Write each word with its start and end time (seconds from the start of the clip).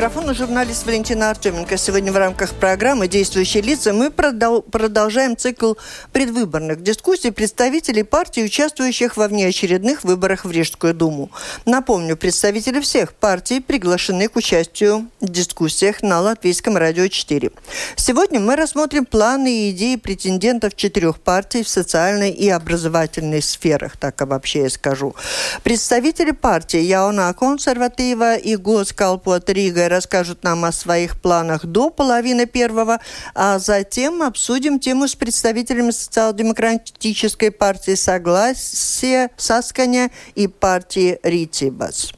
микрофона 0.00 0.32
журналист 0.32 0.86
Валентина 0.86 1.28
Артеменко. 1.28 1.76
Сегодня 1.76 2.10
в 2.10 2.16
рамках 2.16 2.54
программы 2.54 3.06
«Действующие 3.06 3.62
лица» 3.62 3.92
мы 3.92 4.10
продолжаем 4.10 5.36
цикл 5.36 5.74
предвыборных 6.10 6.82
дискуссий 6.82 7.30
представителей 7.30 8.02
партий, 8.02 8.42
участвующих 8.42 9.18
во 9.18 9.28
внеочередных 9.28 10.02
выборах 10.02 10.46
в 10.46 10.50
Рижскую 10.50 10.94
Думу. 10.94 11.30
Напомню, 11.66 12.16
представители 12.16 12.80
всех 12.80 13.12
партий 13.12 13.60
приглашены 13.60 14.28
к 14.28 14.36
участию 14.36 15.06
в 15.20 15.28
дискуссиях 15.28 16.00
на 16.00 16.22
Латвийском 16.22 16.78
радио 16.78 17.06
4. 17.06 17.50
Сегодня 17.96 18.40
мы 18.40 18.56
рассмотрим 18.56 19.04
планы 19.04 19.68
и 19.68 19.70
идеи 19.72 19.96
претендентов 19.96 20.76
четырех 20.76 21.20
партий 21.20 21.62
в 21.62 21.68
социальной 21.68 22.30
и 22.30 22.48
образовательной 22.48 23.42
сферах, 23.42 23.98
так 23.98 24.18
вообще 24.22 24.62
я 24.62 24.70
скажу. 24.70 25.14
Представители 25.62 26.30
партии 26.30 26.80
Яуна 26.80 27.30
Консерватива 27.34 28.36
и 28.36 28.56
Госкалпот 28.56 29.50
Рига 29.50 29.89
расскажут 29.90 30.42
нам 30.42 30.64
о 30.64 30.72
своих 30.72 31.20
планах 31.20 31.66
до 31.66 31.90
половины 31.90 32.46
первого, 32.46 33.00
а 33.34 33.58
затем 33.58 34.22
обсудим 34.22 34.80
тему 34.80 35.06
с 35.06 35.14
представителями 35.14 35.90
социал-демократической 35.90 37.50
партии 37.50 37.94
Согласия 37.94 39.30
Сасканя 39.36 40.10
и 40.34 40.46
партии 40.46 41.18
Ритибас. 41.22 42.12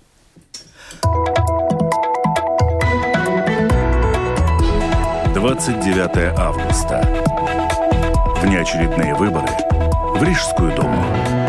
Двадцать 5.34 5.80
девятое 5.80 6.32
августа. 6.38 7.02
Внеочередные 8.42 9.14
выборы 9.14 9.48
в 10.14 10.22
Рижскую 10.22 10.74
думу. 10.76 11.41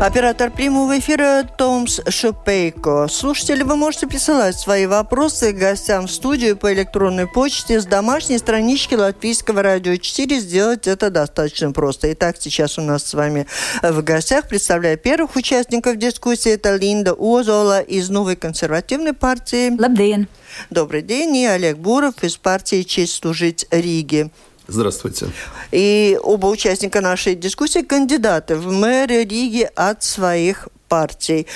Оператор 0.00 0.50
прямого 0.50 0.98
эфира 0.98 1.46
Томс 1.58 2.00
Шупейко. 2.08 3.06
Слушатели, 3.06 3.62
вы 3.62 3.76
можете 3.76 4.06
присылать 4.06 4.58
свои 4.58 4.86
вопросы 4.86 5.52
гостям 5.52 6.06
в 6.06 6.10
студию 6.10 6.56
по 6.56 6.72
электронной 6.72 7.26
почте 7.26 7.78
с 7.78 7.84
домашней 7.84 8.38
странички 8.38 8.94
Латвийского 8.94 9.62
радио 9.62 9.96
4. 9.96 10.40
Сделать 10.40 10.86
это 10.86 11.10
достаточно 11.10 11.72
просто. 11.72 12.10
Итак, 12.14 12.36
сейчас 12.38 12.78
у 12.78 12.80
нас 12.80 13.04
с 13.04 13.12
вами 13.12 13.46
в 13.82 14.02
гостях, 14.02 14.48
представляя 14.48 14.96
первых 14.96 15.36
участников 15.36 15.98
дискуссии, 15.98 16.52
это 16.52 16.76
Линда 16.76 17.12
Озола 17.12 17.82
из 17.82 18.08
Новой 18.08 18.36
консервативной 18.36 19.12
партии. 19.12 19.78
Лабден. 19.78 20.28
Добрый 20.70 21.02
день. 21.02 21.36
И 21.36 21.44
Олег 21.44 21.76
Буров 21.76 22.24
из 22.24 22.38
партии 22.38 22.84
«Честь 22.84 23.16
служить 23.16 23.66
Риге». 23.70 24.30
Здравствуйте. 24.70 25.26
И 25.72 26.16
оба 26.22 26.46
участника 26.46 27.00
нашей 27.00 27.34
дискуссии 27.34 27.82
кандидаты 27.82 28.54
в 28.54 28.70
мэры 28.70 29.24
Риги 29.24 29.68
от 29.74 30.04
своих 30.04 30.68
партий 30.88 31.48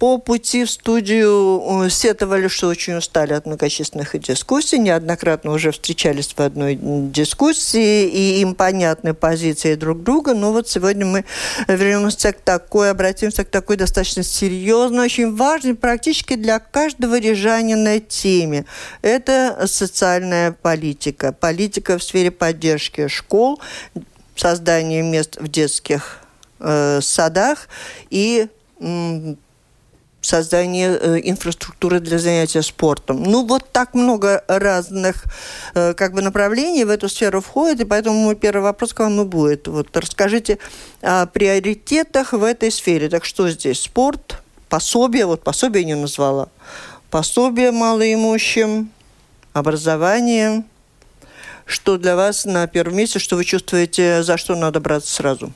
по 0.00 0.16
пути 0.16 0.64
в 0.64 0.70
студию 0.70 1.84
э, 1.84 1.90
сетовали, 1.90 2.48
что 2.48 2.68
очень 2.68 2.94
устали 2.94 3.34
от 3.34 3.44
многочисленных 3.44 4.18
дискуссий, 4.18 4.78
неоднократно 4.78 5.52
уже 5.52 5.72
встречались 5.72 6.32
в 6.34 6.40
одной 6.40 6.78
дискуссии, 6.80 8.08
и 8.08 8.40
им 8.40 8.54
понятны 8.54 9.12
позиции 9.12 9.74
друг 9.74 10.02
друга. 10.02 10.32
Но 10.32 10.52
вот 10.52 10.66
сегодня 10.70 11.04
мы 11.04 11.26
вернемся 11.68 12.32
к 12.32 12.40
такой, 12.40 12.90
обратимся 12.90 13.44
к 13.44 13.50
такой 13.50 13.76
достаточно 13.76 14.22
серьезной, 14.22 15.04
очень 15.04 15.36
важной, 15.36 15.74
практически 15.74 16.34
для 16.34 16.60
каждого 16.60 17.20
рижанина 17.20 18.00
теме. 18.00 18.64
Это 19.02 19.66
социальная 19.66 20.52
политика. 20.52 21.30
Политика 21.32 21.98
в 21.98 22.02
сфере 22.02 22.30
поддержки 22.30 23.06
школ, 23.08 23.60
создания 24.34 25.02
мест 25.02 25.36
в 25.38 25.48
детских 25.48 26.20
э, 26.58 27.00
садах 27.02 27.68
и 28.08 28.48
создание 30.20 30.98
э, 31.00 31.20
инфраструктуры 31.24 32.00
для 32.00 32.18
занятия 32.18 32.62
спортом. 32.62 33.22
Ну, 33.22 33.46
вот 33.46 33.70
так 33.72 33.94
много 33.94 34.44
разных 34.48 35.24
э, 35.74 35.94
как 35.94 36.12
бы 36.12 36.22
направлений 36.22 36.84
в 36.84 36.90
эту 36.90 37.08
сферу 37.08 37.40
входит, 37.40 37.80
и 37.80 37.84
поэтому 37.84 38.16
мой 38.16 38.36
первый 38.36 38.62
вопрос 38.62 38.92
к 38.92 39.00
вам 39.00 39.20
и 39.20 39.24
будет. 39.24 39.66
Вот 39.66 39.96
расскажите 39.96 40.58
о 41.00 41.26
приоритетах 41.26 42.32
в 42.32 42.44
этой 42.44 42.70
сфере. 42.70 43.08
Так 43.08 43.24
что 43.24 43.48
здесь? 43.48 43.80
Спорт, 43.80 44.36
пособие, 44.68 45.26
вот 45.26 45.42
пособие 45.42 45.84
не 45.84 45.96
назвала, 45.96 46.48
пособие 47.10 47.70
малоимущим, 47.72 48.90
образование. 49.52 50.64
Что 51.64 51.98
для 51.98 52.16
вас 52.16 52.46
на 52.46 52.66
первом 52.66 52.96
месте, 52.96 53.20
что 53.20 53.36
вы 53.36 53.44
чувствуете, 53.44 54.24
за 54.24 54.36
что 54.36 54.56
надо 54.56 54.80
браться 54.80 55.14
сразу? 55.14 55.52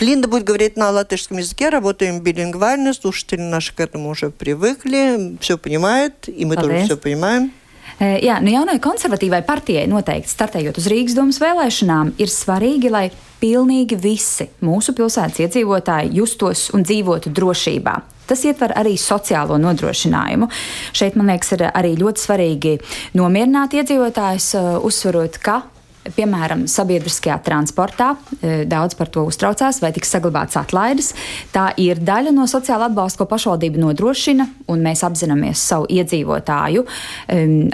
Линда 0.00 0.28
будет 0.28 0.44
говорить 0.44 0.76
на 0.76 0.90
латышском 0.90 1.38
языке, 1.38 1.68
работаем 1.68 2.20
билингвально, 2.20 2.92
слушатели 2.92 3.40
наши 3.40 3.74
к 3.74 3.80
этому 3.80 4.10
уже 4.10 4.30
привыкли, 4.30 5.36
все 5.40 5.56
понимают, 5.56 6.28
и 6.28 6.44
мы 6.44 6.56
Paldies. 6.56 6.60
тоже 6.60 6.84
все 6.84 6.96
понимаем. 6.96 7.52
Jā, 7.98 8.36
nu 8.38 8.52
jaunai 8.52 8.78
konservatīvai 8.78 9.40
partijai 9.42 9.88
noteikti 9.90 10.30
startējot 10.30 10.76
uz 10.78 10.86
Rīgas 10.86 11.16
domas 11.18 11.40
vēlēšanām, 11.42 12.12
ir 12.22 12.30
svarīgi, 12.30 12.92
lai 12.94 13.08
pilnīgi 13.40 13.98
visi 13.98 14.46
mūsu 14.62 14.94
pilsētas 14.94 15.40
iedzīvotāji 15.42 16.14
justos 16.14 16.68
un 16.76 16.86
dzīvotu 16.86 17.32
drošībā. 17.34 17.96
Tas 18.28 18.44
ietver 18.46 18.76
arī 18.78 18.94
sociālo 19.00 19.56
nodrošinājumu. 19.58 20.46
Šeit, 20.94 21.16
man 21.18 21.32
liekas, 21.32 21.50
ir 21.56 21.66
arī 21.72 21.96
ļoti 21.98 22.22
svarīgi 22.22 22.76
nomierināt 23.18 23.74
iedzīvotājus, 23.80 24.52
uzsverot, 24.86 25.40
ka 25.42 25.62
Piemēram, 26.03 26.65
sabiedriskajā 26.67 27.37
transportā 27.45 28.09
e, 28.41 28.63
daudz 28.69 28.97
par 28.99 29.07
to 29.13 29.23
uztraucās, 29.29 29.79
vai 29.83 29.93
tiks 29.95 30.11
saglabāts 30.11 30.57
atlaides. 30.59 31.13
Tā 31.53 31.69
ir 31.79 32.01
daļa 32.03 32.33
no 32.35 32.47
sociāla 32.49 32.89
atbalsta, 32.91 33.21
ko 33.21 33.29
pašvaldība 33.31 33.79
nodrošina, 33.79 34.49
un 34.67 34.83
mēs 34.83 35.05
apzināmies 35.07 35.63
savu 35.63 35.87
iedzīvotāju 35.93 36.83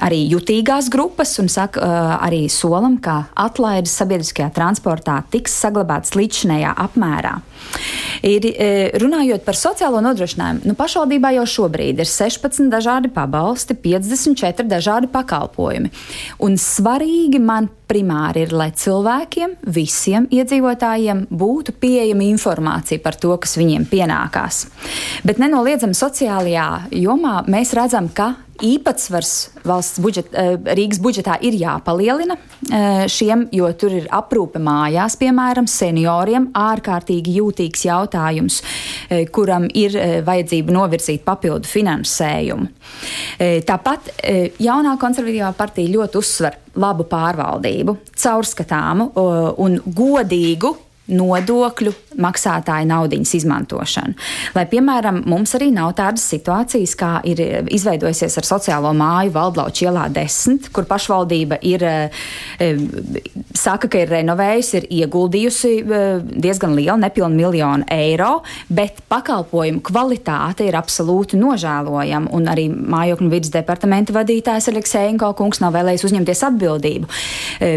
arī 0.05 0.19
jutīgās 0.29 0.91
grupas 0.93 1.33
un 1.41 1.49
saka, 1.51 1.81
e, 1.81 2.01
arī 2.29 2.43
solam, 2.53 2.99
ka 3.01 3.23
atlaides 3.39 3.97
sabiedriskajā 3.97 4.51
transportā 4.55 5.19
tiks 5.33 5.57
saglabātas 5.63 6.15
līdzinējā 6.19 6.75
apmērā. 6.85 7.39
Ir, 8.25 8.45
e, 8.51 8.69
runājot 8.99 9.45
par 9.45 9.55
sociālo 9.55 10.01
nodrošinājumu, 10.03 10.65
nu, 10.67 10.75
pašvaldībā 10.75 11.31
jau 11.37 11.45
šobrīd 11.47 12.01
ir 12.01 12.09
16 12.09 12.67
dažādi 12.71 13.11
pabalsti, 13.15 13.77
54 13.79 14.67
dažādi 14.67 15.07
pakalpojumi. 15.13 15.91
Un 16.43 16.57
svarīgi 16.59 17.39
man 17.39 17.69
primāri 17.89 18.43
ir, 18.45 18.53
lai 18.53 18.69
cilvēkiem, 18.75 19.55
visiem 19.75 20.27
iedzīvotājiem 20.35 21.25
būtu 21.31 21.77
pieejama 21.79 22.27
informācija 22.27 23.01
par 23.03 23.17
to, 23.21 23.31
kas 23.41 23.55
viņiem 23.59 23.87
pienākās. 23.89 24.65
Bet 25.25 25.39
nenoliedzami 25.41 25.97
sociālajā 25.97 26.69
jomā 26.99 27.39
mēs 27.47 27.73
redzam, 27.77 28.11
ka 28.13 28.33
īpatsvars 28.65 29.33
valsts 29.67 29.99
budžet, 30.01 30.33
eh, 30.33 30.57
Rīgas 30.77 30.99
budžetā 31.01 31.37
ir 31.41 31.53
jāpalielina 31.59 32.37
eh, 32.37 33.05
šiem, 33.07 33.47
jo 33.51 33.69
tur 33.73 33.95
ir 33.97 34.07
aprūpe 34.11 34.59
mājās, 34.61 35.17
piemēram, 35.19 35.67
senioriem, 35.69 36.49
ārkārtīgi 36.53 37.37
jūtīgs 37.39 37.85
jautājums, 37.87 38.61
eh, 39.09 39.25
kuram 39.25 39.69
ir 39.73 39.95
vajadzība 40.25 40.73
novirzīt 40.73 41.23
papildu 41.25 41.67
finansējumu. 41.67 42.67
Tāpat 43.39 44.09
jaunā 44.59 44.95
konservatīvā 44.99 45.51
partija 45.57 45.91
ļoti 45.93 46.19
uzsver 46.19 46.57
labu 46.79 47.05
pārvaldību, 47.09 47.95
caurskatāmu 48.19 49.09
un 49.57 49.79
godīgu 49.85 50.75
nodokļu 51.09 51.93
maksātāju 52.19 52.87
naudas 52.89 53.33
izmantošanu. 53.37 54.15
Lai, 54.55 54.65
piemēram, 54.69 55.21
mums 55.29 55.53
arī 55.57 55.69
nav 55.73 55.93
tādas 55.97 56.25
situācijas, 56.29 56.95
kā 56.99 57.11
ir 57.27 57.41
izveidojusies 57.71 58.37
ar 58.41 58.47
sociālo 58.47 58.91
māju 58.97 59.33
Valdlauču 59.35 59.87
ielā 59.87 60.07
10, 60.13 60.69
kur 60.75 60.87
pašvaldība 60.89 61.59
ir, 61.65 61.83
eh, 61.83 62.81
saka, 63.55 63.87
ka 63.87 64.03
ir 64.03 64.13
renovējusi, 64.13 64.75
ir 64.77 64.87
ieguldījusi 65.03 65.73
eh, 65.79 66.19
diezgan 66.23 66.75
lielu, 66.75 66.97
nepilnu 66.99 67.35
miljonu 67.35 67.87
eiro, 67.91 68.41
bet 68.69 69.01
pakalpojumu 69.09 69.81
kvalitāte 69.81 70.67
ir 70.67 70.77
absolūti 70.79 71.39
nožēlojama, 71.39 72.33
un 72.35 72.45
arī 72.51 72.67
mājokļu 72.69 73.29
vidas 73.29 73.53
departamenta 73.53 74.13
vadītājs 74.13 74.69
Aleksēnko 74.73 75.33
kungs 75.37 75.61
nav 75.63 75.73
vēlējis 75.77 76.05
uzņemties 76.09 76.43
atbildību 76.49 77.07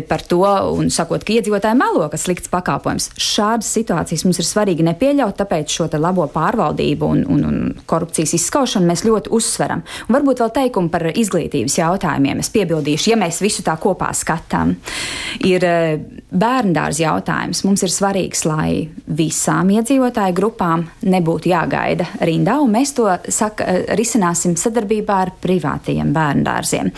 par 0.09 0.23
to 0.27 0.43
un 0.77 0.91
sakot, 0.91 1.25
ka 1.25 1.35
iedzīvotāji 1.37 1.79
melo, 1.79 2.09
ka 2.11 2.19
slikts 2.21 2.51
pakalpojums 2.53 3.11
šādas 3.23 3.71
situācijas 3.77 4.25
mums 4.27 4.41
ir 4.41 4.47
svarīgi 4.47 4.85
nepieļaut, 4.87 5.37
tāpēc 5.39 5.73
šo 5.73 5.89
labo 6.03 6.27
pārvaldību 6.33 7.09
un, 7.15 7.23
un, 7.31 7.45
un 7.49 7.85
korupcijas 7.89 8.35
izskaušanu 8.39 8.89
mēs 8.89 9.05
ļoti 9.07 9.33
uzsveram. 9.35 9.85
Un 10.09 10.17
varbūt 10.17 10.43
vēl 10.43 10.53
teikumu 10.57 10.93
par 10.93 11.07
izglītības 11.11 11.79
jautājumiem. 11.79 12.43
Es 12.43 12.51
piebildīšu, 12.55 13.13
ja 13.13 13.19
mēs 13.21 13.43
visu 13.45 13.65
tā 13.67 13.77
kopā 13.81 14.11
skatām, 14.17 14.75
ir 15.47 15.67
eh, 15.69 15.95
bērndārza 16.33 17.05
jautājums. 17.07 17.65
Mums 17.67 17.87
ir 17.87 17.95
svarīgs, 17.95 18.45
lai 18.49 18.89
visām 19.07 19.73
iedzīvotāju 19.77 20.37
grupām 20.37 20.87
nebūtu 21.03 21.53
jāgaida 21.53 22.09
rindā, 22.23 22.59
un 22.63 22.75
mēs 22.77 22.95
to 22.99 23.09
saka, 23.29 23.69
eh, 23.69 23.97
risināsim 23.99 24.57
sadarbībā 24.59 25.23
ar 25.27 25.35
privātajiem 25.43 26.15
bērndārziem. 26.17 26.93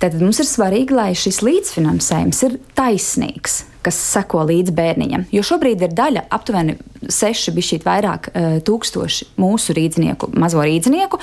Tad 0.00 0.20
mums 0.20 0.42
ir 0.42 0.50
svarīgi, 0.50 0.96
lai 0.96 1.10
šis 1.18 1.42
līdzfinansējums 1.46 2.46
ir 2.48 2.60
taisnīgs 2.78 3.64
kas 3.84 3.98
seko 4.12 4.44
līdz 4.48 4.74
bērniņam. 4.76 5.26
Jo 5.34 5.44
šobrīd 5.46 5.84
ir 5.86 5.94
daļa, 5.96 6.26
aptuveni 6.32 6.76
seši, 7.00 7.54
bija 7.56 7.68
šī 7.70 7.78
vairāk 7.84 8.28
uh, 8.30 8.58
tūkstoši 8.66 9.30
mūsu 9.40 9.74
rīznieku, 9.76 10.30
mazo 10.40 10.62
rīznieku, 10.64 11.20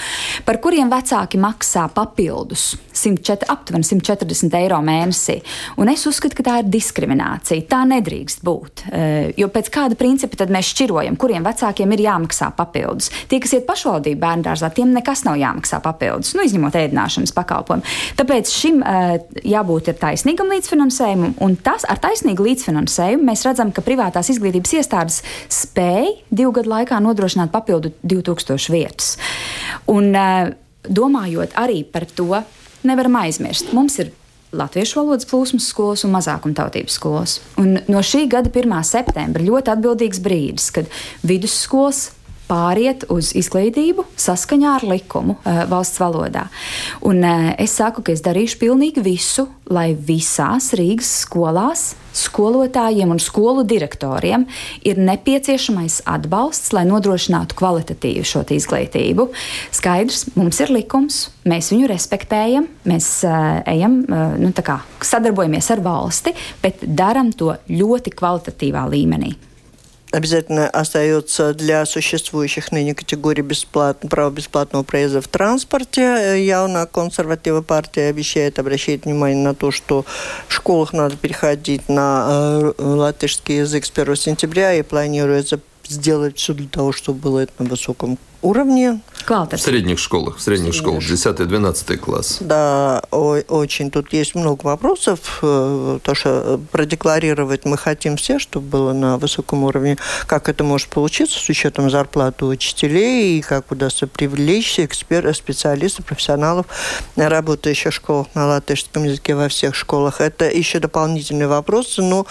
par 0.48 0.60
kuriem 0.64 0.90
vecāki 0.92 1.40
maksā 1.42 1.86
papildus 1.94 2.72
104, 2.98 3.46
aptuveni 3.54 3.86
140 3.86 4.58
eiro 4.58 4.80
mēnesī. 4.86 5.38
Un 5.78 5.92
es 5.92 6.06
uzskatu, 6.10 6.40
ka 6.40 6.46
tā 6.48 6.56
ir 6.64 6.72
diskriminācija. 6.74 7.68
Tā 7.70 7.84
nedrīkst 7.90 8.42
būt. 8.48 8.88
Uh, 8.88 9.30
jo 9.38 9.50
pēc 9.54 9.70
kāda 9.74 10.00
principa 10.00 10.42
tad 10.42 10.54
mēs 10.54 10.72
šķirojam, 10.74 11.20
kuriem 11.20 11.46
vecākiem 11.46 11.94
ir 11.94 12.06
jāmaksā 12.08 12.50
papildus. 12.58 13.12
Tie, 13.30 13.42
kas 13.44 13.54
iet 13.58 13.68
pašvaldību 13.70 14.22
bērngārzā, 14.24 14.72
tiem 14.74 14.96
nekas 14.96 15.24
nav 15.28 15.38
jāmaksā 15.40 15.82
papildus, 15.86 16.34
nu, 16.38 16.46
izņemot 16.48 16.78
ēdināšanas 16.82 17.36
pakalpojumu. 17.38 17.86
Tāpēc 18.18 18.52
šim 18.54 18.82
uh, 18.82 19.18
jābūt 19.46 19.94
taisnīgam 20.02 20.50
līdzfinansējumam, 20.56 21.38
un 21.46 21.58
tas 21.62 21.86
ar 21.88 22.02
taisnīgu 22.02 22.47
līdzfinansējumu 22.48 23.28
mēs 23.28 23.46
redzam, 23.48 23.72
ka 23.72 23.86
privātās 23.86 24.32
izglītības 24.34 24.78
iestādes 24.80 25.22
spēj 25.54 26.14
divu 26.32 26.54
gadu 26.60 26.74
laikā 26.74 27.00
nodrošināt 27.04 27.54
papildu 27.54 27.94
2000 28.04 28.72
vietas. 28.74 29.18
Un, 29.88 30.16
eh, 30.16 30.54
domājot 30.88 31.54
arī 31.60 31.84
par 31.84 32.06
to, 32.06 32.44
nevaram 32.84 33.16
aizmirst, 33.16 33.74
mums 33.74 34.00
ir 34.00 34.12
latviešu 34.56 35.02
valodas 35.02 35.28
plūsmas 35.28 35.68
skolas 35.72 36.06
un 36.08 36.14
mazākumtautības 36.16 36.96
skolas. 37.00 37.40
Un 37.60 37.80
no 37.88 38.04
šī 38.06 38.28
gada 38.32 38.50
1. 38.50 38.84
septembra 38.88 39.44
ļoti 39.44 39.74
atbildīgs 39.74 40.22
brīdis, 40.24 40.70
kad 40.72 40.88
vidusskolas 41.28 42.12
pāriet 42.48 43.06
uz 43.14 43.34
izglītību 43.38 44.08
saskaņā 44.20 44.74
ar 44.80 44.88
likumu 44.88 45.38
uh, 45.38 45.64
valsts 45.70 46.02
valodā. 46.02 46.48
Un, 47.06 47.22
uh, 47.24 47.52
es 47.60 47.78
saku, 47.78 48.04
ka 48.06 48.16
es 48.16 48.26
darīšu 48.26 48.62
pilnīgi 48.64 49.04
visu, 49.06 49.48
lai 49.72 49.92
visās 49.94 50.74
Rīgas 50.78 51.14
skolās 51.26 51.92
skolotājiem 52.18 53.12
un 53.14 53.20
skolu 53.22 53.64
direktoriem 53.68 54.48
ir 54.88 55.02
nepieciešamais 55.02 56.02
atbalsts, 56.10 56.72
lai 56.76 56.86
nodrošinātu 56.90 57.58
kvalitatīvu 57.58 58.26
šo 58.28 58.44
izglītību. 58.58 59.28
Skaidrs, 59.76 60.28
mums 60.38 60.62
ir 60.64 60.74
likums, 60.74 61.28
mēs 61.48 61.72
viņu 61.74 61.90
respektējam, 61.92 62.70
mēs 62.90 63.10
uh, 63.28 63.60
ejam, 63.70 64.00
uh, 64.08 64.38
nu, 64.42 64.54
kā, 64.58 64.80
sadarbojamies 65.06 65.70
ar 65.76 65.84
valsti, 65.86 66.34
bet 66.64 66.86
darām 66.88 67.34
to 67.38 67.54
ļoti 67.70 68.16
kvalitatīvā 68.18 68.88
līmenī 68.94 69.36
обязательно 70.12 70.70
остается 70.70 71.54
для 71.54 71.86
существующих 71.86 72.72
ныне 72.72 72.96
категорий 72.96 73.42
бесплатно, 73.42 74.10
право 74.10 74.32
бесплатного 74.32 74.84
проезда 74.84 75.22
в 75.22 75.28
транспорте. 75.28 76.44
Явно 76.46 76.86
консервативная 76.86 77.62
партия 77.62 78.10
обещает 78.10 78.60
обращать 78.60 79.06
внимание 79.06 79.44
на 79.44 79.54
то, 79.54 79.72
что 79.72 80.06
в 80.48 80.54
школах 80.54 80.94
надо 80.94 81.18
переходить 81.18 81.90
на 81.90 82.28
э, 82.30 82.74
латышский 82.78 83.60
язык 83.60 83.86
с 83.86 83.92
1 83.94 84.16
сентября 84.16 84.74
и 84.74 84.82
планируется 84.82 85.60
сделать 85.88 86.38
все 86.38 86.54
для 86.54 86.68
того, 86.68 86.92
чтобы 86.92 87.20
было 87.20 87.40
это 87.40 87.54
на 87.60 87.70
высоком 87.70 88.18
уровне. 88.42 89.02
В 89.28 89.58
средних 89.58 90.00
школах, 90.00 90.38
в 90.38 90.42
средних 90.42 90.74
школах, 90.74 91.04
10-12 91.04 91.98
класс. 91.98 92.38
Да, 92.40 93.04
о, 93.12 93.38
очень. 93.50 93.92
Тут 93.92 94.14
есть 94.14 94.36
много 94.36 94.66
вопросов. 94.66 95.40
Э, 95.42 96.00
то, 96.02 96.16
что 96.16 96.60
продекларировать 96.72 97.66
мы 97.66 97.78
хотим 97.78 98.16
все, 98.16 98.40
чтобы 98.40 98.68
было 98.68 98.94
на 98.94 99.18
высоком 99.18 99.66
уровне. 99.66 99.98
Как 100.28 100.48
это 100.48 100.64
может 100.64 100.88
получиться 100.88 101.40
с 101.40 101.50
учетом 101.50 101.90
зарплаты 101.90 102.46
учителей, 102.46 103.38
и 103.38 103.42
как 103.42 103.70
удастся 103.70 104.08
привлечь 104.08 104.80
экспертов, 104.80 105.36
специалистов, 105.36 106.06
профессионалов, 106.06 106.68
работающих 107.18 107.92
в 107.92 107.96
школах 107.96 108.28
на 108.34 108.48
латышском 108.48 109.04
языке 109.04 109.36
во 109.36 109.50
всех 109.50 109.76
школах. 109.76 110.22
Это 110.22 110.50
еще 110.50 110.80
дополнительные 110.80 111.50
вопросы. 111.50 112.02
Но 112.02 112.26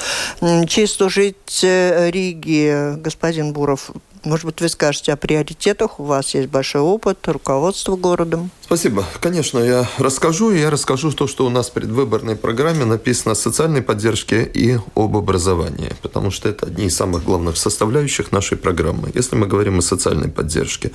чисто 0.66 1.10
жить 1.10 1.60
э, 1.62 2.10
Риги, 2.10 2.94
господин 2.96 3.52
Буров, 3.52 3.90
может 4.26 4.44
быть, 4.44 4.60
вы 4.60 4.68
скажете 4.68 5.12
о 5.12 5.16
приоритетах, 5.16 6.00
у 6.00 6.04
вас 6.04 6.34
есть 6.34 6.48
большой 6.48 6.82
опыт 6.82 7.26
руководства 7.28 7.96
городом. 7.96 8.50
Спасибо. 8.62 9.04
Конечно, 9.20 9.60
я 9.60 9.88
расскажу. 9.98 10.50
Я 10.50 10.70
расскажу 10.70 11.12
то, 11.12 11.26
что 11.26 11.46
у 11.46 11.50
нас 11.50 11.70
в 11.70 11.72
предвыборной 11.72 12.36
программе 12.36 12.84
написано 12.84 13.32
о 13.32 13.34
социальной 13.36 13.82
поддержке 13.82 14.42
и 14.42 14.78
об 14.94 15.16
образовании, 15.16 15.92
потому 16.02 16.30
что 16.30 16.48
это 16.48 16.66
одни 16.66 16.86
из 16.86 16.96
самых 16.96 17.24
главных 17.24 17.56
составляющих 17.56 18.32
нашей 18.32 18.58
программы. 18.58 19.10
Если 19.14 19.36
мы 19.36 19.46
говорим 19.46 19.78
о 19.78 19.82
социальной 19.82 20.28
поддержке, 20.28 20.90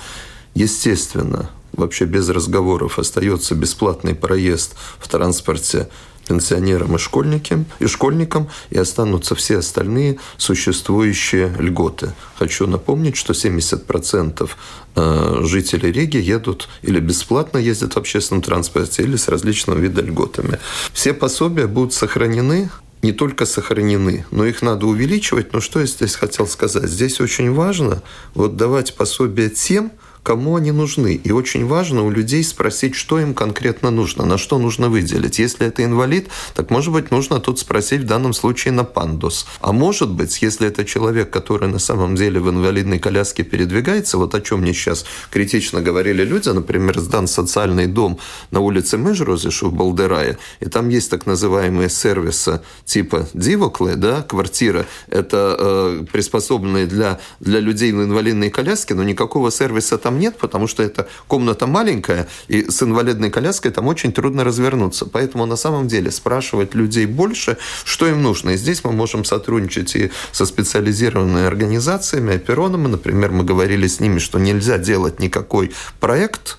естественно, 0.54 1.50
вообще 1.72 2.06
без 2.06 2.28
разговоров 2.30 3.00
остается 3.00 3.56
бесплатный 3.56 4.14
проезд 4.14 4.76
в 5.00 5.08
транспорте 5.08 5.88
пенсионерам 6.28 6.96
и 6.96 7.00
школьникам, 7.00 7.66
и 7.80 7.88
школьникам, 7.88 8.50
и 8.70 8.78
останутся 8.78 9.36
все 9.36 9.58
остальные 9.58 10.20
существующие 10.38 11.54
льготы. 11.60 12.14
Хочу 12.38 12.68
напомнить, 12.68 13.18
что 13.18 13.34
70% 13.34 14.50
э, 14.96 15.42
жителей 15.44 15.92
Риги 15.92 16.18
едут 16.18 16.70
или 16.82 17.00
бесплатно 17.00 17.58
ездят 17.58 17.94
в 17.94 17.98
общественном 17.98 18.42
транспорте, 18.42 19.04
или 19.04 19.16
с 19.16 19.28
различного 19.28 19.78
вида 19.78 20.02
льготами. 20.02 20.60
Все 20.94 21.14
пособия 21.14 21.68
будут 21.68 21.94
сохранены, 21.94 22.70
не 23.02 23.14
только 23.14 23.46
сохранены, 23.46 24.26
но 24.32 24.46
их 24.46 24.62
надо 24.62 24.86
увеличивать. 24.86 25.54
Но 25.54 25.60
что 25.60 25.80
я 25.80 25.86
здесь 25.86 26.16
хотел 26.16 26.48
сказать? 26.48 26.90
Здесь 26.90 27.20
очень 27.20 27.52
важно 27.52 28.04
вот 28.34 28.58
давать 28.58 28.96
пособия 28.96 29.50
тем, 29.50 29.92
кому 30.24 30.56
они 30.56 30.72
нужны. 30.72 31.16
И 31.16 31.32
очень 31.32 31.66
важно 31.66 32.04
у 32.04 32.12
людей 32.12 32.44
спросить, 32.44 32.96
что 32.96 33.20
им 33.20 33.34
конкретно 33.34 33.92
нужно, 33.92 34.26
на 34.26 34.38
что 34.38 34.60
нужно 34.60 34.90
выделить. 34.90 35.40
Если 35.40 35.68
это 35.68 35.84
инвалид, 35.84 36.30
так, 36.54 36.70
может 36.70 36.94
быть, 36.94 37.12
нужно 37.12 37.40
тут 37.40 37.60
спросить 37.60 38.02
в 38.02 38.06
данном 38.06 38.34
случае 38.34 38.74
на 38.74 38.84
пандус. 38.84 39.48
А 39.62 39.72
может 39.72 40.10
быть, 40.10 40.42
если 40.42 40.68
это 40.68 40.86
человек, 40.86 41.30
который 41.32 41.70
на 41.70 41.80
самом 41.80 42.16
деле 42.16 42.40
в 42.40 42.50
инвалидной 42.50 43.00
коляске 43.00 43.44
передвигается, 43.44 44.18
вот 44.18 44.36
о 44.36 44.42
чем 44.42 44.62
мне 44.62 44.74
сейчас 44.74 45.06
критично 45.32 45.82
говорили 45.82 46.24
люди, 46.24 46.50
например, 46.50 47.00
сдан 47.00 47.28
социальный 47.28 47.88
дом 47.88 48.20
на 48.52 48.60
улице 48.60 48.98
Межрозишу 48.98 49.70
в 49.70 49.74
Балдерае, 49.74 50.38
и 50.60 50.66
там 50.66 50.90
есть 50.90 51.10
так 51.10 51.26
называемые 51.26 51.90
сервисы 51.90 52.62
типа 52.86 53.28
Дивокле, 53.34 53.96
да, 53.96 54.22
квартира, 54.22 54.86
это 55.08 55.56
э, 55.58 56.06
приспособленные 56.12 56.86
для, 56.86 57.20
для 57.40 57.60
людей 57.60 57.92
в 57.92 58.04
инвалидной 58.04 58.50
коляске, 58.50 58.94
но 58.94 59.04
никакого 59.04 59.52
сервиса 59.52 59.98
там 59.98 60.11
там 60.12 60.20
нет, 60.20 60.38
потому 60.38 60.68
что 60.68 60.84
эта 60.84 61.08
комната 61.28 61.68
маленькая, 61.68 62.28
и 62.50 62.70
с 62.70 62.84
инвалидной 62.84 63.30
коляской 63.30 63.72
там 63.72 63.88
очень 63.88 64.12
трудно 64.12 64.44
развернуться. 64.44 65.06
Поэтому 65.06 65.46
на 65.46 65.56
самом 65.56 65.88
деле 65.88 66.12
спрашивать 66.12 66.76
людей 66.76 67.06
больше, 67.06 67.58
что 67.86 68.08
им 68.08 68.22
нужно. 68.22 68.52
И 68.52 68.58
здесь 68.58 68.84
мы 68.84 68.92
можем 68.92 69.24
сотрудничать 69.24 69.96
и 69.96 70.12
со 70.32 70.46
специализированными 70.46 71.46
организациями, 71.46 72.36
оперонами. 72.36 72.88
Например, 72.88 73.32
мы 73.32 73.46
говорили 73.46 73.88
с 73.88 74.02
ними, 74.02 74.20
что 74.20 74.40
нельзя 74.40 74.78
делать 74.78 75.20
никакой 75.20 75.72
проект 76.00 76.58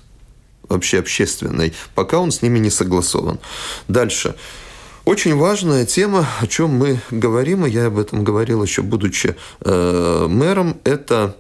вообще 0.69 1.01
общественный, 1.01 1.75
пока 1.95 2.19
он 2.19 2.31
с 2.31 2.41
ними 2.43 2.59
не 2.59 2.71
согласован. 2.71 3.39
Дальше. 3.89 4.35
Очень 5.05 5.37
важная 5.37 5.85
тема, 5.85 6.27
о 6.41 6.47
чем 6.47 6.71
мы 6.71 7.01
говорим, 7.11 7.67
и 7.67 7.71
я 7.71 7.87
об 7.87 7.99
этом 7.99 8.25
говорил 8.25 8.63
еще 8.63 8.83
будучи 8.83 9.35
э, 9.61 10.27
мэром, 10.31 10.77
это 10.85 11.35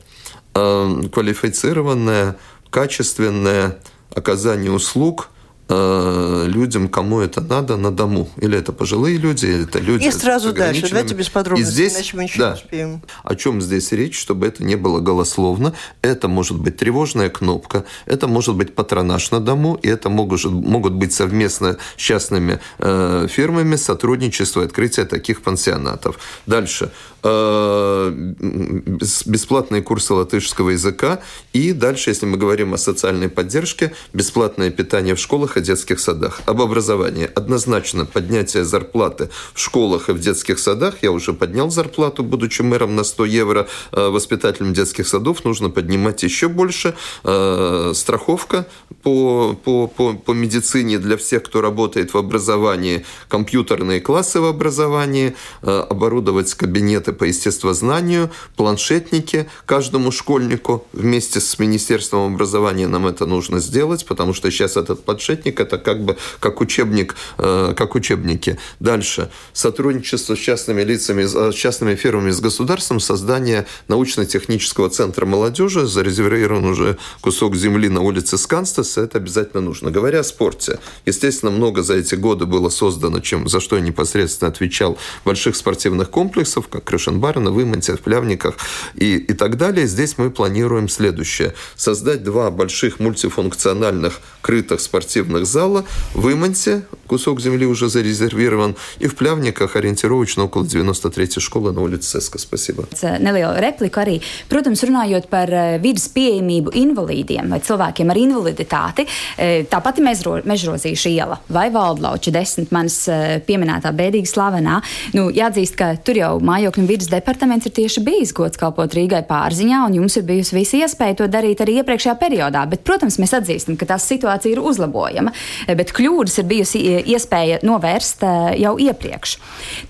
квалифицированное, 0.54 2.36
качественное 2.70 3.78
оказание 4.14 4.70
услуг 4.70 5.28
Э, 5.74 6.44
людям, 6.48 6.88
кому 6.88 7.20
это 7.20 7.40
надо, 7.40 7.76
на 7.76 7.90
дому. 7.90 8.28
Или 8.36 8.58
это 8.58 8.72
пожилые 8.72 9.16
люди, 9.16 9.46
или 9.46 9.62
это 9.62 9.78
люди... 9.78 10.06
И 10.06 10.10
сразу 10.10 10.52
дальше, 10.52 10.88
давайте 10.90 11.14
без 11.14 11.30
подробностей, 11.30 11.72
здесь, 11.72 11.94
иначе 11.94 12.16
мы 12.16 12.24
ничего 12.24 12.44
да, 12.44 12.50
не 12.50 12.54
успеем. 12.56 13.02
О 13.22 13.34
чем 13.36 13.62
здесь 13.62 13.90
речь, 13.92 14.18
чтобы 14.18 14.48
это 14.48 14.62
не 14.64 14.76
было 14.76 15.00
голословно. 15.00 15.72
Это 16.02 16.28
может 16.28 16.58
быть 16.58 16.76
тревожная 16.76 17.30
кнопка, 17.30 17.84
это 18.04 18.28
может 18.28 18.54
быть 18.54 18.74
патронаж 18.74 19.30
на 19.30 19.40
дому, 19.40 19.78
и 19.82 19.88
это 19.88 20.10
могут, 20.10 20.44
могут 20.44 20.92
быть 20.92 21.14
совместно 21.14 21.78
с 21.96 22.00
частными 22.00 22.60
э, 22.78 23.26
фирмами 23.30 23.76
сотрудничество 23.76 24.62
и 24.62 24.64
открытие 24.66 25.06
таких 25.06 25.42
пансионатов. 25.42 26.18
Дальше. 26.46 26.92
Э, 27.24 28.10
бесплатные 28.10 29.80
курсы 29.82 30.12
латышского 30.12 30.70
языка. 30.70 31.20
И 31.52 31.72
дальше, 31.72 32.10
если 32.10 32.26
мы 32.26 32.36
говорим 32.36 32.74
о 32.74 32.78
социальной 32.78 33.28
поддержке, 33.28 33.92
бесплатное 34.12 34.70
питание 34.70 35.14
в 35.14 35.20
школах 35.20 35.60
детских 35.60 36.00
садах. 36.00 36.40
Об 36.46 36.60
образовании. 36.60 37.30
Однозначно 37.32 38.06
поднятие 38.06 38.64
зарплаты 38.64 39.28
в 39.54 39.60
школах 39.60 40.08
и 40.08 40.12
в 40.12 40.18
детских 40.18 40.58
садах. 40.58 40.96
Я 41.02 41.12
уже 41.12 41.32
поднял 41.32 41.70
зарплату, 41.70 42.24
будучи 42.24 42.62
мэром, 42.62 42.96
на 42.96 43.04
100 43.04 43.24
евро. 43.26 43.68
Э, 43.92 44.08
воспитателям 44.08 44.72
детских 44.72 45.06
садов 45.06 45.44
нужно 45.44 45.70
поднимать 45.70 46.24
еще 46.24 46.48
больше. 46.48 46.94
Э, 47.22 47.92
страховка 47.94 48.66
по, 49.04 49.56
по, 49.64 49.86
по, 49.86 50.14
по 50.14 50.32
медицине 50.32 50.98
для 50.98 51.16
всех, 51.16 51.44
кто 51.44 51.60
работает 51.60 52.14
в 52.14 52.18
образовании. 52.18 53.04
Компьютерные 53.28 54.00
классы 54.00 54.40
в 54.40 54.46
образовании. 54.46 55.36
Оборудовать 55.62 56.52
кабинеты 56.54 57.11
по 57.12 57.24
естествознанию. 57.24 58.30
Планшетники 58.56 59.48
каждому 59.66 60.12
школьнику. 60.12 60.86
Вместе 60.92 61.40
с 61.40 61.58
Министерством 61.58 62.34
образования 62.34 62.88
нам 62.88 63.06
это 63.06 63.26
нужно 63.26 63.60
сделать, 63.60 64.06
потому 64.06 64.34
что 64.34 64.50
сейчас 64.50 64.76
этот 64.76 65.04
подшетник 65.04 65.60
это 65.60 65.78
как 65.78 66.04
бы 66.04 66.16
как 66.40 66.60
учебник, 66.60 67.14
э, 67.38 67.74
как 67.76 67.94
учебники. 67.94 68.58
Дальше. 68.80 69.30
Сотрудничество 69.52 70.34
с 70.34 70.38
частными 70.38 70.82
лицами, 70.82 71.24
с 71.24 71.54
частными 71.54 71.94
фирмами, 71.94 72.30
с 72.30 72.40
государством, 72.40 73.00
создание 73.00 73.66
научно-технического 73.88 74.90
центра 74.90 75.26
молодежи, 75.26 75.86
зарезервирован 75.86 76.64
уже 76.64 76.98
кусок 77.20 77.56
земли 77.56 77.88
на 77.88 78.00
улице 78.00 78.38
Сканстас, 78.38 78.98
это 78.98 79.18
обязательно 79.18 79.60
нужно. 79.60 79.90
Говоря 79.90 80.20
о 80.20 80.24
спорте, 80.24 80.78
естественно, 81.06 81.50
много 81.50 81.82
за 81.82 81.94
эти 81.94 82.14
годы 82.14 82.46
было 82.46 82.68
создано, 82.68 83.20
чем, 83.20 83.48
за 83.48 83.60
что 83.60 83.76
я 83.76 83.82
непосредственно 83.82 84.50
отвечал, 84.50 84.98
больших 85.24 85.56
спортивных 85.56 86.10
комплексов, 86.10 86.68
как 86.68 86.84
Крышенбарна, 87.02 87.50
Вымонте, 87.50 87.96
в 87.96 88.00
Плявниках 88.00 88.54
и, 88.94 89.16
и 89.16 89.32
так 89.32 89.56
далее. 89.56 89.86
Здесь 89.86 90.18
мы 90.18 90.30
планируем 90.30 90.88
следующее. 90.88 91.54
Создать 91.74 92.22
два 92.22 92.50
больших 92.50 93.00
мультифункциональных 93.00 94.20
крытых 94.40 94.80
спортивных 94.80 95.46
зала. 95.46 95.84
В 96.14 96.32
Иманте 96.32 96.82
кусок 97.11 97.39
земли 97.39 97.65
уже 97.65 97.89
зарезервирован. 97.89 98.75
И 98.99 99.07
в 99.07 99.15
Плявниках 99.15 99.75
ориентировочно 99.75 100.45
около 100.45 100.63
93-й 100.63 101.39
школы 101.39 101.71
на 101.71 101.81
улице 101.81 102.19
Сеска. 102.19 102.37
Спасибо. 102.37 102.85
Neliela 103.01 103.59
replika 103.59 104.01
arī. 104.03 104.21
Protams, 104.49 104.83
runājot 104.83 105.29
par 105.31 105.49
vidas 105.81 106.07
pieejamību 106.13 106.73
invalīdiem 106.75 107.49
vai 107.49 107.59
cilvēkiem 107.63 108.11
ar 108.11 108.19
invaliditāti, 108.19 109.07
tā 109.37 109.79
pati 109.83 110.03
mežrozīša 110.03 111.09
iela 111.09 111.39
vai 111.49 111.69
valdlauča 111.73 112.31
desmit 112.31 112.71
manis 112.75 112.99
pieminētā 113.47 113.91
bēdīgi 113.95 114.27
slavenā. 114.29 114.81
Nu, 115.15 115.29
jāatzīst, 115.33 115.77
ka 115.79 115.93
tur 116.03 116.19
jau 116.19 116.33
mājokļu 116.43 116.83
un 116.83 116.89
vidas 116.89 117.09
departaments 117.11 117.65
ir 117.65 117.73
tieši 117.79 118.03
bijis 118.03 118.33
gods 118.35 118.59
kalpot 118.59 118.93
Rīgai 118.93 119.23
pārziņā, 119.27 119.85
un 119.87 119.97
jums 120.01 120.19
ir 120.19 120.27
bijusi 120.27 120.57
visa 120.57 120.83
iespēja 120.83 121.21
to 121.21 121.27
darīt 121.31 121.63
arī 121.63 121.79
iepriekšējā 121.81 122.15
periodā. 122.19 122.65
Bet, 122.69 122.83
protams, 122.87 123.17
mēs 123.21 123.33
atzīstam, 123.39 123.77
ka 123.79 123.87
tā 123.89 123.97
situācija 124.01 124.53
ir 124.53 124.61
uzlabojama, 124.63 125.33
bet 125.67 125.95
kļūdas 125.95 126.39
ir 126.41 126.47
bijusi 126.51 126.83
iespēja 127.06 127.60
novērst 127.66 128.24
eh, 128.26 128.38
jau 128.62 128.74
iepriekš. 128.80 129.36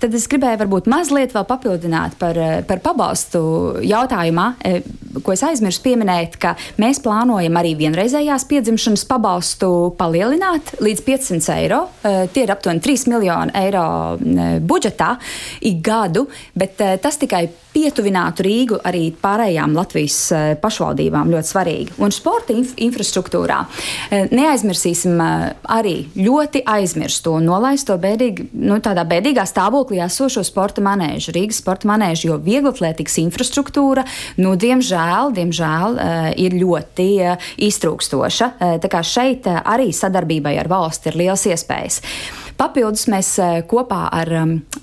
Tad 0.01 0.13
es 0.15 0.27
gribēju 0.31 0.61
varbūt 0.63 0.89
mazliet 0.91 1.33
vēl 1.35 1.45
papildināt 1.49 2.17
par, 2.19 2.37
eh, 2.37 2.61
par 2.67 2.81
pabalstu 2.83 3.41
jautājumā, 3.83 4.47
eh, 4.65 4.81
ko 5.23 5.33
es 5.35 5.43
aizmirsu 5.45 5.83
pieminēt, 5.85 6.37
ka 6.41 6.55
mēs 6.81 7.01
plānojam 7.03 7.57
arī 7.59 7.75
vienreizējās 7.79 8.47
piedzimšanas 8.49 9.05
pabalstu 9.09 9.69
palielināt 9.97 10.75
līdz 10.81 11.03
500 11.05 11.49
eiro. 11.53 11.81
Tie 12.03 12.43
ir 12.43 12.51
aptuveni 12.51 12.81
3 12.81 13.05
miljoni 13.07 13.53
eiro 13.53 14.17
budžetā 14.65 15.17
ik 15.61 15.81
gadu, 15.85 16.25
bet 16.57 16.81
tas 17.01 17.17
tikai 17.21 17.45
pietuvinātu 17.73 18.45
Rīgu 18.45 18.79
arī 18.85 19.03
pārējām 19.21 19.75
Latvijas 19.77 20.17
pašvaldībām 20.61 21.31
ļoti 21.33 21.51
svarīgi. 21.51 21.95
Un 22.01 22.13
sporta 22.13 22.53
inf 22.53 22.73
infrastruktūrā 22.77 23.59
neaizmirsīsim 24.33 25.21
arī 25.77 25.95
ļoti 26.17 26.63
aizmirsto 27.03 27.35
un 27.37 27.47
nolaisto 27.47 27.95
bēdīgi, 27.99 28.49
nu, 28.63 28.79
tādā 28.83 29.03
bēdīgā 29.07 29.43
stāvoklī 29.47 30.01
esošo 30.03 30.43
sporta 30.43 30.81
manēžu, 30.81 31.33
Rīgas 31.35 31.59
sporta 31.61 31.87
manēžu, 31.89 32.31
jo 32.31 32.37
vieglatlētikas 32.43 33.19
infrastruktūra, 33.23 34.05
nu, 34.37 34.55
diemžēl, 34.55 35.33
diemžēl 35.35 35.99
ir 36.39 36.55
ļoti 36.61 37.09
iztrūkstoša. 37.67 38.53
Tā 38.79 38.91
kā 38.91 39.03
šeit 39.03 39.47
arī 39.47 39.91
sadarbībai 39.93 40.55
ar 40.59 40.71
valsti 40.71 41.11
ir 41.11 41.19
liels 41.25 41.45
iespējas. 41.49 42.01
Papildus 42.53 43.07
mēs 43.09 43.33
kopā 43.67 44.05
ar, 44.13 44.29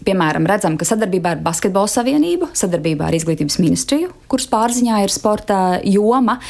piemēram, 0.05 0.47
redzam, 0.51 0.75
ka 0.77 0.85
sadarbībā 0.89 1.37
ar 1.37 1.43
Basketbola 1.45 1.89
savienību, 1.89 2.51
sadarbībā 2.59 3.07
ar 3.07 3.17
Izglītības 3.17 3.61
ministriju, 3.63 4.11
kuras 4.31 4.49
pārziņā 4.51 5.05
ir 5.05 5.15
sporta 5.15 5.61
joma, 5.87 6.41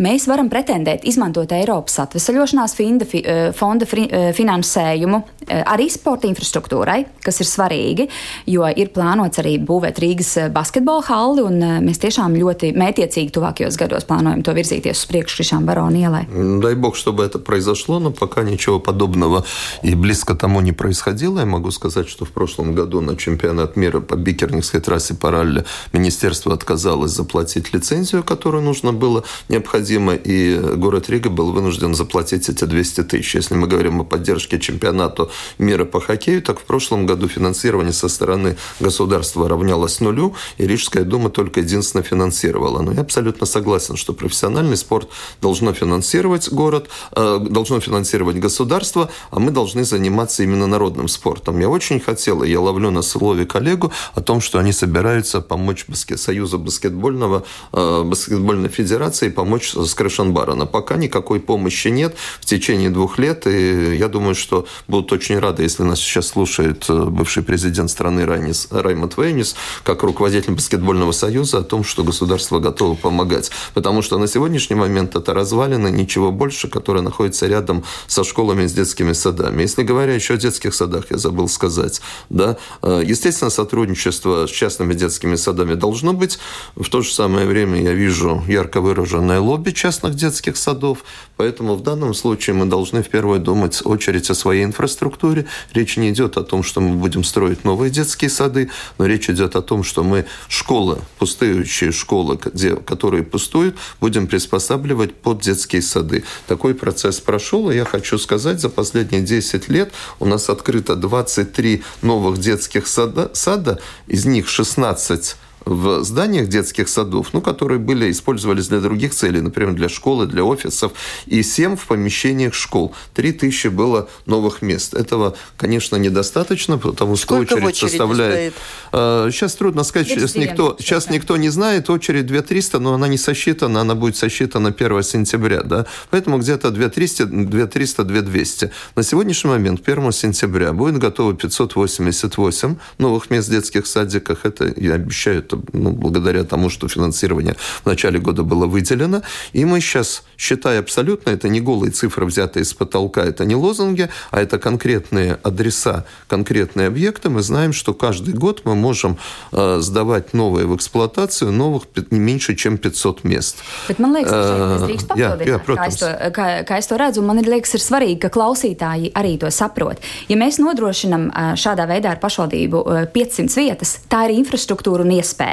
mēs 0.00 0.26
varam 0.30 0.48
pretendēt, 0.50 1.04
izmantot 1.08 1.52
Eiropas 1.54 1.98
atvesaļošanās 2.04 2.74
finda, 2.76 3.06
eh, 3.14 3.40
fonda 3.56 3.86
eh, 3.86 4.32
finansējumu 4.36 5.20
eh, 5.46 5.62
arī 5.64 5.88
sporta 5.92 6.28
infrastruktūrai, 6.28 7.04
kas 7.24 7.40
ir 7.40 7.48
svarīgi, 7.48 8.08
jo 8.46 8.66
ir 8.68 8.92
plānots 8.94 9.40
arī 9.42 9.56
būvēt 9.58 10.00
Rīgas 10.00 10.32
basketbola 10.52 11.04
halli, 11.08 11.44
un 11.44 11.60
mēs 11.84 12.00
tiešām 12.00 12.36
ļoti 12.40 12.72
mētiecīgi 12.76 13.34
tuvākajos 13.36 13.78
gados 13.80 14.08
плануем 14.08 14.42
то 14.42 14.54
virzīties 14.56 15.04
uz 15.04 15.06
priekšu 15.10 15.40
Кришам 15.40 15.66
Барон 15.66 15.94
ielai. 15.94 16.26
Дай 16.60 16.74
бог, 16.74 16.96
чтобы 16.96 17.24
это 17.24 17.38
произошло, 17.38 17.98
но 17.98 18.10
пока 18.10 18.42
ничего 18.42 18.78
подобного 18.78 19.44
и 19.82 19.94
близко 19.94 20.34
тому 20.34 20.60
не 20.60 20.72
происходило. 20.72 21.40
Я 21.40 21.46
могу 21.46 21.70
сказать, 21.70 22.08
что 22.08 22.24
в 22.24 22.30
прошлом 22.30 22.74
году 22.74 23.00
на 23.00 23.16
чемпионат 23.16 23.76
мира 23.76 24.00
по 24.00 24.16
бикерникской 24.16 24.80
трассе 24.80 25.14
Паралле 25.14 25.64
министерство 25.92 26.52
отказалось 26.52 27.12
заплатить 27.12 27.72
лицензию, 27.72 28.22
которую 28.22 28.62
нужно 28.62 28.92
было 28.92 29.24
необходимо 29.48 29.83
необходимо, 29.85 30.15
и 30.15 30.75
город 30.77 31.09
Рига 31.09 31.29
был 31.29 31.51
вынужден 31.51 31.93
заплатить 31.93 32.49
эти 32.49 32.65
200 32.65 33.03
тысяч. 33.03 33.35
Если 33.35 33.55
мы 33.55 33.67
говорим 33.67 34.01
о 34.01 34.03
поддержке 34.03 34.59
чемпионату 34.59 35.29
мира 35.59 35.85
по 35.85 35.99
хоккею, 35.99 36.41
так 36.41 36.59
в 36.59 36.63
прошлом 36.63 37.05
году 37.05 37.27
финансирование 37.27 37.93
со 37.93 38.09
стороны 38.09 38.55
государства 38.79 39.47
равнялось 39.47 40.01
нулю, 40.01 40.33
и 40.57 40.67
Рижская 40.67 41.03
дума 41.03 41.29
только 41.29 41.59
единственно 41.59 42.03
финансировала. 42.03 42.81
Но 42.81 42.91
я 42.91 43.01
абсолютно 43.01 43.45
согласен, 43.45 43.95
что 43.95 44.13
профессиональный 44.13 44.77
спорт 44.77 45.09
должно 45.41 45.73
финансировать 45.73 46.51
город, 46.51 46.89
э, 47.15 47.39
должно 47.49 47.79
финансировать 47.79 48.37
государство, 48.37 49.09
а 49.31 49.39
мы 49.39 49.51
должны 49.51 49.83
заниматься 49.83 50.43
именно 50.43 50.67
народным 50.67 51.07
спортом. 51.07 51.59
Я 51.59 51.69
очень 51.69 51.99
хотел, 51.99 52.43
и 52.43 52.49
я 52.49 52.59
ловлю 52.59 52.91
на 52.91 53.01
слове 53.01 53.45
коллегу 53.45 53.91
о 54.15 54.21
том, 54.21 54.41
что 54.41 54.59
они 54.59 54.71
собираются 54.71 55.41
помочь 55.41 55.85
баскет, 55.87 56.19
Союзу 56.19 56.57
баскетбольного, 56.57 57.43
э, 57.73 58.03
баскетбольной 58.03 58.69
федерации 58.69 59.29
помочь 59.29 59.74
с 59.75 59.93
Крышенбарана. 59.93 60.65
Пока 60.65 60.95
никакой 60.95 61.39
помощи 61.39 61.89
нет 61.89 62.15
в 62.39 62.45
течение 62.45 62.89
двух 62.89 63.19
лет, 63.19 63.47
и 63.47 63.95
я 63.95 64.07
думаю, 64.07 64.35
что 64.35 64.65
будут 64.87 65.11
очень 65.11 65.39
рады, 65.39 65.63
если 65.63 65.83
нас 65.83 65.99
сейчас 65.99 66.27
слушает 66.27 66.85
э, 66.89 67.05
бывший 67.05 67.43
президент 67.43 67.89
страны 67.89 68.25
Райнис, 68.25 68.67
Раймонд 68.71 69.17
Вейнис, 69.17 69.55
как 69.83 70.03
руководитель 70.03 70.53
баскетбольного 70.53 71.11
союза, 71.11 71.59
о 71.59 71.63
том, 71.63 71.83
что 71.83 72.03
государство 72.03 72.59
готово 72.59 72.95
помогать. 72.95 73.51
Потому 73.73 74.01
что 74.01 74.17
на 74.17 74.27
сегодняшний 74.27 74.75
момент 74.75 75.15
это 75.15 75.33
развалины, 75.33 75.89
ничего 75.89 76.31
больше, 76.31 76.67
которые 76.67 77.03
находятся 77.03 77.47
рядом 77.47 77.83
со 78.07 78.23
школами 78.23 78.67
с 78.67 78.73
детскими 78.73 79.13
садами. 79.13 79.61
Если 79.61 79.83
говоря 79.83 80.13
еще 80.13 80.35
о 80.35 80.37
детских 80.37 80.73
садах, 80.73 81.05
я 81.09 81.17
забыл 81.17 81.47
сказать, 81.47 82.01
да, 82.29 82.57
э, 82.81 83.01
естественно, 83.05 83.49
сотрудничество 83.49 84.47
с 84.47 84.51
частными 84.51 84.93
детскими 84.93 85.35
садами 85.35 85.73
должно 85.75 86.13
быть. 86.13 86.39
В 86.75 86.89
то 86.89 87.01
же 87.01 87.11
самое 87.11 87.47
время 87.47 87.81
я 87.81 87.93
вижу 87.93 88.43
ярко 88.47 88.81
выраженное 88.81 89.39
лобби 89.39 89.64
лобби 89.65 89.71
частных 89.71 90.15
детских 90.15 90.57
садов. 90.57 91.03
Поэтому 91.37 91.75
в 91.75 91.81
данном 91.81 92.13
случае 92.13 92.55
мы 92.55 92.65
должны 92.65 93.01
в 93.01 93.09
первую 93.09 93.39
думать 93.39 93.81
очередь 93.85 94.29
о 94.29 94.35
своей 94.35 94.63
инфраструктуре. 94.63 95.45
Речь 95.73 95.97
не 95.97 96.09
идет 96.09 96.37
о 96.37 96.43
том, 96.43 96.63
что 96.63 96.81
мы 96.81 96.95
будем 96.95 97.23
строить 97.23 97.65
новые 97.65 97.89
детские 97.89 98.29
сады, 98.29 98.69
но 98.97 99.05
речь 99.07 99.29
идет 99.29 99.55
о 99.55 99.61
том, 99.61 99.83
что 99.83 100.03
мы 100.03 100.25
школы, 100.49 100.99
пустующие 101.17 101.91
школы, 101.91 102.37
где, 102.43 102.75
которые 102.75 103.23
пустуют, 103.23 103.75
будем 103.99 104.27
приспосабливать 104.27 105.13
под 105.13 105.41
детские 105.41 105.81
сады. 105.81 106.23
Такой 106.47 106.73
процесс 106.73 107.19
прошел, 107.19 107.71
и 107.71 107.75
я 107.75 107.85
хочу 107.85 108.17
сказать, 108.17 108.59
за 108.59 108.69
последние 108.69 109.21
10 109.21 109.69
лет 109.69 109.91
у 110.19 110.25
нас 110.25 110.49
открыто 110.49 110.95
23 110.95 111.83
новых 112.01 112.37
детских 112.37 112.87
сада, 112.87 113.31
сада 113.33 113.79
из 114.07 114.25
них 114.25 114.47
16 114.47 115.35
в 115.65 116.03
зданиях 116.03 116.47
детских 116.47 116.87
садов, 116.89 117.33
ну, 117.33 117.41
которые 117.41 117.79
были, 117.79 118.11
использовались 118.11 118.67
для 118.67 118.79
других 118.79 119.13
целей, 119.13 119.41
например, 119.41 119.73
для 119.73 119.89
школы, 119.89 120.27
для 120.27 120.43
офисов, 120.43 120.91
и 121.25 121.43
7 121.43 121.75
в 121.75 121.85
помещениях 121.87 122.53
школ. 122.53 122.93
3000 123.13 123.67
было 123.67 124.07
новых 124.25 124.61
мест. 124.61 124.93
Этого, 124.93 125.35
конечно, 125.57 125.95
недостаточно, 125.95 126.77
потому 126.77 127.15
что 127.15 127.25
Сколько 127.25 127.53
очередь, 127.55 127.77
составляет... 127.77 128.53
Стоит? 128.91 129.33
Сейчас 129.33 129.55
трудно 129.55 129.83
сказать, 129.83 130.07
сейчас 130.07 130.35
никто, 130.35 130.77
сейчас 130.79 131.09
никто 131.09 131.37
не 131.37 131.49
знает, 131.49 131.89
очередь 131.89 132.27
2300, 132.27 132.79
но 132.79 132.93
она 132.93 133.07
не 133.07 133.17
сосчитана, 133.17 133.81
она 133.81 133.95
будет 133.95 134.15
сосчитана 134.15 134.69
1 134.69 135.03
сентября, 135.03 135.63
да, 135.63 135.85
поэтому 136.09 136.37
где-то 136.37 136.71
2300, 136.71 137.25
2300, 137.25 138.03
2200. 138.03 138.71
На 138.95 139.03
сегодняшний 139.03 139.49
момент, 139.49 139.81
1 139.85 140.11
сентября, 140.11 140.73
будет 140.73 140.97
готово 140.97 141.33
588 141.33 142.75
новых 142.97 143.29
мест 143.29 143.47
в 143.47 143.51
детских 143.51 143.87
садиках, 143.87 144.45
это, 144.45 144.71
я 144.75 144.93
обещаю, 144.93 145.43
Это 145.55 145.77
ну, 145.77 145.91
благодаря 145.91 146.43
тому, 146.43 146.69
что 146.69 146.87
финансирование 146.87 147.55
в 147.83 147.85
начале 147.85 148.19
года 148.19 148.43
было 148.43 148.65
выделено. 148.65 149.21
И 149.53 149.65
мы 149.65 149.79
сейчас, 149.79 150.23
считая 150.37 150.79
абсолютно, 150.79 151.31
это 151.31 151.49
не 151.49 151.61
голые 151.61 151.91
цифры, 151.91 152.25
взятые 152.25 152.63
из 152.63 152.73
потолка, 152.73 153.23
это 153.23 153.45
не 153.45 153.55
лозунги, 153.55 154.09
а 154.31 154.41
это 154.41 154.57
конкретные 154.57 155.37
адреса, 155.43 156.05
конкретные 156.27 156.87
объекты. 156.87 157.29
Мы 157.29 157.41
знаем, 157.41 157.73
что 157.73 157.93
каждый 157.93 158.33
год 158.33 158.61
мы 158.65 158.75
можем 158.75 159.17
э, 159.51 159.79
сдавать 159.81 160.33
новые 160.33 160.65
в 160.65 160.75
эксплуатацию 160.75 161.51
новых 161.51 161.83
не 162.11 162.19
меньше, 162.19 162.55
чем 162.55 162.77
500 162.77 163.23
мест. 163.23 163.57
Bet 163.87 163.99
man 163.99 164.13
liekas, 164.13 164.31
ka 164.31 164.75
es 164.75 164.83
drīkst 164.85 165.07
papildināt, 165.09 165.45
jā, 165.45 165.55
jā, 165.55 165.59
kā, 165.65 165.87
es 165.87 165.99
to, 165.99 166.09
kā, 166.35 166.47
kā 166.67 166.79
es 166.81 166.89
to 166.89 166.97
redzu. 166.99 167.23
Man 167.25 167.39
liekas, 167.39 167.75
ir 167.77 167.83
svarīgi, 167.83 168.19
ka 168.25 168.31
klausītāji 168.33 169.11
arī 169.15 169.35
to 169.39 169.51
saprot. 169.53 170.01
Ja 170.29 170.37
mēs 170.39 170.59
nodrošinam 170.61 171.29
šādā 171.59 171.87
veidā 171.89 172.15
ar 172.15 172.21
pašvaldību 172.23 172.83
500 173.13 173.57
vietas, 173.61 173.97
tā 174.09 174.25
ir 174.27 174.35
infrastruktūra 174.39 175.05
un 175.05 175.13
iespēja. 175.15 175.44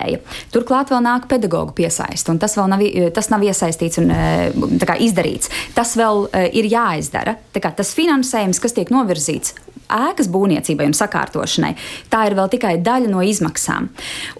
Turklāt 0.53 0.93
vēl 0.93 1.03
nāk 1.05 1.29
pedagoģu 1.31 1.75
piesaist, 1.77 2.31
un 2.33 2.41
tas 2.43 2.57
vēl 2.59 2.71
nav, 2.73 2.87
tas 3.17 3.31
nav 3.33 3.45
iesaistīts 3.47 4.01
un 4.03 4.13
kā, 4.83 4.97
izdarīts. 5.03 5.53
Tas 5.77 5.97
vēl 5.99 6.27
ir 6.53 6.71
jāizdara. 6.73 7.37
Kā, 7.57 7.73
tas 7.77 7.93
finansējums, 7.97 8.63
kas 8.63 8.77
tiek 8.77 8.93
novirzīts 8.93 9.57
ēkas 9.93 10.31
būvniecībai 10.33 10.89
un 10.89 10.97
sakārtošanai, 10.97 11.75
tā 12.13 12.27
ir 12.29 12.39
vēl 12.39 12.51
tikai 12.55 12.79
daļa 12.85 13.13
no 13.13 13.23
izmaksām. 13.27 13.91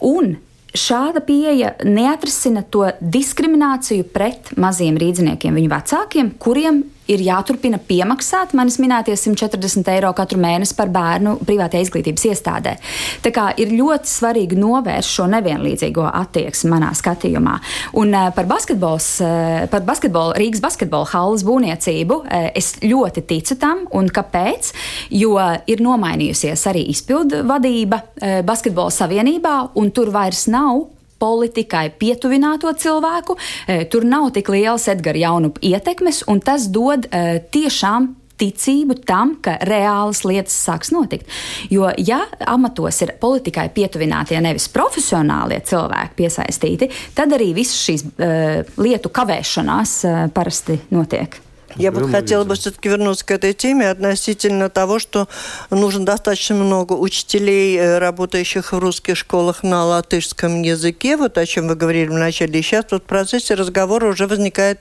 Un 0.09 0.37
šāda 0.73 1.21
pieeja 1.25 1.75
neatrisina 1.85 2.65
to 2.73 2.87
diskrimināciju 3.01 4.09
pret 4.15 4.55
maziem 4.61 4.97
rīdziniekiem, 5.01 5.59
viņu 5.59 5.73
vecākiem, 5.73 6.33
kuriem 6.41 6.83
ir 7.13 7.25
jāturpina 7.27 7.79
piemaksāt 7.83 8.55
manis 8.59 8.79
minētie 8.83 9.15
140 9.19 9.91
eiro 9.95 10.13
katru 10.17 10.41
mēnesi 10.43 10.77
par 10.79 10.91
bērnu 10.93 11.37
privātajā 11.47 11.87
izglītības 11.87 12.27
iestādē. 12.31 12.77
Tā 13.25 13.33
kā 13.35 13.49
ir 13.61 13.75
ļoti 13.77 14.11
svarīgi 14.11 14.59
novērst 14.61 15.17
šo 15.19 15.29
nevienlīdzīgo 15.33 16.07
attieksmi 16.09 16.73
manā 16.73 16.93
skatījumā. 16.99 17.59
Un 18.01 18.15
uh, 18.17 18.31
par 18.37 18.49
uh, 18.49 19.67
par 19.73 19.85
basketbolu, 19.89 20.37
Rīgas 20.41 20.63
basketbola 20.65 21.09
halles 21.13 21.45
būvniecību 21.49 22.21
uh, 22.23 22.49
es 22.59 22.75
ļoti 22.83 23.27
ticu 23.29 23.59
tam, 23.61 23.87
un 23.93 24.09
kāpēc? 24.13 24.73
Jo 25.13 25.37
ir 25.71 25.83
nomainījusies 25.85 26.67
arī 26.71 26.85
izpildu 26.93 27.43
vadība 27.49 28.03
basketbola 28.47 28.93
savienībā, 28.95 29.55
un 29.79 29.91
tur 29.95 30.13
vairs 30.15 30.47
nav 30.53 30.85
politikai 31.23 31.89
pietuvināto 31.99 32.73
cilvēku, 32.75 33.39
e, 33.67 33.85
tur 33.87 34.07
nav 34.09 34.33
tik 34.35 34.51
liels 34.51 34.89
Edgara 34.91 35.23
Jaunupa 35.23 35.63
ietekmes, 35.63 36.25
un 36.33 36.43
tas 36.43 36.67
dod 36.73 37.07
e, 37.07 37.39
tiešām 37.55 38.11
ticību 38.43 38.97
tam, 39.07 39.37
ka 39.43 39.57
reālas 39.69 40.25
lietas 40.27 40.57
sāks 40.67 40.91
notikt. 40.95 41.29
Jo, 41.71 41.91
ja 41.99 42.23
amatos 42.51 42.99
ir 43.05 43.15
politikai 43.23 43.69
pietuvinātie, 43.75 44.39
nevis 44.43 44.69
profesionālie 44.73 45.61
cilvēki 45.69 46.19
piesaistīti, 46.19 46.91
tad 47.17 47.35
arī 47.37 47.53
visas 47.57 47.79
šīs 47.87 48.07
uh, 48.09 48.75
lietu 48.83 49.13
kavēšanās 49.15 49.97
uh, 50.09 50.21
parasti 50.35 50.81
notiek. 50.91 51.52
Я 51.77 51.93
бы 51.93 52.09
хотела 52.09 52.45
бы 52.45 52.55
все-таки 52.55 52.89
вернуться 52.89 53.25
к 53.25 53.31
этой 53.31 53.53
теме 53.53 53.91
относительно 53.91 54.69
того, 54.69 54.99
что 54.99 55.29
нужно 55.71 56.05
достаточно 56.05 56.57
много 56.57 56.93
учителей, 56.93 57.77
э, 57.77 57.99
работающих 57.99 58.73
в 58.73 58.79
русских 58.79 59.17
школах 59.17 59.63
на 59.63 59.85
латышском 59.85 60.63
языке, 60.63 61.17
вот 61.17 61.39
о 61.39 61.47
чем 61.47 61.69
вы 61.69 61.75
говорили 61.75 62.09
в 62.09 62.13
начале. 62.13 62.59
И 62.59 62.63
сейчас 62.63 62.87
вот 62.91 63.03
в 63.05 63.07
процессе 63.07 63.55
разговора 63.55 64.09
уже 64.09 64.27
возникает 64.27 64.81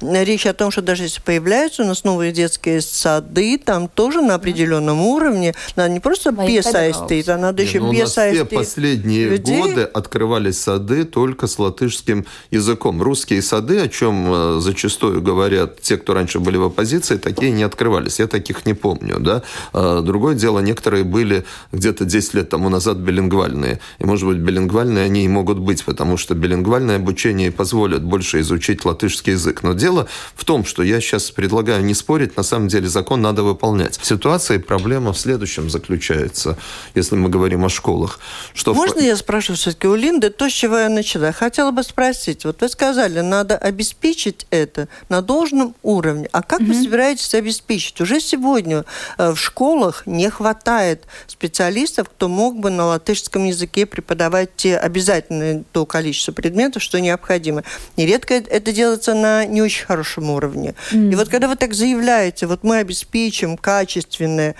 речь 0.00 0.46
о 0.46 0.54
том, 0.54 0.70
что 0.70 0.82
даже 0.82 1.04
если 1.04 1.20
появляются 1.20 1.82
у 1.82 1.86
нас 1.86 2.04
новые 2.04 2.32
детские 2.32 2.80
сады, 2.80 3.58
там 3.58 3.88
тоже 3.88 4.20
на 4.20 4.34
определенном 4.34 5.00
уровне 5.00 5.54
надо 5.76 5.90
не 5.90 6.00
просто 6.00 6.32
песаистить, 6.32 7.28
а 7.28 7.38
надо 7.38 7.62
еще 7.62 7.80
ну, 7.80 7.92
песаистить. 7.92 8.46
Все 8.46 8.56
последние 8.56 9.28
людей. 9.28 9.60
годы 9.60 9.82
открывались 9.82 10.60
сады 10.60 11.04
только 11.04 11.46
с 11.46 11.58
латышским 11.58 12.26
языком. 12.50 13.02
Русские 13.02 13.42
сады, 13.42 13.80
о 13.80 13.88
чем 13.88 14.32
э, 14.32 14.60
зачастую 14.60 15.22
говорят 15.22 15.80
те, 15.80 15.96
кто 15.96 16.14
раньше 16.14 16.27
раньше 16.28 16.40
были 16.40 16.58
в 16.58 16.64
оппозиции, 16.64 17.16
такие 17.16 17.50
не 17.52 17.62
открывались. 17.62 18.18
Я 18.18 18.26
таких 18.26 18.66
не 18.66 18.74
помню. 18.74 19.16
Да? 19.18 19.42
А 19.72 20.02
другое 20.02 20.34
дело, 20.34 20.60
некоторые 20.60 21.04
были 21.04 21.44
где-то 21.72 22.04
10 22.04 22.34
лет 22.34 22.48
тому 22.50 22.68
назад 22.68 22.98
билингвальные. 22.98 23.80
И, 23.98 24.04
может 24.04 24.28
быть, 24.28 24.36
билингвальные 24.36 25.04
они 25.04 25.24
и 25.24 25.28
могут 25.28 25.58
быть, 25.58 25.84
потому 25.84 26.18
что 26.18 26.34
билингвальное 26.34 26.96
обучение 26.96 27.50
позволит 27.50 28.02
больше 28.02 28.40
изучить 28.40 28.84
латышский 28.84 29.32
язык. 29.32 29.62
Но 29.62 29.72
дело 29.72 30.06
в 30.34 30.44
том, 30.44 30.66
что 30.66 30.82
я 30.82 31.00
сейчас 31.00 31.30
предлагаю 31.30 31.82
не 31.82 31.94
спорить, 31.94 32.36
на 32.36 32.42
самом 32.42 32.68
деле 32.68 32.88
закон 32.88 33.22
надо 33.22 33.42
выполнять. 33.42 33.98
Ситуация 34.02 34.58
и 34.58 34.60
проблема 34.60 35.12
в 35.12 35.18
следующем 35.18 35.70
заключается, 35.70 36.56
если 36.94 37.16
мы 37.16 37.30
говорим 37.30 37.64
о 37.64 37.68
школах. 37.68 38.20
Что 38.54 38.74
Можно 38.74 39.00
в... 39.00 39.04
я 39.04 39.16
спрошу 39.16 39.54
все-таки 39.54 39.88
у 39.88 39.94
Линды 39.94 40.30
то, 40.30 40.48
с 40.48 40.52
чего 40.52 40.76
я 40.76 40.88
начала? 40.88 41.32
Хотела 41.32 41.70
бы 41.70 41.82
спросить. 41.82 42.44
Вот 42.44 42.60
вы 42.60 42.68
сказали, 42.68 43.20
надо 43.20 43.56
обеспечить 43.56 44.46
это 44.50 44.88
на 45.08 45.22
должном 45.22 45.74
уровне 45.82 46.17
уровня. 46.18 46.28
А 46.32 46.42
как 46.42 46.60
угу. 46.60 46.68
вы 46.68 46.74
собираетесь 46.74 47.34
обеспечить? 47.34 48.00
Уже 48.00 48.20
сегодня 48.20 48.84
э, 49.16 49.30
в 49.30 49.36
школах 49.36 50.06
не 50.06 50.30
хватает 50.30 51.04
специалистов, 51.26 52.08
кто 52.08 52.28
мог 52.28 52.58
бы 52.58 52.70
на 52.70 52.86
латышском 52.86 53.44
языке 53.44 53.86
преподавать 53.86 54.50
те 54.56 54.76
обязательное 54.76 55.64
то 55.72 55.86
количество 55.86 56.32
предметов, 56.32 56.82
что 56.82 57.00
необходимо. 57.00 57.62
Нередко 57.96 58.34
это 58.34 58.72
делается 58.72 59.14
на 59.14 59.46
не 59.46 59.62
очень 59.62 59.86
хорошем 59.86 60.30
уровне. 60.30 60.74
Mm. 60.92 61.12
И 61.12 61.14
вот 61.16 61.28
когда 61.28 61.48
вы 61.48 61.56
так 61.56 61.74
заявляете, 61.74 62.46
вот 62.46 62.64
мы 62.64 62.78
обеспечим 62.78 63.56
качественное 63.56 64.54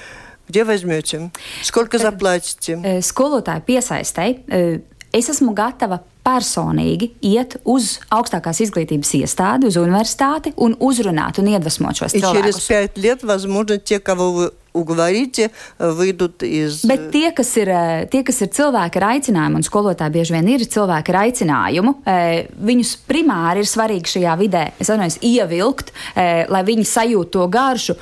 Где 0.49 0.64
возьмете? 0.64 1.31
Сколько 1.62 1.99
заплатите? 1.99 2.81
Skolotāju 3.05 3.61
piesaistei 3.68 4.40
es 5.12 5.29
esmu 5.29 5.53
gatava 5.53 6.01
personīgi 6.28 7.12
iet 7.20 7.58
uz 7.68 7.98
augstākās 8.13 8.62
izglītības 8.63 9.12
iestādi, 9.20 9.68
uz 9.68 9.76
universitāti 9.80 10.54
un 10.56 10.78
uzrunāt 10.80 11.39
un 11.42 11.52
iedvesmot 11.52 12.00
šos 12.00 12.16
И 12.16 12.22
cilvēkus. 12.22 12.42
через 12.42 12.60
пять 12.68 12.98
лет, 12.98 13.24
возможно, 13.24 13.78
те, 13.78 14.00
кого 14.00 14.32
вы 14.32 14.52
уговорите, 14.74 15.52
выйдут 15.78 16.42
из... 16.42 16.84
Bet 16.86 17.12
tie, 17.12 17.32
kas 17.32 17.56
ir, 17.58 17.70
tie, 18.10 18.24
kas 18.24 18.42
ir 18.42 18.50
cilvēki 18.50 18.98
ar 18.98 19.06
aicinājumu, 19.13 19.60
un 19.62 19.68
skolotāji 19.68 20.16
bieži 20.16 20.34
vien 20.34 20.48
ir 20.50 20.66
cilvēki 20.66 21.13
ar 21.13 21.20
aicinājumu, 21.28 21.96
viņus 22.58 22.96
primāri 23.06 23.62
ir 23.62 23.70
svarīgi 23.70 24.16
šajā 24.16 24.38
vidē, 24.39 24.63
es 24.80 24.89
atvainojos, 24.89 25.20
ievilkt, 25.22 25.94
lai 26.16 26.63
viņi 26.66 26.88
sajūtu 26.89 27.36
to 27.36 27.48
garšu. 27.54 27.98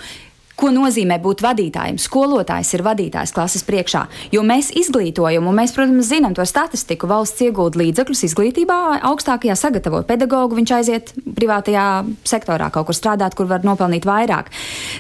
Ko 0.62 0.70
nozīmē 0.70 1.16
būt 1.24 1.42
vadītājam? 1.42 1.98
Skolotājs 1.98 2.76
ir 2.76 2.84
vadītājs 2.86 3.32
klases 3.34 3.64
priekšā, 3.66 4.04
jo 4.30 4.44
mēs 4.46 4.70
izglītojam, 4.78 5.48
un 5.50 5.56
mēs, 5.58 5.72
protams, 5.74 6.06
zinām 6.12 6.36
to 6.38 6.46
statistiku. 6.46 7.08
Valsts 7.10 7.42
iegūda 7.48 7.80
līdzekļus 7.82 8.22
izglītībā, 8.28 8.78
augstākajā 9.10 9.56
sagatavo 9.58 10.04
pedagogu, 10.06 10.60
viņš 10.60 10.74
aiziet 10.78 11.14
privātajā 11.26 11.86
sektorā, 12.30 12.68
kaut 12.74 12.92
kur 12.92 12.98
strādāt, 12.98 13.34
kur 13.38 13.50
var 13.50 13.66
nopelnīt 13.66 14.06
vairāk. 14.06 14.52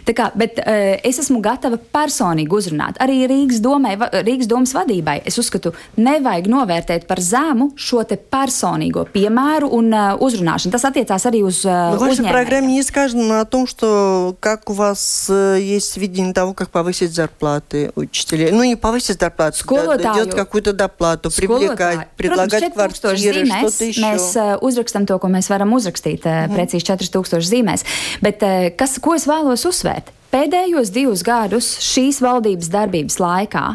Tā 0.07 0.15
kā, 0.17 0.31
bet 0.33 0.57
uh, 0.63 0.95
es 1.05 1.21
esmu 1.21 1.43
gatava 1.45 1.77
personīgi 1.77 2.57
uzrunāt 2.57 2.97
arī 3.03 3.19
Rīgas, 3.29 3.61
domai, 3.61 3.93
Rīgas 4.25 4.49
domas 4.49 4.73
vadībai. 4.73 5.19
Es 5.29 5.37
uzskatu, 5.41 5.75
nevajag 6.01 6.49
novērtēt 6.49 7.05
par 7.11 7.21
zemu 7.21 7.69
šo 7.77 8.01
personīgo 8.33 9.05
piemēru 9.13 9.69
un 9.77 9.93
uh, 9.93 10.17
uzrunāšanu. 10.25 10.73
Tas 10.73 10.89
attiecās 10.89 11.29
arī 11.29 11.45
uz 11.45 11.61
uh, 11.69 11.93
Но 11.93 12.01
в 12.01 12.07
вашей 12.07 12.25
программе 12.25 12.73
не 12.73 12.83
сказано 12.83 13.41
о 13.41 13.45
том, 13.45 13.67
что 13.67 14.35
как 14.39 14.71
у 14.71 14.73
вас 14.73 15.29
есть 15.45 15.91
сведения 15.91 16.33
того, 16.33 16.53
как 16.53 16.69
повысить 16.69 17.13
зарплаты 17.13 17.91
учителей. 17.95 18.51
Ну, 18.51 18.63
не 18.63 18.75
повысить 18.75 19.19
зарплату, 19.19 19.57
Skolotāju, 19.57 20.03
да, 20.03 20.13
делать 20.13 20.35
какую-то 20.35 20.73
доплату, 20.73 21.29
привлекать, 21.29 22.07
предлагать 22.17 22.63
Protams, 22.63 23.01
kvartīras, 23.01 23.69
что-то 23.69 23.85
еще. 23.85 24.01
Mēs 24.01 24.35
uh, 24.35 24.57
uzrakstam 24.61 25.05
to, 25.05 25.19
ko 25.19 25.27
mēs 25.27 25.49
varam 25.49 25.73
uzrakstīt, 25.73 26.25
uh, 26.25 26.47
mm. 26.47 26.55
precīzi 26.55 26.87
4000 26.87 27.51
zīmēs. 27.51 27.85
Bet 28.21 28.41
uh, 28.41 28.71
kas, 28.75 28.97
ko 29.03 29.15
es 29.15 29.27
vēlos 29.29 29.67
uzsvērt? 29.67 30.13
Pēdējos 30.31 30.93
divus 30.95 31.25
gadus 31.27 31.75
šīs 31.83 32.21
valdības 32.23 32.71
darbības 32.71 33.19
laikā 33.19 33.65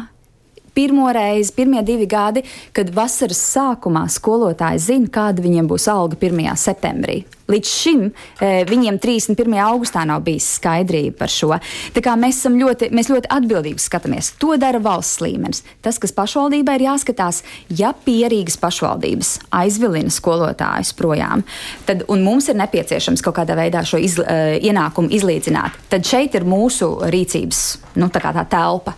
pirmo 0.74 1.10
reizi, 1.12 1.52
pirmie 1.56 1.82
divi 1.86 2.06
gadi, 2.06 2.42
kad 2.72 2.90
vasaras 2.94 3.40
sākumā 3.52 4.06
skolotāji 4.12 4.82
zina, 4.82 5.12
kāda 5.12 5.44
viņiem 5.44 5.68
būs 5.70 5.88
alga 5.92 6.18
1. 6.20 6.50
septembrī. 6.60 7.22
Līdz 7.52 7.68
šim 7.68 8.04
e, 8.06 8.62
viņiem 8.68 8.96
31. 9.02 9.56
augustā 9.64 10.04
nav 10.08 10.22
bijis 10.24 10.46
skaidrība 10.56 11.18
par 11.18 11.32
šo. 11.32 11.50
Tā 11.92 12.02
kā 12.04 12.14
mēs, 12.16 12.38
ļoti, 12.46 12.88
mēs 12.94 13.10
ļoti 13.12 13.28
atbildīgi 13.34 13.82
skatāmies. 13.82 14.32
To 14.40 14.54
dara 14.60 14.80
valsts 14.82 15.20
līmenis. 15.24 15.64
Tas, 15.84 15.98
kas 16.00 16.14
pašvaldībai 16.16 16.78
ir 16.78 16.86
jāskatās, 16.86 17.42
ja 17.68 17.92
pierīgas 18.06 18.56
pašvaldības 18.62 19.34
aizvilina 19.58 20.12
skolotājus 20.12 20.94
projām, 20.96 21.44
tad 21.88 22.06
mums 22.08 22.48
ir 22.48 22.60
nepieciešams 22.62 23.24
kaut 23.24 23.40
kādā 23.42 23.58
veidā 23.58 23.84
šo 23.84 24.00
iz, 24.00 24.16
e, 24.22 24.58
ienākumu 24.70 25.12
izlīdzināt, 25.12 25.82
tad 25.92 26.08
šeit 26.08 26.38
ir 26.38 26.48
mūsu 26.48 26.94
rīcības 27.12 27.64
nu, 28.00 28.08
tā, 28.12 28.22
tā 28.32 28.46
telpa. 28.48 28.96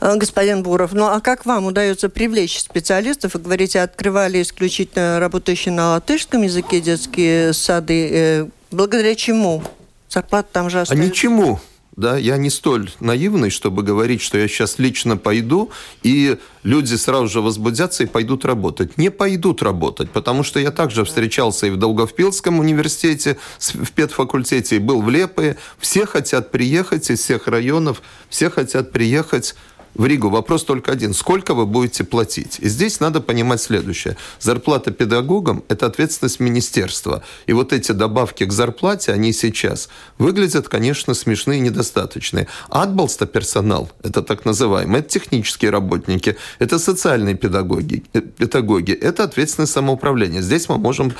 Э, 0.00 0.16
господин 0.16 0.62
Буров, 0.62 0.92
ну 0.92 1.06
а 1.06 1.20
как 1.20 1.46
вам 1.46 1.66
удается 1.66 2.08
привлечь 2.08 2.60
специалистов? 2.60 3.34
Вы 3.34 3.40
говорите, 3.40 3.80
открывали 3.80 4.42
исключительно 4.42 5.20
работающие 5.20 5.72
на 5.72 5.90
латышском 5.92 6.42
языке 6.42 6.80
детские 6.80 7.52
сады. 7.52 8.10
Э, 8.12 8.46
благодаря 8.70 9.14
чему? 9.14 9.62
Зарплата 10.08 10.48
там 10.52 10.70
же 10.70 10.80
остается. 10.80 11.04
А 11.04 11.08
ничему. 11.08 11.60
Да, 12.00 12.16
я 12.16 12.36
не 12.38 12.50
столь 12.50 12.90
наивный, 12.98 13.50
чтобы 13.50 13.82
говорить, 13.82 14.22
что 14.22 14.38
я 14.38 14.48
сейчас 14.48 14.78
лично 14.78 15.16
пойду, 15.16 15.70
и 16.02 16.38
люди 16.62 16.94
сразу 16.94 17.28
же 17.28 17.40
возбудятся 17.40 18.04
и 18.04 18.06
пойдут 18.06 18.44
работать. 18.44 18.96
Не 18.98 19.10
пойдут 19.10 19.62
работать, 19.62 20.10
потому 20.10 20.42
что 20.42 20.58
я 20.58 20.70
также 20.70 21.04
встречался 21.04 21.66
и 21.66 21.70
в 21.70 21.76
Долговпилском 21.76 22.58
университете, 22.58 23.36
в 23.58 23.92
педфакультете, 23.92 24.76
и 24.76 24.78
был 24.78 25.02
в 25.02 25.10
Лепое. 25.10 25.58
Все 25.78 26.06
хотят 26.06 26.50
приехать 26.50 27.10
из 27.10 27.20
всех 27.20 27.46
районов, 27.46 28.02
все 28.28 28.50
хотят 28.50 28.90
приехать 28.90 29.54
в 29.94 30.06
Ригу. 30.06 30.30
Вопрос 30.30 30.64
только 30.64 30.92
один. 30.92 31.14
Сколько 31.14 31.54
вы 31.54 31.66
будете 31.66 32.04
платить? 32.04 32.58
И 32.60 32.68
здесь 32.68 33.00
надо 33.00 33.20
понимать 33.20 33.60
следующее. 33.60 34.16
Зарплата 34.38 34.90
педагогам– 34.90 35.62
это 35.68 35.86
ответственность 35.86 36.40
министерства. 36.40 37.22
И 37.46 37.52
вот 37.52 37.72
эти 37.72 37.92
добавки 37.92 38.44
к 38.44 38.52
зарплате, 38.52 39.12
они 39.12 39.32
сейчас 39.32 39.88
выглядят, 40.18 40.68
конечно, 40.68 41.14
смешные 41.14 41.58
и 41.58 41.62
недостаточные. 41.62 42.46
Адбалста 42.68 43.26
персонал– 43.26 43.90
это 44.02 44.22
так 44.22 44.44
называемые, 44.44 45.00
это 45.00 45.08
технические 45.08 45.70
работники, 45.70 46.36
это 46.58 46.78
социальные 46.78 47.34
педагоги, 47.34 48.04
э, 48.12 48.20
педагоги, 48.20 48.92
это 48.92 49.24
ответственность 49.24 49.72
самоуправления. 49.72 50.40
Здесь 50.40 50.68
мы 50.68 50.78
можем 50.78 51.12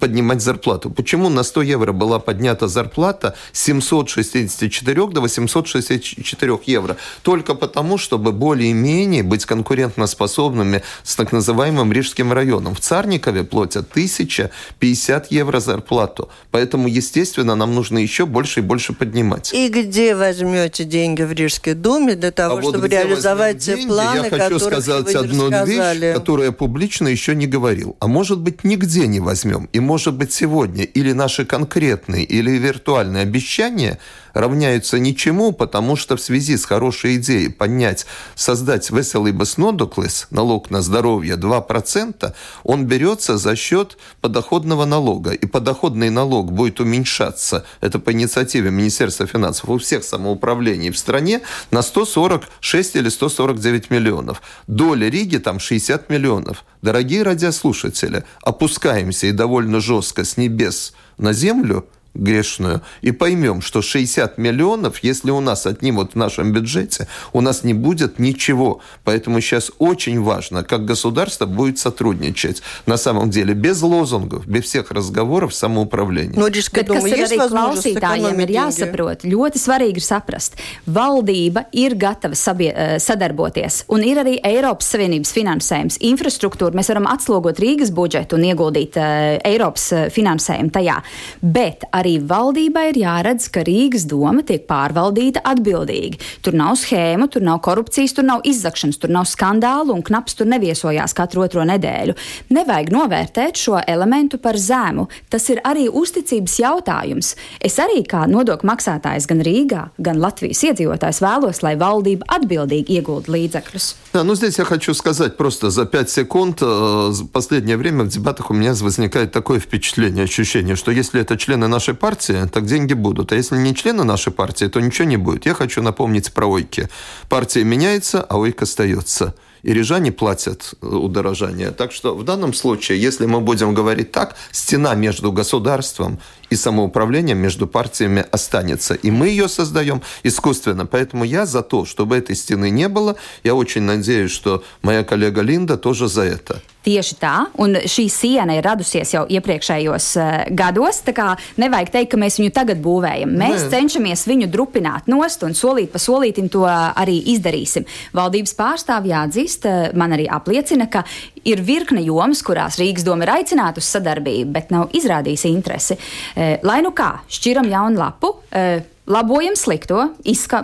поднимать 0.00 0.42
зарплату. 0.42 0.90
Почему 0.90 1.28
на 1.28 1.42
100 1.42 1.62
евро 1.62 1.92
была 1.92 2.18
поднята 2.18 2.68
зарплата 2.68 3.34
с 3.52 3.62
764 3.62 5.06
до 5.06 5.20
864 5.20 6.60
евро? 6.66 6.96
Только 7.22 7.54
потому, 7.54 7.98
что 7.98 8.15
чтобы 8.16 8.32
более-менее 8.32 9.22
быть 9.22 9.44
конкурентоспособными 9.44 10.82
с 11.02 11.16
так 11.16 11.32
называемым 11.32 11.92
Рижским 11.92 12.32
районом. 12.32 12.74
В 12.74 12.80
Царникове 12.80 13.44
платят 13.44 13.90
1050 13.90 15.30
евро 15.30 15.60
зарплату. 15.60 16.30
Поэтому, 16.50 16.88
естественно, 16.88 17.54
нам 17.56 17.74
нужно 17.74 17.98
еще 17.98 18.24
больше 18.24 18.60
и 18.60 18.62
больше 18.62 18.94
поднимать. 18.94 19.52
И 19.52 19.68
где 19.68 20.14
возьмете 20.16 20.84
деньги 20.84 21.24
в 21.24 21.32
Рижской 21.32 21.74
думе 21.74 22.14
для 22.14 22.30
того, 22.30 22.56
а 22.56 22.62
чтобы 22.62 22.78
вот 22.78 22.90
реализовать 22.90 23.58
те 23.58 23.76
деньги, 23.76 23.88
планы, 23.88 24.28
Я 24.30 24.30
хочу 24.30 24.58
сказать 24.60 25.14
одну 25.14 25.50
рассказали. 25.50 26.06
вещь, 26.06 26.14
которую 26.14 26.46
я 26.46 26.52
публично 26.52 27.08
еще 27.08 27.34
не 27.34 27.46
говорил. 27.46 27.96
А 28.00 28.06
может 28.06 28.38
быть, 28.38 28.64
нигде 28.64 29.06
не 29.06 29.20
возьмем. 29.20 29.68
И 29.74 29.80
может 29.80 30.14
быть, 30.14 30.32
сегодня 30.32 30.84
или 30.84 31.12
наши 31.12 31.44
конкретные, 31.44 32.24
или 32.24 32.52
виртуальные 32.52 33.24
обещания– 33.24 33.98
равняются 34.36 34.98
ничему, 34.98 35.52
потому 35.52 35.96
что 35.96 36.16
в 36.16 36.20
связи 36.20 36.58
с 36.58 36.66
хорошей 36.66 37.16
идеей 37.16 37.48
поднять, 37.48 38.06
создать 38.34 38.90
веселый 38.90 39.32
баснодуклес, 39.32 40.26
налог 40.30 40.70
на 40.70 40.82
здоровье 40.82 41.36
2%, 41.36 42.34
он 42.62 42.84
берется 42.84 43.38
за 43.38 43.56
счет 43.56 43.96
подоходного 44.20 44.84
налога. 44.84 45.32
И 45.32 45.46
подоходный 45.46 46.10
налог 46.10 46.52
будет 46.52 46.80
уменьшаться, 46.80 47.64
это 47.80 47.98
по 47.98 48.12
инициативе 48.12 48.70
Министерства 48.70 49.26
финансов, 49.26 49.70
у 49.70 49.78
всех 49.78 50.04
самоуправлений 50.04 50.90
в 50.90 50.98
стране 50.98 51.40
на 51.70 51.80
146 51.80 52.96
или 52.96 53.08
149 53.08 53.90
миллионов. 53.90 54.42
Доля 54.66 55.08
Риги 55.08 55.38
там 55.38 55.58
60 55.58 56.10
миллионов. 56.10 56.66
Дорогие 56.82 57.22
радиослушатели, 57.22 58.24
опускаемся 58.42 59.28
и 59.28 59.32
довольно 59.32 59.80
жестко 59.80 60.24
с 60.24 60.36
небес 60.36 60.92
на 61.16 61.32
землю– 61.32 61.86
грешную 62.15 62.81
и 63.01 63.11
поймем, 63.11 63.61
что 63.61 63.81
60 63.81 64.37
миллионов, 64.37 64.99
если 65.03 65.31
у 65.31 65.39
нас 65.39 65.65
отнимут 65.65 66.13
в 66.13 66.15
нашем 66.15 66.51
бюджете, 66.51 67.07
у 67.33 67.41
нас 67.41 67.63
не 67.63 67.73
будет 67.73 68.19
ничего. 68.19 68.81
Поэтому 69.03 69.39
сейчас 69.41 69.71
очень 69.79 70.21
важно, 70.21 70.63
как 70.63 70.85
государство 70.85 71.45
будет 71.45 71.79
сотрудничать. 71.79 72.61
На 72.85 72.97
самом 72.97 73.29
деле, 73.29 73.53
без 73.53 73.81
лозунгов, 73.81 74.45
без 74.47 74.65
всех 74.65 74.91
разговоров 74.91 75.53
самоуправления. 75.53 76.39
Но, 76.39 76.49
Bet, 76.51 76.87
kas 76.87 77.05
ir 77.07 77.21
arī 77.25 77.37
klausītājiem, 77.49 78.39
ir 78.43 78.51
jāsaprot, 78.53 79.23
ļoti 79.27 79.59
svarīgi 79.59 80.01
ir 80.01 80.05
saprast, 80.05 80.57
valdība 80.85 81.65
ir 81.71 81.95
gatava 81.95 82.35
sabie, 82.35 82.71
eh, 82.73 82.99
sadarboties, 82.99 83.85
un 83.87 84.03
ir 84.03 84.17
arī 84.17 84.37
Eiropas 84.43 84.91
Savienības 84.93 85.31
finansējums, 85.33 85.97
infrastruktūra. 85.99 86.75
Mēs 86.75 86.89
varam 86.89 87.07
atslogot 87.07 87.59
Rīgas 87.59 87.91
budžetu 87.91 88.35
un 88.35 88.43
ieguldīt 88.43 88.97
uh, 88.97 89.39
Eiropas 89.47 89.91
eh, 89.91 90.09
finansējumu 90.09 90.71
tajā, 90.71 91.01
bet 91.41 91.85
arī 92.01 92.04
arī 92.05 92.17
valdībai 92.21 92.87
ir 92.91 92.99
jāredz, 93.01 93.47
ka 93.53 93.63
Rīgas 93.67 94.05
doma 94.09 94.43
tiek 94.45 94.67
pārvaldīta 94.69 95.41
atbildīgi. 95.47 96.19
Tur 96.45 96.57
nav 96.57 96.77
schēmu, 96.81 97.27
tur 97.31 97.45
nav 97.45 97.61
korupcijas, 97.65 98.13
tur 98.17 98.27
nav 98.27 98.45
izzakšanas, 98.47 98.99
tur 99.01 99.13
nav 99.13 99.25
skandālu 99.29 99.95
un 99.95 100.03
knaps 100.05 100.37
tur 100.37 100.49
neviesojās 100.51 101.15
katru 101.17 101.45
otro 101.45 101.65
nedēļu. 101.67 102.15
Nevajag 102.53 102.91
novērtēt 102.93 103.59
šo 103.61 103.79
elementu 103.81 104.37
par 104.41 104.59
zemu. 104.59 105.07
Tas 105.31 105.47
ir 105.49 105.63
arī 105.67 105.87
uzticības 105.89 106.59
jautājums. 106.61 107.33
Es 107.59 107.79
arī 107.81 108.03
kā 108.07 108.27
nodokļu 108.29 108.69
maksātājs 108.69 109.27
gan 109.31 109.41
Rīgā, 109.45 109.87
gan 109.97 110.21
Latvijas 110.21 110.63
iedzīvotājs 110.69 111.21
vēlos, 111.23 111.63
lai 111.65 111.75
valdība 111.79 112.27
atbildīgi 112.37 112.99
iegūtu 112.99 113.33
līdzekļus. 113.33 113.95
Да, 114.13 114.23
ну 114.23 114.35
здесь 114.35 114.59
я 114.59 114.65
хочу 114.65 114.93
сказать 114.93 115.37
просто 115.37 115.69
за 115.69 115.85
5 115.85 116.09
секунд. 116.09 116.61
В 116.61 117.27
последнее 117.31 117.77
время 117.77 118.03
в 118.03 118.09
дебатах 118.09 118.51
у 118.51 118.53
меня 118.53 118.73
возникает 118.73 119.31
такое 119.31 119.59
впечатление, 119.59 120.25
ощущение, 120.25 120.75
что 120.75 120.91
если 120.91 121.21
это 121.21 121.37
члены 121.37 121.67
нашей 121.67 121.93
партии, 121.96 122.46
так 122.52 122.66
деньги 122.66 122.94
будут. 122.94 123.32
А 123.32 123.36
если 123.36 123.56
не 123.56 123.74
члены 123.74 124.04
нашей 124.04 124.32
партии, 124.32 124.66
то 124.66 124.80
ничего 124.80 125.08
не 125.08 125.16
будет. 125.16 125.46
Я 125.46 125.54
хочу 125.54 125.82
напомнить 125.82 126.32
про 126.32 126.46
ойки. 126.46 126.88
Партия 127.28 127.64
меняется, 127.64 128.22
а 128.22 128.38
ойк 128.38 128.62
остается. 128.62 129.34
И 129.62 129.72
рижане 129.72 130.12
платят 130.12 130.74
э, 130.80 130.86
удорожание. 130.86 131.72
Так 131.72 131.90
что 131.90 132.14
в 132.14 132.22
данном 132.22 132.54
случае, 132.54 133.02
если 133.02 133.26
мы 133.26 133.40
будем 133.40 133.74
говорить 133.74 134.12
так, 134.12 134.36
стена 134.52 134.94
между 134.94 135.32
государством 135.32 136.20
и 136.49 136.55
самоуправлением 136.55 137.37
между 137.37 137.65
партиями 137.65 138.25
останется. 138.31 138.93
И 138.93 139.09
мы 139.09 139.29
ее 139.29 139.47
создаем 139.47 140.01
искусственно. 140.23 140.85
Поэтому 140.85 141.23
я 141.23 141.45
за 141.45 141.61
то, 141.63 141.85
чтобы 141.85 142.17
этой 142.17 142.35
стены 142.35 142.69
не 142.69 142.89
было. 142.89 143.15
Я 143.43 143.55
очень 143.55 143.83
надеюсь, 143.83 144.31
что 144.31 144.63
моя 144.81 145.03
коллега 145.03 145.41
Линда 145.41 145.77
тоже 145.77 146.07
за 146.07 146.23
это. 146.23 146.61
Tieši 146.81 147.15
tā, 147.21 147.35
un 147.61 147.77
šī 147.77 148.07
siena 148.09 148.55
ir 148.57 148.65
radusies 148.65 149.11
jau 149.13 149.21
iepriekšējos 149.29 150.05
uh, 150.17 150.29
gados. 150.57 151.03
Tā 151.05 151.13
kā 151.13 151.27
nevajag 151.61 151.91
teikt, 151.93 152.09
ka 152.15 152.17
mēs 152.17 152.39
viņu 152.41 152.53
tagad 152.57 152.81
būvējam. 152.81 153.35
Mēs 153.37 153.67
Nē. 153.67 153.69
cenšamies 153.75 154.25
viņu 154.25 154.47
drupināt 154.49 155.05
nost 155.11 155.45
un 155.45 155.53
solīt 155.53 155.91
pa 155.93 156.01
solītim 156.01 156.49
to 156.49 156.65
arī 156.65 157.19
izdarīsim. 157.35 157.85
Valdības 158.17 158.57
pārstāvji 158.57 159.13
jāatzīst, 159.13 159.69
uh, 159.69 159.93
man 159.93 160.17
arī 160.17 160.25
apliecina, 160.25 160.89
ka 160.89 161.05
ir 161.45 161.61
virkne 161.65 162.03
jomas, 162.05 162.43
kurās 162.45 162.79
Rīgas 162.81 163.05
doma 163.07 163.27
ir 163.27 163.35
aicināta 163.39 163.81
uz 163.81 163.89
sadarbību, 163.89 164.51
bet 164.51 164.71
nav 164.73 164.93
izrādījusi 164.97 165.51
interesi. 165.51 165.97
Uh, 165.97 166.57
lai 166.67 166.81
nu 166.85 166.93
kā, 166.95 167.17
šķiram 167.31 167.69
jaunu 167.71 168.01
lapu. 168.01 168.35
Uh, 168.51 168.81
labojam 169.11 169.55
slikto, 169.55 170.09
izska 170.23 170.61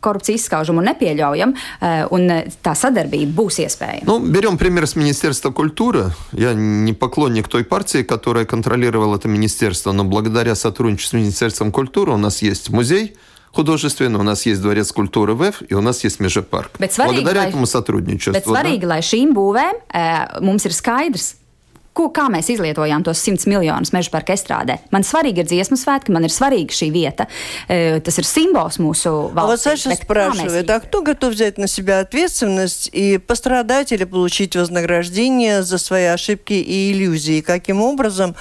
коррупцию 0.00 0.36
изскажем, 0.36 0.80
непieļaujam, 0.82 1.54
un 2.14 2.32
tā 2.64 2.74
sadarbība 2.78 3.34
būs 3.36 3.60
iespējama. 3.66 4.06
Ну, 4.06 4.18
берем 4.18 4.58
пример 4.58 4.86
с 4.86 4.96
Министерства 4.96 5.50
культуры. 5.50 6.12
Я 6.32 6.54
не 6.54 6.92
поклонник 6.92 7.48
той 7.48 7.64
партии, 7.64 8.02
которая 8.02 8.44
контролировала 8.44 9.16
это 9.16 9.28
министерство, 9.28 9.92
но 9.92 10.04
благодаря 10.04 10.54
сотрудничеству 10.54 11.18
с 11.18 11.20
Министерством 11.20 11.72
культуры 11.72 12.12
у 12.12 12.16
нас 12.16 12.42
есть 12.42 12.70
музей, 12.70 13.16
художественный, 13.52 14.18
у 14.18 14.22
нас 14.22 14.46
есть 14.46 14.62
дворец 14.62 14.92
культуры 14.92 15.34
ВЭФ, 15.34 15.62
и 15.68 15.74
у 15.74 15.80
нас 15.80 16.02
есть 16.04 16.20
межепарк. 16.20 16.72
Благодаря 16.78 17.42
lai, 17.42 17.48
этому 17.48 17.66
сотрудничеству. 17.66 18.32
Bet 18.32 18.46
svarīgi, 18.46 18.86
да? 18.86 18.96
lai 18.96 19.00
šīm 19.04 19.34
būvēm 19.36 19.78
e, 19.92 20.04
mums 20.40 20.64
ir 20.66 20.72
skaidrs, 20.72 21.36
ko, 21.96 22.08
kā 22.12 22.26
mēs 22.32 22.48
izlietojām 22.52 23.04
tos 23.04 23.20
100 23.20 23.48
miljonus 23.50 23.92
meža 23.92 24.12
parka 24.12 24.34
estrādē. 24.36 24.78
Man 24.94 25.04
svarīgi 25.06 25.42
ir 25.42 25.48
dziesmu 25.50 25.76
svētki, 25.76 26.12
man 26.14 26.26
ir 26.26 26.32
svarīga 26.32 26.74
šī 26.74 26.88
vieta. 26.94 27.28
Tas 27.68 28.20
ir 28.20 28.28
символ 28.28 28.72
mūsu 28.80 29.12
valsts. 29.32 29.36
А 29.36 29.46
вот 29.46 29.60
Саша 29.60 29.94
спрашивает, 29.96 30.70
а 30.70 30.80
кто 30.80 31.02
готов 31.02 31.34
взять 31.34 31.58
на 31.58 31.68
себя 31.68 32.00
ответственность 32.00 32.88
и 32.92 33.18
пострадать 33.18 33.92
или 33.92 34.04
получить 34.04 34.56
вознаграждение 34.56 35.62
за 35.62 35.78
свои 35.78 36.04
ошибки 36.04 36.54
и 36.54 36.92
иллюзии? 36.92 37.40
Каким 37.40 37.82
образом 37.82 38.34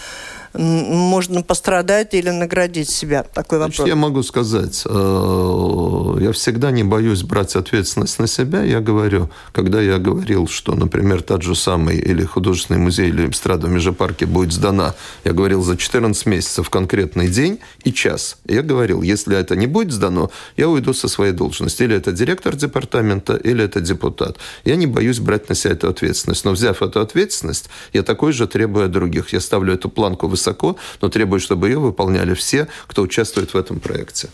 можно 0.59 1.43
пострадать 1.43 2.15
или 2.15 2.31
наградить 2.31 2.91
себя? 2.91 3.23
Такой 3.23 3.59
вопрос. 3.59 3.77
Значит, 3.77 3.89
я 3.89 3.97
могу 3.97 4.23
сказать, 4.23 4.83
э, 4.85 6.19
я 6.21 6.33
всегда 6.33 6.71
не 6.71 6.85
боюсь 6.85 7.23
брать 7.23 7.57
ответственность 7.57 8.19
на 8.19 8.27
себя. 8.27 8.63
Я 8.63 8.81
говорю, 8.81 9.31
когда 9.53 9.81
я 9.81 9.99
говорил, 9.99 10.49
что, 10.49 10.75
например, 10.75 11.23
тот 11.23 11.43
же 11.43 11.55
самый 11.55 11.99
или 11.99 12.25
художественный 12.25 12.81
музей, 12.81 13.09
или 13.09 13.29
эстрада 13.31 13.67
в 13.67 13.71
Межапарке 13.71 14.27
будет 14.27 14.53
сдана, 14.53 14.95
я 15.25 15.33
говорил 15.33 15.63
за 15.63 15.77
14 15.77 16.27
месяцев 16.27 16.71
конкретный 16.71 17.29
день 17.29 17.61
и 17.85 17.93
час. 17.93 18.39
Я 18.47 18.63
говорил, 18.63 19.03
если 19.03 19.37
это 19.37 19.57
не 19.57 19.67
будет 19.67 19.93
сдано, 19.93 20.31
я 20.57 20.69
уйду 20.69 20.95
со 20.95 21.09
своей 21.09 21.33
должности. 21.33 21.83
Или 21.83 21.97
это 21.97 22.13
директор 22.13 22.57
департамента, 22.57 23.37
или 23.37 23.65
это 23.65 23.81
депутат. 23.81 24.37
Я 24.65 24.77
не 24.77 24.87
боюсь 24.87 25.21
брать 25.21 25.49
на 25.49 25.55
себя 25.55 25.75
эту 25.75 25.89
ответственность. 25.89 26.45
Но 26.45 26.53
взяв 26.53 26.83
эту 26.83 27.01
ответственность, 27.01 27.69
я 27.93 28.03
такой 28.03 28.33
же 28.33 28.47
требую 28.47 28.87
от 28.87 28.91
других. 28.91 29.33
Я 29.33 29.41
ставлю 29.41 29.75
эту 29.75 29.89
планку 29.89 30.29
высоко 30.29 30.46
высоко, 30.47 30.77
но 31.01 31.09
требует, 31.09 31.43
чтобы 31.43 31.69
ее 31.69 31.79
выполняли 31.79 32.35
все, 32.35 32.69
кто 32.87 33.03
участвует 33.03 33.55
в 33.55 33.57
этом 33.57 33.81
проекте. 33.81 34.29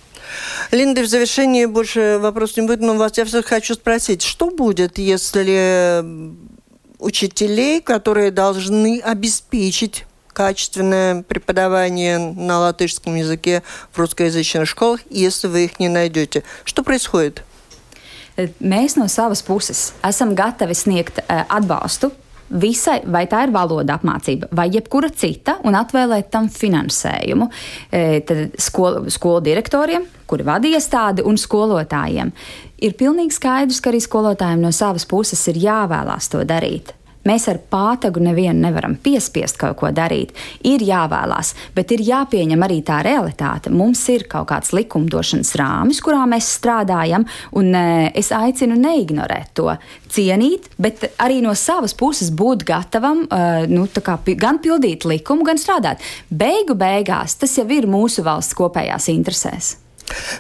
Линда, 0.71 1.03
в 1.03 1.07
завершении 1.07 1.67
больше 1.67 2.19
вопрос 2.21 2.57
не 2.57 2.67
будет, 2.67 2.81
но 2.81 2.95
вас 2.95 3.19
я 3.19 3.25
все 3.25 3.43
хочу 3.43 3.75
спросить, 3.75 4.23
что 4.23 4.51
будет, 4.51 4.99
если 4.99 6.05
учителей, 6.99 7.81
которые 7.81 8.31
должны 8.31 9.01
обеспечить 9.01 10.05
качественное 10.33 11.23
преподавание 11.23 12.19
на 12.19 12.61
латышском 12.61 13.17
языке 13.17 13.63
в 13.93 13.99
русскоязычных 13.99 14.67
школах, 14.67 15.01
если 15.11 15.49
вы 15.49 15.65
их 15.65 15.79
не 15.79 15.89
найдете. 15.89 16.43
Что 16.65 16.83
происходит? 16.83 17.43
Mēs 18.65 18.97
no 18.97 19.05
savas 19.13 19.43
puses 19.45 19.93
esam 20.01 20.33
gatavi 20.33 20.73
sniegt 20.73 21.19
atbalstu 21.29 22.15
visai, 22.61 23.01
vai 23.09 23.25
tā 23.31 23.45
ir 23.47 23.53
valoda 23.55 23.97
apmācība, 23.99 24.51
vai 24.53 24.69
jebkura 24.73 25.11
cita, 25.11 25.59
un 25.65 25.77
atvēlēt 25.79 26.31
tam 26.33 26.49
finansējumu. 26.53 27.49
Tad 28.29 28.57
skolu, 28.61 29.11
skolu 29.13 29.43
direktoriem, 29.49 30.07
kuri 30.29 30.47
vada 30.47 30.69
iestādi, 30.69 31.25
un 31.27 31.41
skolotājiem. 31.41 32.33
Ir 32.83 32.97
pilnīgi 32.99 33.37
skaidrs, 33.37 33.81
ka 33.83 33.93
arī 33.93 34.01
skolotājiem 34.03 34.65
no 34.65 34.73
savas 34.75 35.07
puses 35.09 35.43
ir 35.53 35.61
jāvēlās 35.63 36.31
to 36.33 36.43
darīt. 36.49 36.95
Mēs 37.29 37.47
ar 37.51 37.61
pātagu 37.71 38.23
nevienu 38.23 38.65
nevaram 38.65 38.97
piespiest 38.99 39.59
kaut 39.61 39.77
ko 39.79 39.91
darīt. 39.95 40.33
Ir 40.67 40.83
jāvēlās, 40.83 41.53
bet 41.77 41.95
ir 41.95 42.03
jāpieņem 42.07 42.65
arī 42.67 42.81
tā 42.87 42.99
realitāte. 43.07 43.71
Mums 43.71 44.03
ir 44.11 44.27
kaut 44.31 44.49
kāds 44.51 44.73
likumdošanas 44.75 45.55
rāmis, 45.61 46.03
kurā 46.03 46.25
mēs 46.31 46.51
strādājam, 46.59 47.27
un 47.59 47.71
e, 47.79 47.85
es 48.19 48.33
aicinu 48.35 48.79
neignorēt 48.81 49.53
to, 49.59 49.71
cienīt, 50.13 50.67
bet 50.83 51.07
arī 51.23 51.41
no 51.45 51.55
savas 51.59 51.95
puses 51.99 52.33
būt 52.35 52.67
gatavam 52.69 53.25
e, 53.27 53.45
nu, 53.71 53.87
kā, 54.03 54.19
gan 54.41 54.59
pildīt 54.63 55.07
likumu, 55.09 55.47
gan 55.47 55.61
strādāt. 55.63 56.03
Beigu 56.29 56.75
beigās 56.79 57.39
tas 57.39 57.55
jau 57.59 57.69
ir 57.71 57.87
mūsu 57.91 58.27
valsts 58.27 58.59
kopējās 58.59 59.09
interesēs. 59.15 59.77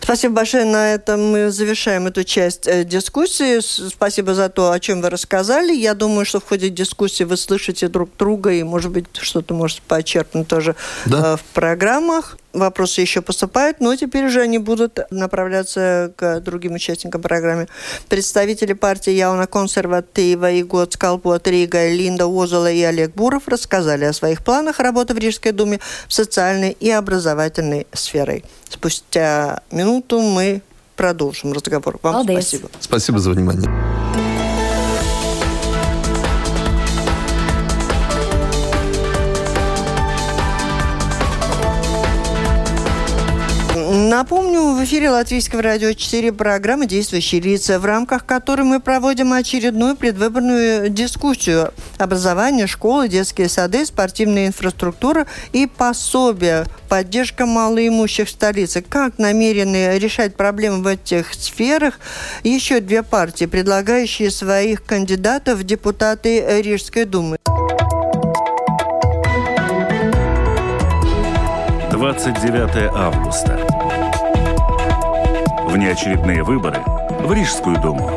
Спасибо 0.00 0.34
большое. 0.34 0.64
На 0.64 0.94
этом 0.94 1.24
мы 1.30 1.50
завершаем 1.50 2.06
эту 2.06 2.24
часть 2.24 2.66
э, 2.66 2.84
дискуссии. 2.84 3.60
Спасибо 3.60 4.34
за 4.34 4.48
то, 4.48 4.70
о 4.70 4.80
чем 4.80 5.00
вы 5.00 5.10
рассказали. 5.10 5.74
Я 5.74 5.94
думаю, 5.94 6.24
что 6.24 6.40
в 6.40 6.44
ходе 6.44 6.68
дискуссии 6.68 7.24
вы 7.24 7.36
слышите 7.36 7.88
друг 7.88 8.10
друга 8.18 8.52
и, 8.52 8.62
может 8.62 8.90
быть, 8.90 9.06
что-то 9.20 9.54
может 9.54 9.80
почерпнуть 9.82 10.48
тоже 10.48 10.76
да. 11.06 11.34
Э, 11.34 11.36
в 11.36 11.44
программах 11.54 12.36
вопросы 12.52 13.00
еще 13.00 13.22
поступают, 13.22 13.80
но 13.80 13.94
теперь 13.96 14.26
уже 14.26 14.40
они 14.40 14.58
будут 14.58 15.00
направляться 15.10 16.12
к 16.16 16.40
другим 16.40 16.74
участникам 16.74 17.22
программы. 17.22 17.68
Представители 18.08 18.72
партии 18.72 19.12
Яуна 19.12 19.46
Консерватива 19.46 20.50
и 20.50 20.62
Год 20.62 20.94
Скалпот 20.94 21.46
Рига, 21.48 21.88
Линда 21.88 22.26
Озола 22.26 22.70
и 22.70 22.82
Олег 22.82 23.14
Буров 23.14 23.48
рассказали 23.48 24.04
о 24.04 24.12
своих 24.12 24.44
планах 24.44 24.80
работы 24.80 25.14
в 25.14 25.18
Рижской 25.18 25.52
думе 25.52 25.80
в 26.08 26.12
социальной 26.12 26.76
и 26.78 26.90
образовательной 26.90 27.86
сфере. 27.92 28.42
Спустя 28.68 29.60
минуту 29.70 30.20
мы 30.20 30.62
продолжим 30.96 31.52
разговор. 31.52 31.98
Вам 32.02 32.14
Молодец. 32.14 32.48
спасибо. 32.48 32.68
Спасибо 32.80 33.18
за 33.18 33.30
внимание. 33.30 34.01
Напомню, 44.12 44.74
в 44.74 44.84
эфире 44.84 45.08
Латвийского 45.08 45.62
радио 45.62 45.94
4 45.94 46.34
программа 46.34 46.84
«Действующие 46.84 47.40
лица», 47.40 47.78
в 47.78 47.86
рамках 47.86 48.26
которой 48.26 48.60
мы 48.60 48.78
проводим 48.78 49.32
очередную 49.32 49.96
предвыборную 49.96 50.90
дискуссию. 50.90 51.72
Образование, 51.96 52.66
школы, 52.66 53.08
детские 53.08 53.48
сады, 53.48 53.86
спортивная 53.86 54.48
инфраструктура 54.48 55.26
и 55.54 55.66
пособия, 55.66 56.66
поддержка 56.90 57.46
малоимущих 57.46 58.28
в 58.28 58.30
столице. 58.30 58.82
Как 58.86 59.16
намерены 59.16 59.98
решать 59.98 60.36
проблемы 60.36 60.82
в 60.82 60.88
этих 60.88 61.32
сферах 61.32 61.98
еще 62.44 62.80
две 62.80 63.02
партии, 63.02 63.46
предлагающие 63.46 64.30
своих 64.30 64.84
кандидатов 64.84 65.60
в 65.60 65.64
депутаты 65.64 66.60
Рижской 66.60 67.06
думы. 67.06 67.38
29 71.92 72.92
августа. 72.94 73.71
Внеочередные 75.72 76.42
выборы 76.42 76.82
в 77.20 77.32
Рижскую 77.32 77.80
думу. 77.80 78.10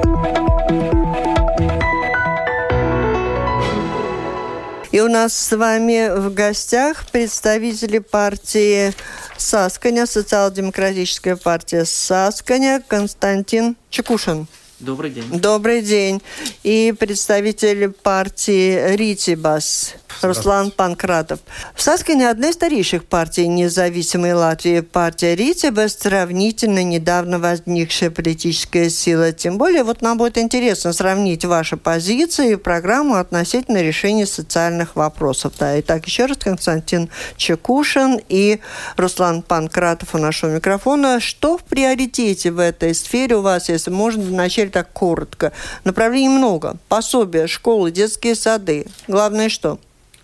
И 4.92 5.00
у 5.00 5.08
нас 5.08 5.34
с 5.34 5.56
вами 5.56 6.14
в 6.14 6.34
гостях 6.34 7.06
представители 7.14 8.00
партии 8.00 8.92
Сасканя, 9.38 10.06
социал-демократическая 10.06 11.38
партия 11.38 11.86
Сасканя, 11.86 12.84
Константин 12.86 13.78
Чекушин. 13.90 14.48
Добрый 14.82 15.12
день. 15.12 15.24
Добрый 15.40 15.82
день. 15.82 16.22
И 16.64 16.94
представитель 17.00 17.90
партии 17.90 18.98
Ритибас 18.98 19.96
Руслан 20.22 20.72
Панкратов. 20.72 21.40
В 21.74 21.82
Саскине 21.82 22.30
одна 22.30 22.50
из 22.50 22.56
старейших 22.56 23.06
партий 23.06 23.48
независимой 23.48 24.34
Латвии. 24.34 24.80
Партия 24.82 25.36
Ритибас 25.36 25.98
сравнительно 26.00 26.84
недавно 26.84 27.40
возникшая 27.40 28.12
политическая 28.12 28.90
сила. 28.90 29.32
Тем 29.32 29.58
более, 29.58 29.84
вот 29.84 30.02
нам 30.02 30.18
будет 30.18 30.38
интересно 30.38 30.94
сравнить 30.94 31.46
ваши 31.46 31.78
позиции 31.78 32.54
и 32.54 32.56
программу 32.56 33.16
относительно 33.16 33.82
решения 33.82 34.26
социальных 34.26 34.96
вопросов. 34.96 35.54
Да, 35.60 35.80
итак, 35.80 36.06
еще 36.06 36.26
раз 36.26 36.38
Константин 36.38 37.10
Чекушин 37.38 38.20
и 38.30 38.60
Руслан 38.98 39.42
Панкратов 39.42 40.16
у 40.16 40.18
нашего 40.18 40.56
микрофона. 40.56 41.20
Что 41.20 41.58
в 41.58 41.64
приоритете 41.64 42.52
в 42.52 42.60
этой 42.60 42.94
сфере 42.96 43.36
у 43.38 43.42
вас, 43.42 43.70
если 43.70 43.92
можно 43.92 44.24
вначале 44.24 44.70
так 44.70 44.92
коротко? 44.94 45.52
Направлений 45.84 46.30
много. 46.30 46.78
Пособия, 46.88 47.48
школы, 47.48 47.92
детские 47.92 48.36
сады. 48.36 48.88
Главное 49.08 49.50
что? 49.50 49.80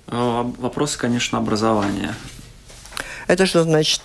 Э, 0.07 0.43
вопросы, 0.59 0.97
конечно, 0.97 1.37
образования. 1.37 2.13
Это 3.27 3.45
что 3.45 3.63
значит? 3.63 4.01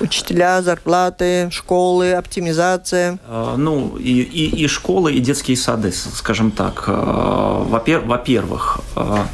Учителя, 0.00 0.62
зарплаты, 0.62 1.50
школы, 1.50 2.12
оптимизация? 2.12 3.18
Э, 3.26 3.54
ну, 3.56 3.96
и, 3.96 4.20
и, 4.20 4.64
и 4.64 4.68
школы, 4.68 5.12
и 5.12 5.20
детские 5.20 5.56
сады, 5.56 5.92
скажем 5.92 6.50
так. 6.50 6.84
Э, 6.86 7.64
во-первых, 7.66 8.80
так, 8.94 9.26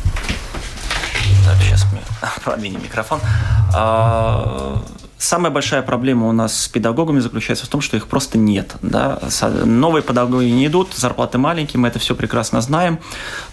сейчас 1.62 1.86
мы 1.92 2.00
продвинем 2.44 2.82
микрофон. 2.82 3.20
Самая 5.20 5.52
большая 5.52 5.83
проблема 5.83 6.28
у 6.28 6.33
нас 6.33 6.62
с 6.62 6.68
педагогами 6.68 7.20
заключается 7.20 7.66
в 7.66 7.68
том, 7.68 7.83
что 7.83 7.94
их 7.94 8.06
просто 8.06 8.38
нет. 8.38 8.76
Да? 8.80 9.18
Новые 9.66 10.02
педагоги 10.02 10.46
не 10.46 10.66
идут, 10.66 10.94
зарплаты 10.94 11.37
маленькие, 11.37 11.78
мы 11.78 11.88
это 11.88 11.98
все 11.98 12.14
прекрасно 12.14 12.62
знаем. 12.62 12.98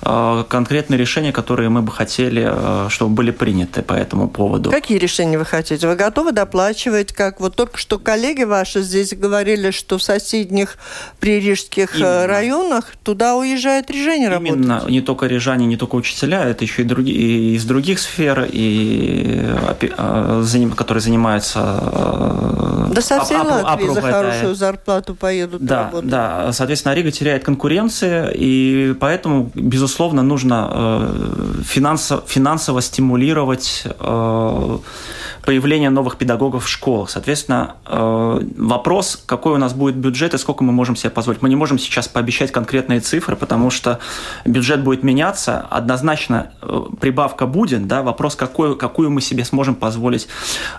А, 0.02 0.46
конкретные 0.46 0.98
решения, 0.98 1.34
которые 1.34 1.68
мы 1.68 1.82
бы 1.82 1.92
хотели, 1.92 2.48
а, 2.50 2.88
чтобы 2.90 3.16
были 3.16 3.32
приняты 3.32 3.82
по 3.82 3.92
этому 3.92 4.30
поводу. 4.30 4.72
Какие 4.72 4.98
решения 4.98 5.38
вы 5.38 5.44
хотите? 5.44 5.90
Вы 5.90 5.98
готовы 5.98 6.32
доплачивать, 6.32 7.12
как 7.12 7.42
вот 7.42 7.58
только 7.58 7.78
что 7.78 8.00
коллеги 8.00 8.44
ваши 8.44 8.82
здесь 8.82 9.14
говорили, 9.14 9.72
что 9.72 9.98
в 9.98 10.04
соседних 10.04 10.78
пририжских 11.20 11.96
э, 11.96 12.00
Именно. 12.00 12.28
районах 12.28 12.86
туда 13.04 13.36
уезжают 13.36 13.92
рижане 13.92 14.30
работать? 14.30 14.56
Именно, 14.56 14.84
не 14.88 15.02
только 15.02 15.26
рижане, 15.26 15.66
не 15.66 15.76
только 15.76 15.96
учителя, 15.96 16.46
это 16.46 16.64
еще 16.64 16.84
и, 16.84 16.86
другие, 16.86 17.18
и 17.18 17.56
из 17.56 17.66
других 17.66 18.00
сфер, 18.00 18.48
и, 18.50 19.42
а, 19.98 20.46
которые 20.78 21.02
занимаются 21.02 21.57
Э, 21.57 21.57
да 21.58 23.02
со 23.02 23.24
всей 23.24 23.38
Латвии 23.38 23.94
за 23.94 24.02
хорошую 24.02 24.56
зарплату 24.56 25.16
поедут 25.16 25.64
да, 25.64 25.84
работать. 25.84 26.10
Да, 26.10 26.52
соответственно, 26.54 26.94
Рига 26.94 27.12
теряет 27.12 27.44
конкуренции, 27.44 28.32
и 28.34 28.96
поэтому, 29.00 29.52
безусловно, 29.54 30.24
нужно 30.24 30.70
э, 30.72 31.62
финансово, 31.64 32.24
финансово 32.26 32.82
стимулировать 32.82 33.84
э, 33.86 34.78
появление 35.48 35.90
новых 35.90 36.18
педагогов 36.18 36.66
в 36.66 36.68
школах. 36.68 37.10
Соответственно, 37.10 37.76
вопрос, 37.86 39.24
какой 39.26 39.54
у 39.54 39.58
нас 39.58 39.74
будет 39.74 39.96
бюджет 39.96 40.34
и 40.34 40.38
сколько 40.38 40.66
мы 40.66 40.74
можем 40.74 40.98
себе 40.98 41.10
позволить. 41.10 41.42
Мы 41.42 41.48
не 41.48 41.56
можем 41.56 41.80
сейчас 41.80 42.10
пообещать 42.10 42.52
конкретные 42.52 43.00
цифры, 43.00 43.38
потому 43.38 43.70
что 43.70 44.00
бюджет 44.44 44.84
будет 44.84 45.04
меняться, 45.04 45.66
однозначно 45.70 46.52
прибавка 47.00 47.46
будет, 47.46 47.88
да, 47.88 48.02
вопрос, 48.02 48.36
какой, 48.36 48.78
какую 48.78 49.10
мы 49.10 49.22
себе 49.22 49.46
сможем 49.46 49.76
позволить 49.76 50.28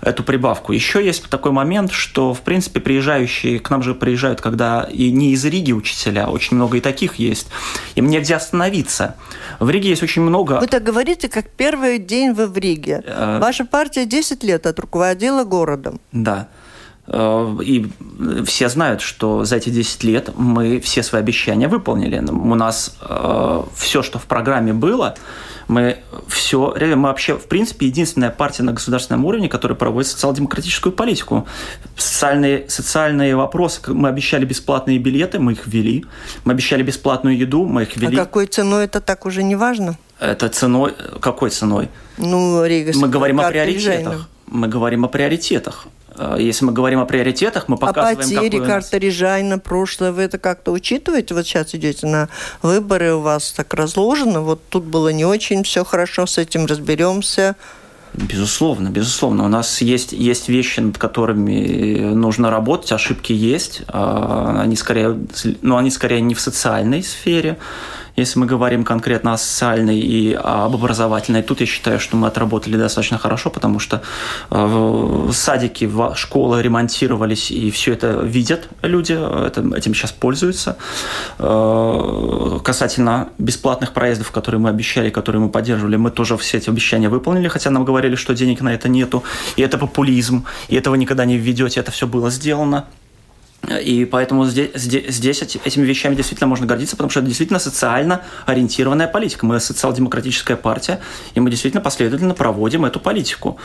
эту 0.03 0.23
прибавку 0.23 0.68
ставку. 0.69 0.73
Еще 0.73 1.05
есть 1.05 1.29
такой 1.29 1.53
момент, 1.53 1.93
что, 1.93 2.35
в 2.35 2.41
принципе, 2.41 2.81
приезжающие, 2.81 3.59
к 3.59 3.71
нам 3.71 3.83
же 3.83 3.95
приезжают, 3.95 4.41
когда 4.41 4.89
и 4.91 5.11
не 5.11 5.33
из 5.33 5.45
Риги 5.45 5.73
учителя, 5.73 6.29
очень 6.29 6.57
много 6.57 6.77
и 6.77 6.81
таких 6.81 7.19
есть, 7.19 7.49
им 7.97 8.09
негде 8.09 8.37
остановиться. 8.37 9.15
В 9.61 9.71
Риге 9.71 9.89
есть 9.89 10.03
очень 10.03 10.23
много... 10.23 10.61
Вы 10.61 10.67
так 10.67 10.83
говорите, 10.83 11.29
как 11.29 11.47
первый 11.57 11.99
день 11.99 12.33
вы 12.33 12.47
в 12.47 12.57
Риге. 12.59 13.03
Э... 13.05 13.39
Ваша 13.41 13.65
партия 13.65 14.07
10 14.07 14.45
лет 14.45 14.67
отруководила 14.67 15.45
городом. 15.45 16.01
Да. 16.13 16.49
Э, 17.11 17.57
и 17.63 17.87
все 18.45 18.69
знают, 18.69 19.01
что 19.01 19.45
за 19.45 19.57
эти 19.57 19.71
10 19.71 20.05
лет 20.05 20.31
мы 20.37 20.79
все 20.81 21.03
свои 21.03 21.23
обещания 21.23 21.69
выполнили. 21.69 22.19
У 22.19 22.55
нас 22.55 22.97
э, 23.01 23.63
все, 23.75 24.03
что 24.03 24.19
в 24.19 24.27
программе 24.27 24.75
было, 24.75 25.15
мы 25.69 25.99
все, 26.29 26.75
мы 26.79 27.03
вообще, 27.03 27.37
в 27.37 27.47
принципе, 27.47 27.87
единственная 27.87 28.31
партия 28.31 28.63
на 28.63 28.73
государственном 28.73 29.25
уровне, 29.25 29.49
которая 29.49 29.77
проводит 29.77 30.11
социал-демократическую 30.11 30.93
политику. 30.93 31.47
Социальные, 31.97 32.69
социальные 32.69 33.37
вопросы, 33.37 33.81
мы 33.89 34.09
обещали 34.09 34.45
бесплатные 34.45 34.99
билеты, 34.99 35.39
мы 35.39 35.53
их 35.53 35.67
ввели. 35.67 36.05
Мы 36.45 36.53
обещали 36.53 36.83
бесплатную 36.83 37.39
еду, 37.39 37.65
мы 37.65 37.83
их 37.83 37.97
ввели. 37.97 38.17
А 38.17 38.25
какой 38.25 38.47
ценой 38.47 38.85
это 38.85 39.01
так 39.01 39.25
уже 39.25 39.43
не 39.43 39.57
важно? 39.57 39.99
Это 40.21 40.49
ценой, 40.49 40.95
какой 41.21 41.51
ценой? 41.51 41.89
Ну, 42.19 42.65
Рига. 42.65 42.93
Мы 42.95 43.09
говорим 43.09 43.41
о 43.41 43.49
приоритетах. 43.49 44.29
Мы 44.47 44.69
говорим 44.69 45.05
о 45.05 45.09
приоритетах. 45.09 45.87
Э, 46.19 46.37
если 46.39 46.65
мы 46.65 46.73
говорим 46.73 47.01
о 47.01 47.07
приоритетах, 47.07 47.69
мы 47.69 47.77
показываем, 47.77 48.19
а 48.19 48.43
потери, 48.43 48.59
какой 48.59 48.67
карта 48.67 49.59
прошлое, 49.59 50.13
вы 50.13 50.23
это 50.23 50.39
как-то 50.39 50.73
учитываете? 50.73 51.35
Вот 51.35 51.47
сейчас 51.47 51.75
идете 51.75 52.07
на 52.07 52.29
выборы, 52.63 53.15
у 53.15 53.21
вас 53.21 53.53
так 53.53 53.73
разложено, 53.75 54.41
вот 54.41 54.61
тут 54.69 54.85
было 54.85 55.09
не 55.11 55.25
очень 55.25 55.63
все 55.63 55.85
хорошо, 55.85 56.27
с 56.27 56.39
этим 56.39 56.67
разберемся. 56.67 57.57
Безусловно, 58.15 58.89
безусловно. 58.89 59.45
У 59.45 59.49
нас 59.49 59.81
есть, 59.81 60.13
есть 60.13 60.49
вещи, 60.49 60.81
над 60.81 60.99
которыми 60.99 62.15
нужно 62.15 62.51
работать, 62.51 62.91
ошибки 62.91 63.33
есть. 63.33 63.83
А, 63.89 64.61
они 64.63 64.77
скорее, 64.77 65.09
но 65.09 65.55
ну, 65.63 65.77
они 65.77 65.91
скорее 65.91 66.21
не 66.21 66.35
в 66.35 66.41
социальной 66.41 67.03
сфере, 67.03 67.59
если 68.19 68.39
мы 68.39 68.47
говорим 68.47 68.85
конкретно 68.85 69.33
о 69.33 69.39
социальной 69.39 69.99
и 69.99 70.35
об 70.35 70.75
образовательной, 70.75 71.43
тут 71.43 71.61
я 71.61 71.67
считаю, 71.67 72.01
что 72.01 72.17
мы 72.17 72.27
отработали 72.27 72.77
достаточно 72.77 73.19
хорошо, 73.19 73.51
потому 73.51 73.79
что 73.79 74.03
э, 74.51 75.29
садики, 75.33 75.91
школы 76.15 76.63
ремонтировались, 76.63 77.51
и 77.51 77.71
все 77.71 77.93
это 77.93 78.21
видят 78.23 78.69
люди, 78.83 79.13
этим 79.77 79.95
сейчас 79.95 80.13
пользуются. 80.13 80.77
Э, 81.39 82.59
касательно 82.65 83.29
бесплатных 83.39 83.93
проездов, 83.93 84.31
которые 84.33 84.61
мы 84.61 84.69
обещали, 84.69 85.11
которые 85.11 85.41
мы 85.41 85.49
поддерживали, 85.49 85.97
мы 85.97 86.11
тоже 86.11 86.37
все 86.37 86.59
эти 86.59 86.69
обещания 86.71 87.09
выполнили, 87.09 87.49
хотя 87.49 87.71
нам 87.71 87.85
говорили, 87.85 88.17
что 88.17 88.35
денег 88.35 88.61
на 88.61 88.75
это 88.75 88.89
нету, 88.89 89.23
и 89.57 89.63
это 89.63 89.79
популизм, 89.79 90.45
и 90.69 90.77
этого 90.77 90.97
никогда 90.97 91.25
не 91.25 91.37
введете, 91.37 91.81
это 91.81 91.91
все 91.91 92.07
было 92.07 92.31
сделано. 92.31 92.85
И 93.81 94.05
поэтому 94.05 94.47
здесь, 94.47 94.71
здесь, 94.75 95.15
здесь 95.15 95.43
этими 95.43 95.85
вещами 95.85 96.15
действительно 96.15 96.49
можно 96.49 96.65
гордиться, 96.65 96.97
потому 96.97 97.11
что 97.11 97.21
это 97.21 97.29
действительно 97.29 97.59
социально 97.59 98.23
ориентированная 98.47 99.09
политика. 99.09 99.45
Мы 99.45 99.61
социал-демократическая 99.61 100.57
партия, 100.57 101.01
и 101.35 101.41
мы 101.41 101.51
действительно 101.51 101.83
последовательно 101.83 102.35
проводим 102.35 102.85
эту 102.85 103.01
политику. 103.01 103.59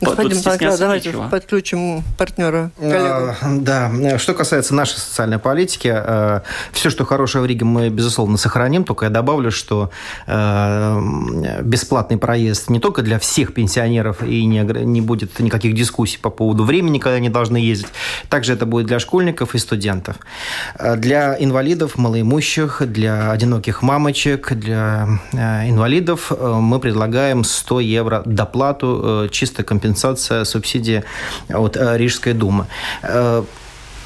Господин 0.00 0.42
Панкра, 0.42 0.76
давайте 0.76 1.10
нечего. 1.10 1.28
подключим 1.28 2.02
партнера. 2.18 2.70
А, 2.80 3.34
да, 3.42 4.18
что 4.18 4.34
касается 4.34 4.74
нашей 4.74 4.98
социальной 4.98 5.38
политики, 5.38 5.92
э, 5.94 6.40
все, 6.72 6.90
что 6.90 7.04
хорошее 7.04 7.42
в 7.42 7.46
Риге, 7.46 7.64
мы, 7.66 7.88
безусловно, 7.88 8.38
сохраним. 8.38 8.84
Только 8.84 9.04
я 9.04 9.10
добавлю, 9.10 9.50
что 9.50 9.90
э, 10.26 11.00
бесплатный 11.62 12.16
проезд 12.16 12.68
не 12.68 12.80
только 12.80 13.02
для 13.02 13.18
всех 13.18 13.54
пенсионеров 13.54 14.22
и 14.22 14.44
не, 14.44 14.60
не 14.84 15.00
будет 15.00 15.38
никаких 15.38 15.74
дискуссий 15.74 16.18
по 16.18 16.30
поводу 16.30 16.64
времени, 16.64 16.98
когда 16.98 17.16
они 17.16 17.28
должны 17.28 17.58
ездить. 17.58 17.88
Также 18.28 18.54
это 18.54 18.66
будет 18.66 18.86
для 18.86 18.98
школьников 18.98 19.25
школьников 19.26 19.54
и 19.54 19.58
студентов. 19.58 20.16
Э, 20.78 20.96
для 20.96 21.36
инвалидов, 21.38 21.98
малоимущих, 21.98 22.82
для 22.86 23.32
одиноких 23.32 23.82
мамочек, 23.82 24.52
для 24.52 25.08
э, 25.32 25.68
инвалидов 25.68 26.32
э, 26.32 26.60
мы 26.60 26.78
предлагаем 26.78 27.44
100 27.44 27.80
евро 27.80 28.22
доплату, 28.26 29.28
чистая 29.30 29.64
компенсация, 29.64 30.44
субсидия 30.44 31.02
от 31.48 31.76
Рижской 31.76 32.32
думы. 32.32 32.66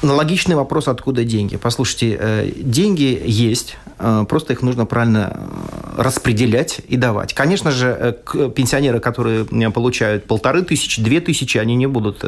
Аналогичный 0.01 0.55
вопрос, 0.55 0.87
откуда 0.87 1.23
деньги. 1.23 1.57
Послушайте, 1.57 2.53
деньги 2.57 3.21
есть, 3.25 3.77
Э, 4.01 4.25
просто 4.27 4.53
их 4.53 4.61
нужно 4.61 4.85
правильно 4.85 5.33
э, 5.35 6.01
распределять 6.01 6.81
и 6.87 6.97
давать. 6.97 7.33
Конечно 7.33 7.71
же, 7.71 8.15
э, 8.33 8.49
пенсионеры, 8.49 8.99
которые 8.99 9.45
получают 9.71 10.25
полторы 10.25 10.63
тысячи, 10.63 11.01
две 11.01 11.21
тысячи, 11.21 11.57
они 11.57 11.75
не 11.75 11.87
будут 11.87 12.23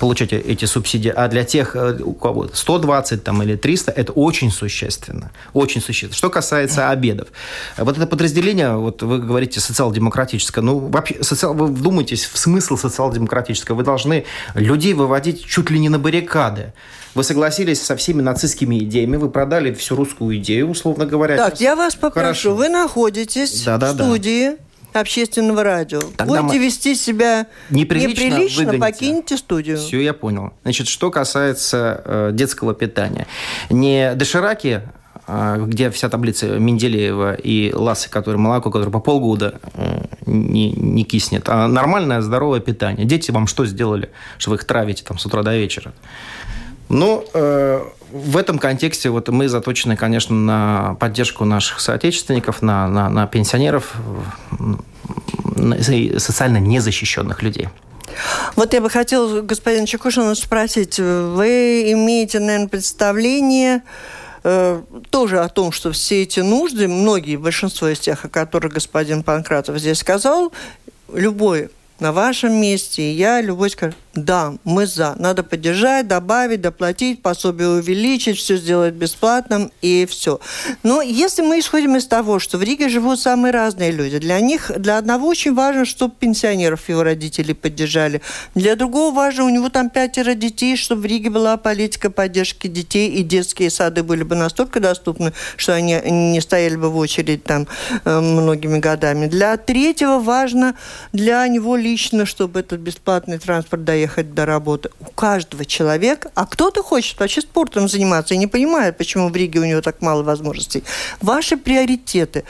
получать 0.00 0.32
эти 0.32 0.64
субсидии. 0.64 1.12
А 1.14 1.28
для 1.28 1.44
тех, 1.44 1.76
у 2.00 2.12
кого 2.12 2.48
120 2.52 3.22
там, 3.22 3.42
или 3.42 3.56
300, 3.56 3.92
это 3.92 4.12
очень 4.12 4.50
существенно. 4.50 5.30
Очень 5.52 5.80
существенно. 5.80 6.16
Что 6.16 6.30
касается 6.30 6.90
обедов. 6.90 7.28
Вот 7.76 7.96
это 7.96 8.06
подразделение, 8.06 8.76
вот 8.76 9.02
вы 9.02 9.18
говорите 9.18 9.60
социал-демократическое, 9.60 10.60
ну, 10.60 10.78
вообще, 10.78 11.22
социал, 11.22 11.54
вы 11.54 11.66
вдумайтесь 11.66 12.24
в 12.24 12.38
смысл 12.38 12.76
социал-демократического. 12.76 13.76
Вы 13.76 13.84
должны 13.84 14.24
людей 14.54 14.94
выводить 14.94 15.44
чуть 15.44 15.70
ли 15.70 15.78
не 15.78 15.88
на 15.88 15.98
баррикады. 16.50 16.72
Вы 17.14 17.24
согласились 17.24 17.82
со 17.82 17.96
всеми 17.96 18.22
нацистскими 18.22 18.78
идеями, 18.80 19.16
вы 19.16 19.30
продали 19.30 19.72
всю 19.72 19.96
русскую 19.96 20.36
идею, 20.38 20.70
условно 20.70 21.06
говоря. 21.06 21.36
Так, 21.36 21.60
я 21.60 21.74
вас 21.74 21.94
попрошу, 21.94 22.50
Хорошо. 22.50 22.54
вы 22.54 22.68
находитесь 22.68 23.64
да, 23.64 23.78
да, 23.78 23.92
в 23.92 23.94
студии 23.94 24.56
да. 24.92 25.00
общественного 25.00 25.62
радио. 25.64 26.00
Тогда 26.16 26.42
Будете 26.42 26.58
мы... 26.58 26.66
вести 26.66 26.94
себя 26.94 27.46
неприлично, 27.70 28.24
неприлично 28.24 28.78
покиньте 28.78 29.36
студию. 29.36 29.78
Все, 29.78 30.00
я 30.00 30.12
понял. 30.12 30.52
Значит, 30.62 30.86
что 30.86 31.10
касается 31.10 32.02
э, 32.04 32.30
детского 32.32 32.74
питания. 32.74 33.26
Не 33.70 34.14
дошираки 34.14 34.82
где 35.28 35.90
вся 35.90 36.08
таблица 36.08 36.58
Менделеева 36.58 37.34
и 37.34 37.72
Ласы, 37.74 38.08
который 38.08 38.36
молоко, 38.36 38.70
которое 38.70 38.90
по 38.90 39.00
полгода 39.00 39.60
э, 39.74 40.04
не, 40.26 40.72
не 40.72 41.04
киснет, 41.04 41.48
а 41.48 41.68
нормальное 41.68 42.22
здоровое 42.22 42.60
питание. 42.60 43.06
Дети 43.06 43.30
вам 43.30 43.46
что 43.46 43.66
сделали, 43.66 44.10
что 44.38 44.50
вы 44.50 44.56
их 44.56 44.64
травите 44.64 45.04
там 45.04 45.18
с 45.18 45.26
утра 45.26 45.42
до 45.42 45.56
вечера? 45.56 45.92
Ну, 46.88 47.24
э, 47.34 47.82
в 48.10 48.36
этом 48.36 48.58
контексте 48.58 49.10
вот 49.10 49.28
мы 49.28 49.48
заточены, 49.48 49.96
конечно, 49.96 50.34
на 50.34 50.94
поддержку 50.94 51.44
наших 51.44 51.80
соотечественников, 51.80 52.62
на, 52.62 52.88
на, 52.88 53.10
на 53.10 53.26
пенсионеров, 53.26 53.94
на 55.56 55.76
социально 55.82 56.58
незащищенных 56.58 57.42
людей. 57.42 57.68
Вот 58.56 58.72
я 58.72 58.80
бы 58.80 58.88
хотела 58.88 59.42
господин 59.42 59.84
Чекушина 59.84 60.34
спросить, 60.34 60.98
вы 60.98 61.92
имеете, 61.92 62.40
наверное, 62.40 62.68
представление 62.68 63.82
тоже 64.42 65.40
о 65.40 65.48
том, 65.48 65.72
что 65.72 65.92
все 65.92 66.22
эти 66.22 66.40
нужды, 66.40 66.88
многие, 66.88 67.36
большинство 67.36 67.88
из 67.88 67.98
тех, 67.98 68.24
о 68.24 68.28
которых 68.28 68.72
господин 68.72 69.22
Панкратов 69.22 69.78
здесь 69.78 69.98
сказал, 69.98 70.52
любой 71.12 71.70
на 72.00 72.12
вашем 72.12 72.54
месте, 72.60 73.02
и 73.02 73.14
я, 73.14 73.40
любой 73.40 73.70
скажу, 73.70 73.94
да, 74.24 74.54
мы 74.64 74.86
за. 74.86 75.14
Надо 75.18 75.42
поддержать, 75.42 76.08
добавить, 76.08 76.60
доплатить, 76.60 77.22
пособие 77.22 77.68
увеличить, 77.68 78.38
все 78.38 78.56
сделать 78.56 78.94
бесплатным 78.94 79.70
и 79.80 80.06
все. 80.08 80.40
Но 80.82 81.02
если 81.02 81.42
мы 81.42 81.60
исходим 81.60 81.96
из 81.96 82.06
того, 82.06 82.38
что 82.38 82.58
в 82.58 82.62
Риге 82.62 82.88
живут 82.88 83.20
самые 83.20 83.52
разные 83.52 83.90
люди, 83.90 84.18
для 84.18 84.40
них, 84.40 84.72
для 84.76 84.98
одного 84.98 85.28
очень 85.28 85.54
важно, 85.54 85.84
чтобы 85.84 86.14
пенсионеров 86.18 86.88
его 86.88 87.02
родители 87.02 87.52
поддержали. 87.52 88.20
Для 88.54 88.76
другого 88.76 89.14
важно, 89.14 89.44
у 89.44 89.48
него 89.50 89.68
там 89.68 89.90
пятеро 89.90 90.34
детей, 90.34 90.76
чтобы 90.76 91.02
в 91.02 91.06
Риге 91.06 91.30
была 91.30 91.56
политика 91.56 92.10
поддержки 92.10 92.66
детей, 92.66 93.10
и 93.10 93.22
детские 93.22 93.70
сады 93.70 94.02
были 94.02 94.24
бы 94.24 94.34
настолько 94.34 94.80
доступны, 94.80 95.32
что 95.56 95.74
они 95.74 96.00
не 96.04 96.40
стояли 96.40 96.76
бы 96.76 96.90
в 96.90 96.96
очередь 96.96 97.44
там 97.44 97.66
э, 98.04 98.20
многими 98.20 98.78
годами. 98.78 99.26
Для 99.26 99.56
третьего 99.56 100.18
важно 100.18 100.74
для 101.12 101.46
него 101.46 101.76
лично, 101.88 102.26
чтобы 102.26 102.60
этот 102.60 102.80
бесплатный 102.80 103.38
транспорт 103.38 103.84
доехать 103.84 104.34
до 104.34 104.46
работы. 104.46 104.90
У 105.00 105.04
каждого 105.04 105.64
человека, 105.64 106.30
а 106.34 106.46
кто-то 106.46 106.82
хочет 106.82 107.18
вообще 107.20 107.40
спортом 107.40 107.88
заниматься 107.88 108.34
и 108.34 108.38
не 108.38 108.46
понимает, 108.46 108.96
почему 108.98 109.28
в 109.28 109.36
Риге 109.36 109.60
у 109.60 109.64
него 109.64 109.80
так 109.80 110.02
мало 110.02 110.22
возможностей. 110.22 110.84
Ваши 111.20 111.56
приоритеты, 111.56 112.44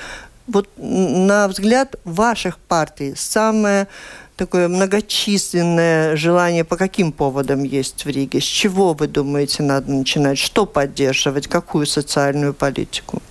вот 0.47 0.69
на 0.77 1.49
взгляд 1.49 1.97
ваших 2.05 2.59
партий, 2.59 3.15
самое 3.17 3.87
такое 4.37 4.69
многочисленное 4.69 6.17
желание 6.17 6.65
по 6.65 6.77
каким 6.77 7.13
поводам 7.13 7.65
есть 7.65 8.05
в 8.05 8.09
Риге? 8.09 8.41
С 8.41 8.45
чего, 8.45 8.95
вы 8.95 9.09
думаете, 9.09 9.63
надо 9.63 9.91
начинать? 9.93 10.39
Что 10.39 10.67
поддерживать? 10.67 11.49
Какую 11.49 11.87
социальную 11.87 12.55
политику? 12.55 13.23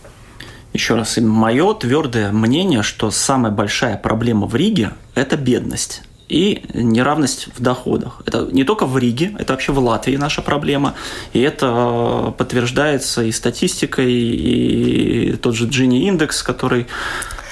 Еще 0.77 0.93
раз, 0.93 1.17
мое 1.17 1.73
твердое 1.73 2.31
мнение, 2.31 2.83
что 2.83 3.09
самая 3.09 3.51
большая 3.51 3.97
проблема 3.97 4.45
в 4.45 4.55
Риге– 4.55 4.91
это 5.15 5.35
бедность 5.35 6.03
и 6.29 6.63
неравность 6.71 7.47
в 7.55 7.59
доходах. 7.63 8.21
Это 8.27 8.47
не 8.51 8.63
только 8.63 8.85
в 8.85 8.95
Риге, 8.95 9.35
это 9.39 9.53
вообще 9.53 9.71
в 9.71 9.79
Латвии 9.79 10.17
наша 10.17 10.43
проблема. 10.43 10.93
И 11.33 11.41
это 11.41 12.31
подтверждается 12.37 13.23
и 13.23 13.31
статистикой, 13.31 14.13
и 14.13 15.35
тот 15.41 15.55
же 15.55 15.65
Джинни 15.65 16.07
индекс, 16.07 16.43
который 16.43 16.85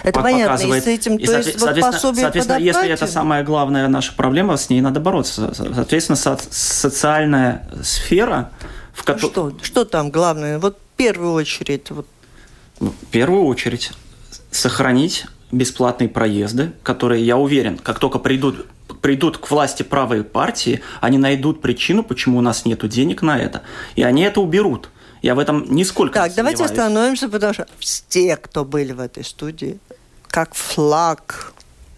это 0.03 0.21
понятно, 0.21 0.75
и 0.75 0.79
с 0.79 0.85
этим, 0.85 1.15
и, 1.15 1.25
то 1.25 1.37
есть, 1.39 1.59
соответственно, 1.59 1.99
вот 2.03 2.17
соответственно 2.19 2.59
если 2.59 2.89
это 2.89 3.07
самая 3.07 3.43
главная 3.43 3.87
наша 3.87 4.13
проблема, 4.13 4.55
с 4.55 4.69
ней 4.69 4.81
надо 4.81 4.99
бороться. 4.99 5.51
Соответственно, 5.55 6.15
со 6.15 6.37
социальная 6.51 7.67
сфера, 7.81 8.51
в 8.93 9.03
которой... 9.03 9.31
Что, 9.31 9.53
что 9.63 9.85
там 9.85 10.11
главное? 10.11 10.59
Вот 10.59 10.77
в 10.77 10.97
первую 10.97 11.33
очередь. 11.33 11.89
Вот. 11.89 12.05
В 12.79 13.05
первую 13.11 13.45
очередь 13.45 13.91
сохранить 14.51 15.25
бесплатные 15.51 16.09
проезды, 16.09 16.73
которые, 16.83 17.25
я 17.25 17.37
уверен, 17.37 17.77
как 17.77 17.99
только 17.99 18.19
придут 18.19 18.67
придут 19.01 19.37
к 19.37 19.51
власти 19.51 19.83
правые 19.83 20.23
партии, 20.23 20.81
они 20.99 21.19
найдут 21.19 21.61
причину, 21.61 22.03
почему 22.03 22.39
у 22.39 22.41
нас 22.41 22.65
нет 22.65 22.87
денег 22.89 23.21
на 23.21 23.37
это, 23.37 23.61
и 23.95 24.01
они 24.01 24.23
это 24.23 24.41
уберут. 24.41 24.89
Я 25.21 25.35
в 25.35 25.39
этом 25.39 25.71
нисколько 25.71 26.15
так, 26.15 26.29
не 26.29 26.35
давайте 26.35 26.63
остановимся, 26.63 27.29
потому 27.29 27.53
что 27.53 27.67
все, 27.79 28.35
кто 28.35 28.65
были 28.65 28.93
в 28.93 28.99
этой 28.99 29.23
студии, 29.23 29.79
как 30.27 30.53
флаг, 30.53 31.53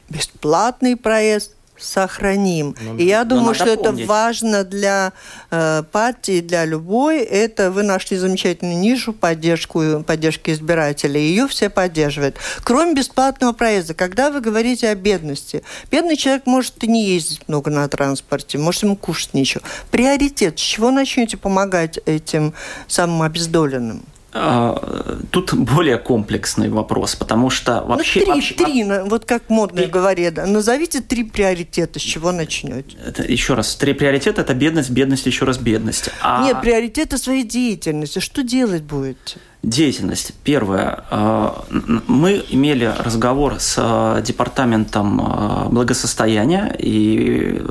бесплатный 0.09 0.95
проезд, 0.95 1.56
сохраним. 1.79 2.75
Ну, 2.79 2.97
и 2.97 3.05
я 3.05 3.23
думаю, 3.23 3.55
что 3.55 3.75
помнить. 3.75 4.01
это 4.01 4.07
важно 4.07 4.63
для 4.63 5.13
э, 5.51 5.83
партии, 5.91 6.41
для 6.41 6.65
любой. 6.65 7.19
Это 7.19 7.71
вы 7.71 7.83
нашли 7.83 8.17
замечательную 8.17 8.77
нишу 8.77 9.13
поддержку, 9.13 10.03
поддержки 10.05 10.51
избирателей. 10.51 11.21
Ее 11.21 11.47
все 11.47 11.69
поддерживают. 11.69 12.37
Кроме 12.63 12.93
бесплатного 12.93 13.53
проезда, 13.53 13.93
когда 13.93 14.31
вы 14.31 14.41
говорите 14.41 14.89
о 14.89 14.95
бедности, 14.95 15.63
бедный 15.91 16.17
человек 16.17 16.45
может 16.45 16.83
и 16.83 16.87
не 16.87 17.05
ездить 17.05 17.47
много 17.47 17.69
на 17.71 17.87
транспорте, 17.87 18.57
может 18.57 18.83
ему 18.83 18.95
кушать 18.95 19.33
нечего. 19.33 19.63
Приоритет, 19.91 20.59
с 20.59 20.61
чего 20.61 20.91
начнете 20.91 21.37
помогать 21.37 21.99
этим 22.05 22.53
самым 22.87 23.21
обездоленным? 23.21 24.03
А, 24.33 25.19
тут 25.31 25.53
более 25.53 25.97
комплексный 25.97 26.69
вопрос, 26.69 27.15
потому 27.15 27.49
что 27.49 27.81
ну, 27.81 27.95
вообще... 27.95 28.19
Ну, 28.19 28.25
три, 28.25 28.33
вообще, 28.33 28.53
три 28.55 29.09
вот 29.09 29.25
как 29.25 29.49
модно 29.49 29.81
три... 29.81 29.89
говорят. 29.89 30.35
Назовите 30.35 31.01
три 31.01 31.23
приоритета, 31.23 31.99
с 31.99 32.01
чего 32.01 32.31
начнете. 32.31 32.97
Это, 33.05 33.23
еще 33.23 33.53
раз, 33.53 33.75
три 33.75 33.93
приоритета– 33.93 34.41
это 34.43 34.53
бедность, 34.53 34.89
бедность, 34.89 35.25
еще 35.25 35.45
раз 35.45 35.57
бедность. 35.57 36.09
А... 36.21 36.43
Нет, 36.43 36.61
приоритеты 36.61 37.17
своей 37.17 37.43
деятельности. 37.43 38.19
Что 38.19 38.43
делать 38.43 38.83
будете? 38.83 39.37
Деятельность. 39.63 40.33
Первое. 40.43 41.03
А, 41.09 41.65
мы 42.07 42.43
имели 42.49 42.93
разговор 42.99 43.59
с 43.59 43.75
а, 43.77 44.21
департаментом 44.21 45.69
благосостояния, 45.71 46.75
и, 46.77 47.61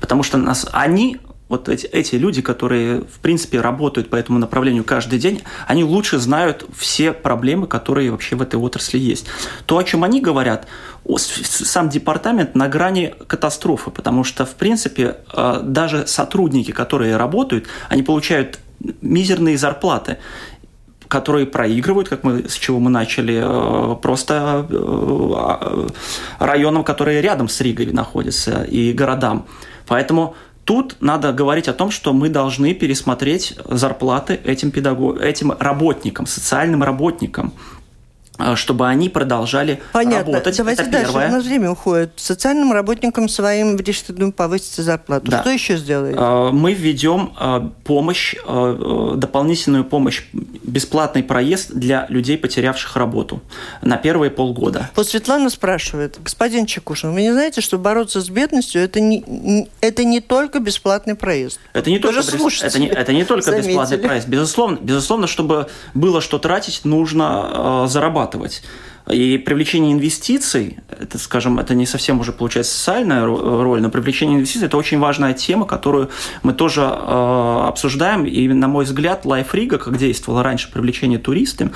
потому 0.00 0.22
что 0.22 0.38
нас, 0.38 0.66
они 0.72 1.18
вот 1.54 1.68
эти, 1.68 1.86
эти 1.86 2.16
люди, 2.16 2.42
которые, 2.42 3.00
в 3.02 3.20
принципе, 3.20 3.60
работают 3.60 4.10
по 4.10 4.16
этому 4.16 4.38
направлению 4.38 4.84
каждый 4.84 5.18
день, 5.18 5.42
они 5.66 5.84
лучше 5.84 6.18
знают 6.18 6.66
все 6.76 7.12
проблемы, 7.12 7.66
которые 7.66 8.10
вообще 8.10 8.36
в 8.36 8.42
этой 8.42 8.56
отрасли 8.56 8.98
есть. 8.98 9.26
То, 9.66 9.78
о 9.78 9.84
чем 9.84 10.02
они 10.04 10.20
говорят, 10.20 10.66
сам 11.16 11.88
департамент 11.88 12.54
на 12.54 12.68
грани 12.68 13.14
катастрофы, 13.26 13.90
потому 13.90 14.24
что, 14.24 14.44
в 14.44 14.54
принципе, 14.54 15.16
э, 15.32 15.60
даже 15.62 16.06
сотрудники, 16.06 16.72
которые 16.72 17.16
работают, 17.16 17.66
они 17.88 18.02
получают 18.02 18.58
мизерные 19.00 19.56
зарплаты 19.56 20.18
которые 21.06 21.46
проигрывают, 21.46 22.08
как 22.08 22.24
мы 22.24 22.48
с 22.48 22.54
чего 22.54 22.80
мы 22.80 22.90
начали, 22.90 23.40
э, 23.40 23.96
просто 23.96 24.66
э, 24.68 25.88
районам, 26.40 26.82
которые 26.82 27.20
рядом 27.20 27.48
с 27.48 27.60
Ригой 27.60 27.86
находятся, 27.92 28.64
и 28.64 28.92
городам. 28.92 29.46
Поэтому 29.86 30.34
Тут 30.64 30.96
надо 31.00 31.32
говорить 31.32 31.68
о 31.68 31.74
том, 31.74 31.90
что 31.90 32.12
мы 32.12 32.30
должны 32.30 32.72
пересмотреть 32.74 33.54
зарплаты 33.68 34.34
этим, 34.34 34.70
педагог... 34.70 35.20
этим 35.20 35.52
работникам, 35.58 36.26
социальным 36.26 36.82
работникам. 36.82 37.52
А, 38.36 38.56
чтобы 38.56 38.88
они 38.88 39.08
продолжали 39.08 39.80
Понятно. 39.92 40.32
работать. 40.32 40.56
Давайте 40.56 40.82
Это 40.82 40.90
дальше. 40.90 41.12
Первое. 41.12 41.28
У 41.28 41.32
нас 41.32 41.44
время 41.44 41.70
уходит. 41.70 42.12
Социальным 42.16 42.72
работникам 42.72 43.28
своим 43.28 43.76
решили 43.76 44.30
повысить 44.32 44.74
зарплату. 44.74 45.30
Да. 45.30 45.40
Что 45.40 45.50
еще 45.50 45.76
сделаете? 45.76 46.18
А, 46.20 46.50
мы 46.50 46.72
введем 46.72 47.32
а, 47.36 47.70
помощь, 47.84 48.34
дополнительную 48.44 49.84
помощь, 49.84 50.24
бесплатный 50.32 51.22
проезд 51.22 51.70
для 51.72 52.06
людей, 52.08 52.36
потерявших 52.36 52.96
работу 52.96 53.40
на 53.82 53.96
первые 53.98 54.30
полгода. 54.32 54.90
Вот 54.96 55.06
Светлана 55.08 55.48
спрашивает, 55.48 56.18
господин 56.20 56.66
Чекушин, 56.66 57.12
вы 57.12 57.22
не 57.22 57.32
знаете, 57.32 57.60
что 57.60 57.78
бороться 57.78 58.20
с 58.20 58.28
бедностью 58.28 58.82
это 58.82 58.98
не, 59.00 59.68
это 59.80 60.04
не 60.04 60.20
только 60.20 60.58
бесплатный 60.58 61.14
проезд? 61.14 61.60
Это 61.72 61.88
не, 61.88 62.00
только, 62.00 62.18
это 62.20 62.78
не, 62.80 62.88
это 62.88 63.12
не 63.12 63.24
только 63.24 63.56
бесплатный 63.56 63.98
проезд. 63.98 64.26
Безусловно, 64.26 64.78
безусловно, 64.80 65.28
чтобы 65.28 65.68
было 65.94 66.20
что 66.20 66.40
тратить, 66.40 66.80
нужно 66.84 67.86
зарабатывать 67.86 68.23
зарабатывать. 68.24 68.62
И 69.10 69.36
привлечение 69.36 69.92
инвестиций, 69.92 70.78
это, 70.88 71.18
скажем, 71.18 71.58
это 71.58 71.74
не 71.74 71.84
совсем 71.84 72.20
уже 72.20 72.32
получается 72.32 72.74
социальная 72.74 73.26
роль, 73.26 73.82
но 73.82 73.90
привлечение 73.90 74.36
инвестиций– 74.36 74.66
это 74.68 74.78
очень 74.78 74.98
важная 74.98 75.34
тема, 75.34 75.66
которую 75.66 76.08
мы 76.42 76.54
тоже 76.54 76.80
э, 76.80 77.64
обсуждаем. 77.68 78.24
И, 78.24 78.48
на 78.48 78.66
мой 78.66 78.86
взгляд, 78.86 79.26
Life 79.26 79.52
Riga, 79.52 79.76
как 79.76 79.98
действовало 79.98 80.42
раньше 80.42 80.72
привлечение 80.72 81.18
туристов, 81.18 81.68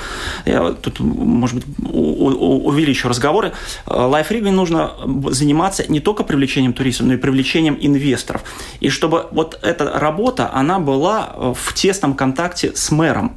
я 0.46 0.72
тут, 0.72 1.00
может 1.00 1.56
быть, 1.56 1.66
увеличу 1.92 3.08
разговоры, 3.08 3.52
Life 3.86 4.30
Riga 4.30 4.50
нужно 4.50 4.92
заниматься 5.30 5.84
не 5.86 6.00
только 6.00 6.24
привлечением 6.24 6.72
туристов, 6.72 7.08
но 7.08 7.12
и 7.12 7.18
привлечением 7.18 7.76
инвесторов. 7.78 8.42
И 8.80 8.88
чтобы 8.88 9.26
вот 9.32 9.58
эта 9.60 9.98
работа, 9.98 10.50
она 10.54 10.78
была 10.78 11.54
в 11.54 11.74
тесном 11.74 12.14
контакте 12.14 12.72
с 12.74 12.90
мэром. 12.90 13.36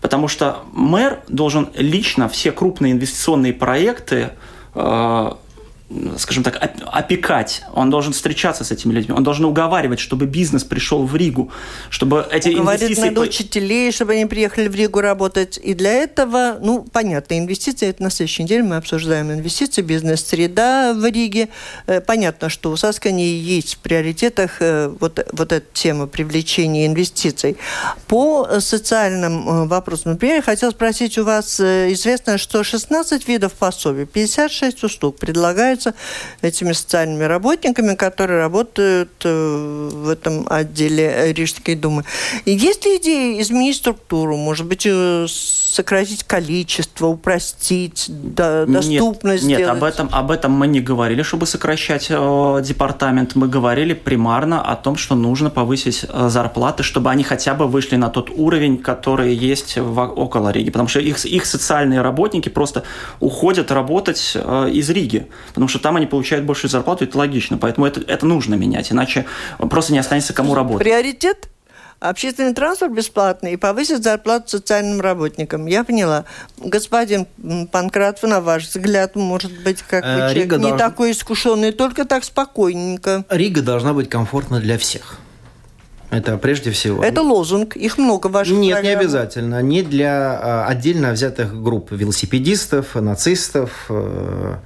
Потому 0.00 0.28
что 0.28 0.60
мэр 0.72 1.20
должен 1.28 1.68
лично 1.74 2.28
все 2.28 2.52
крупные 2.52 2.92
инвестиционные 2.92 3.52
проекты 3.52 4.30
э, 4.74 5.32
скажем 6.18 6.44
так, 6.44 6.56
опекать. 6.86 7.62
Он 7.72 7.90
должен 7.90 8.12
встречаться 8.12 8.62
с 8.62 8.70
этими 8.70 8.92
людьми. 8.92 9.14
Он 9.14 9.24
должен 9.24 9.44
уговаривать, 9.44 9.98
чтобы 9.98 10.26
бизнес 10.26 10.62
пришел 10.62 11.04
в 11.04 11.16
Ригу, 11.16 11.50
чтобы 11.88 12.26
эти 12.30 12.50
Уговорить 12.50 12.82
инвестиции... 12.82 13.08
надо 13.08 13.20
учителей, 13.22 13.90
чтобы 13.90 14.12
они 14.12 14.26
приехали 14.26 14.68
в 14.68 14.74
Ригу 14.74 15.00
работать. 15.00 15.58
И 15.62 15.74
для 15.74 15.92
этого, 15.92 16.58
ну, 16.60 16.86
понятно, 16.92 17.38
инвестиции, 17.38 17.88
это 17.88 18.04
на 18.04 18.10
следующей 18.10 18.44
неделе 18.44 18.62
мы 18.62 18.76
обсуждаем 18.76 19.32
инвестиции, 19.32 19.82
бизнес-среда 19.82 20.94
в 20.94 21.04
Риге. 21.04 21.48
Э, 21.86 22.00
понятно, 22.00 22.50
что 22.50 22.70
у 22.70 22.76
Саскани 22.76 23.22
есть 23.22 23.74
в 23.74 23.78
приоритетах 23.78 24.58
э, 24.60 24.94
вот, 25.00 25.26
вот 25.32 25.52
эта 25.52 25.66
тема 25.72 26.06
привлечения 26.06 26.86
инвестиций. 26.86 27.56
По 28.06 28.60
социальным 28.60 29.48
э, 29.48 29.66
вопросам, 29.66 30.12
например, 30.12 30.36
я 30.36 30.42
хотела 30.42 30.70
спросить 30.70 31.18
у 31.18 31.24
вас, 31.24 31.58
известно, 31.58 32.38
что 32.38 32.62
16 32.62 33.26
видов 33.26 33.54
пособий, 33.54 34.06
56 34.06 34.84
услуг 34.84 35.16
предлагают 35.16 35.79
занимаются 35.80 35.94
этими 36.42 36.72
социальными 36.72 37.24
работниками, 37.24 37.94
которые 37.94 38.40
работают 38.40 39.10
э, 39.24 39.88
в 39.92 40.08
этом 40.08 40.46
отделе 40.48 41.32
Рижской 41.32 41.74
думы. 41.74 42.04
И 42.44 42.52
есть 42.52 42.84
ли 42.84 42.96
идеи 42.96 43.40
изменить 43.40 43.76
структуру, 43.76 44.36
может 44.36 44.66
быть, 44.66 44.86
э, 44.86 45.26
сократить 45.70 46.24
количество, 46.24 47.06
упростить, 47.06 48.06
доступность 48.08 49.44
нет, 49.44 49.58
сделать? 49.58 49.60
Нет, 49.60 49.68
об 49.68 49.84
этом, 49.84 50.08
об 50.10 50.30
этом 50.30 50.52
мы 50.52 50.66
не 50.66 50.80
говорили, 50.80 51.22
чтобы 51.22 51.46
сокращать 51.46 52.08
э, 52.10 52.62
департамент. 52.64 53.36
Мы 53.36 53.46
говорили 53.46 53.94
примарно 53.94 54.60
о 54.62 54.74
том, 54.74 54.96
что 54.96 55.14
нужно 55.14 55.48
повысить 55.48 56.04
э, 56.08 56.28
зарплаты, 56.28 56.82
чтобы 56.82 57.10
они 57.10 57.22
хотя 57.22 57.54
бы 57.54 57.68
вышли 57.68 57.96
на 57.96 58.08
тот 58.08 58.30
уровень, 58.30 58.78
который 58.78 59.32
есть 59.32 59.78
в, 59.78 60.00
около 60.00 60.50
Риги. 60.50 60.70
Потому 60.70 60.88
что 60.88 61.00
их, 61.00 61.24
их 61.24 61.46
социальные 61.46 62.00
работники 62.00 62.48
просто 62.48 62.82
уходят 63.20 63.70
работать 63.70 64.32
э, 64.34 64.70
из 64.72 64.90
Риги, 64.90 65.28
потому 65.48 65.68
что 65.68 65.78
там 65.78 65.96
они 65.96 66.06
получают 66.06 66.44
большую 66.44 66.70
зарплату, 66.70 67.04
это 67.04 67.16
логично. 67.16 67.58
Поэтому 67.58 67.86
это, 67.86 68.00
это 68.00 68.26
нужно 68.26 68.54
менять, 68.56 68.90
иначе 68.90 69.26
просто 69.58 69.92
не 69.92 70.00
останется 70.00 70.32
кому 70.32 70.54
работать. 70.54 70.82
Приоритет? 70.84 71.48
Общественный 72.00 72.54
транспорт 72.54 72.92
бесплатный 72.92 73.52
и 73.52 73.56
повысить 73.56 74.02
зарплату 74.02 74.48
социальным 74.48 75.00
работникам. 75.00 75.66
Я 75.66 75.84
поняла. 75.84 76.24
Господин 76.58 77.26
Панкратов, 77.70 78.28
на 78.28 78.40
ваш 78.40 78.66
взгляд, 78.66 79.14
может 79.16 79.52
быть, 79.62 79.82
как 79.82 80.04
э, 80.04 80.16
человек 80.16 80.36
Рига 80.36 80.56
не 80.56 80.68
должна... 80.68 80.78
такой 80.78 81.12
искушенный, 81.12 81.72
только 81.72 82.06
так 82.06 82.24
спокойненько. 82.24 83.24
Рига 83.28 83.60
должна 83.60 83.92
быть 83.92 84.08
комфортна 84.08 84.60
для 84.60 84.78
всех. 84.78 85.18
Это 86.10 86.38
прежде 86.38 86.72
всего. 86.72 87.04
Это 87.04 87.22
лозунг. 87.22 87.76
Их 87.76 87.98
много 87.98 88.26
в 88.26 88.32
ваших 88.32 88.56
Нет, 88.56 88.72
программах. 88.72 88.98
не 88.98 89.04
обязательно. 89.04 89.62
Не 89.62 89.82
для 89.82 90.40
а, 90.42 90.66
отдельно 90.66 91.12
взятых 91.12 91.62
групп 91.62 91.92
велосипедистов, 91.92 92.96
нацистов 92.96 93.86
э, 93.90 94.56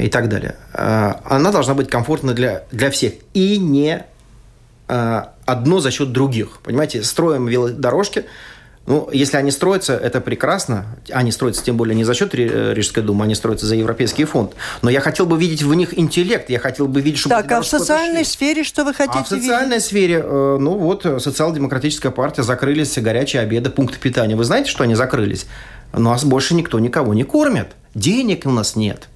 и 0.00 0.08
так 0.08 0.30
далее. 0.30 0.56
Она 0.72 1.52
должна 1.52 1.74
быть 1.74 1.90
комфортна 1.90 2.32
для, 2.32 2.62
для 2.70 2.90
всех. 2.90 3.14
И 3.34 3.58
не 3.58 4.06
одно 4.88 5.80
за 5.80 5.90
счет 5.90 6.12
других. 6.12 6.58
Понимаете, 6.64 7.02
строим 7.02 7.46
велодорожки, 7.46 8.24
ну, 8.88 9.06
если 9.12 9.36
они 9.36 9.50
строятся, 9.50 9.94
это 9.94 10.22
прекрасно. 10.22 10.86
Они 11.10 11.30
строятся, 11.30 11.62
тем 11.62 11.76
более, 11.76 11.94
не 11.94 12.04
за 12.04 12.14
счет 12.14 12.34
Рижской 12.34 13.02
думы, 13.02 13.24
они 13.26 13.34
строятся 13.34 13.66
за 13.66 13.74
Европейский 13.74 14.24
фонд. 14.24 14.54
Но 14.80 14.88
я 14.88 15.00
хотел 15.00 15.26
бы 15.26 15.38
видеть 15.38 15.62
в 15.62 15.74
них 15.74 15.98
интеллект, 15.98 16.48
я 16.48 16.58
хотел 16.58 16.88
бы 16.88 17.02
видеть, 17.02 17.20
чтобы... 17.20 17.34
Так, 17.34 17.52
а 17.52 17.60
в 17.60 17.66
социальной 17.66 18.24
шли. 18.24 18.32
сфере 18.32 18.64
что 18.64 18.86
вы 18.86 18.94
хотите 18.94 19.18
А 19.18 19.24
в 19.24 19.28
социальной 19.28 19.72
видеть? 19.72 19.84
сфере, 19.84 20.22
э, 20.24 20.56
ну 20.58 20.78
вот, 20.78 21.02
социал-демократическая 21.02 22.10
партия, 22.10 22.42
закрылись 22.42 22.96
горячие 22.96 23.42
обеды, 23.42 23.68
пункты 23.68 23.98
питания. 23.98 24.36
Вы 24.36 24.44
знаете, 24.44 24.70
что 24.70 24.84
они 24.84 24.94
закрылись? 24.94 25.44
Нас 25.92 26.24
больше 26.24 26.54
никто 26.54 26.78
никого 26.78 27.12
не 27.12 27.24
кормит. 27.24 27.68
Денег 27.94 28.46
у 28.46 28.50
нас 28.50 28.74
нет. 28.74 29.08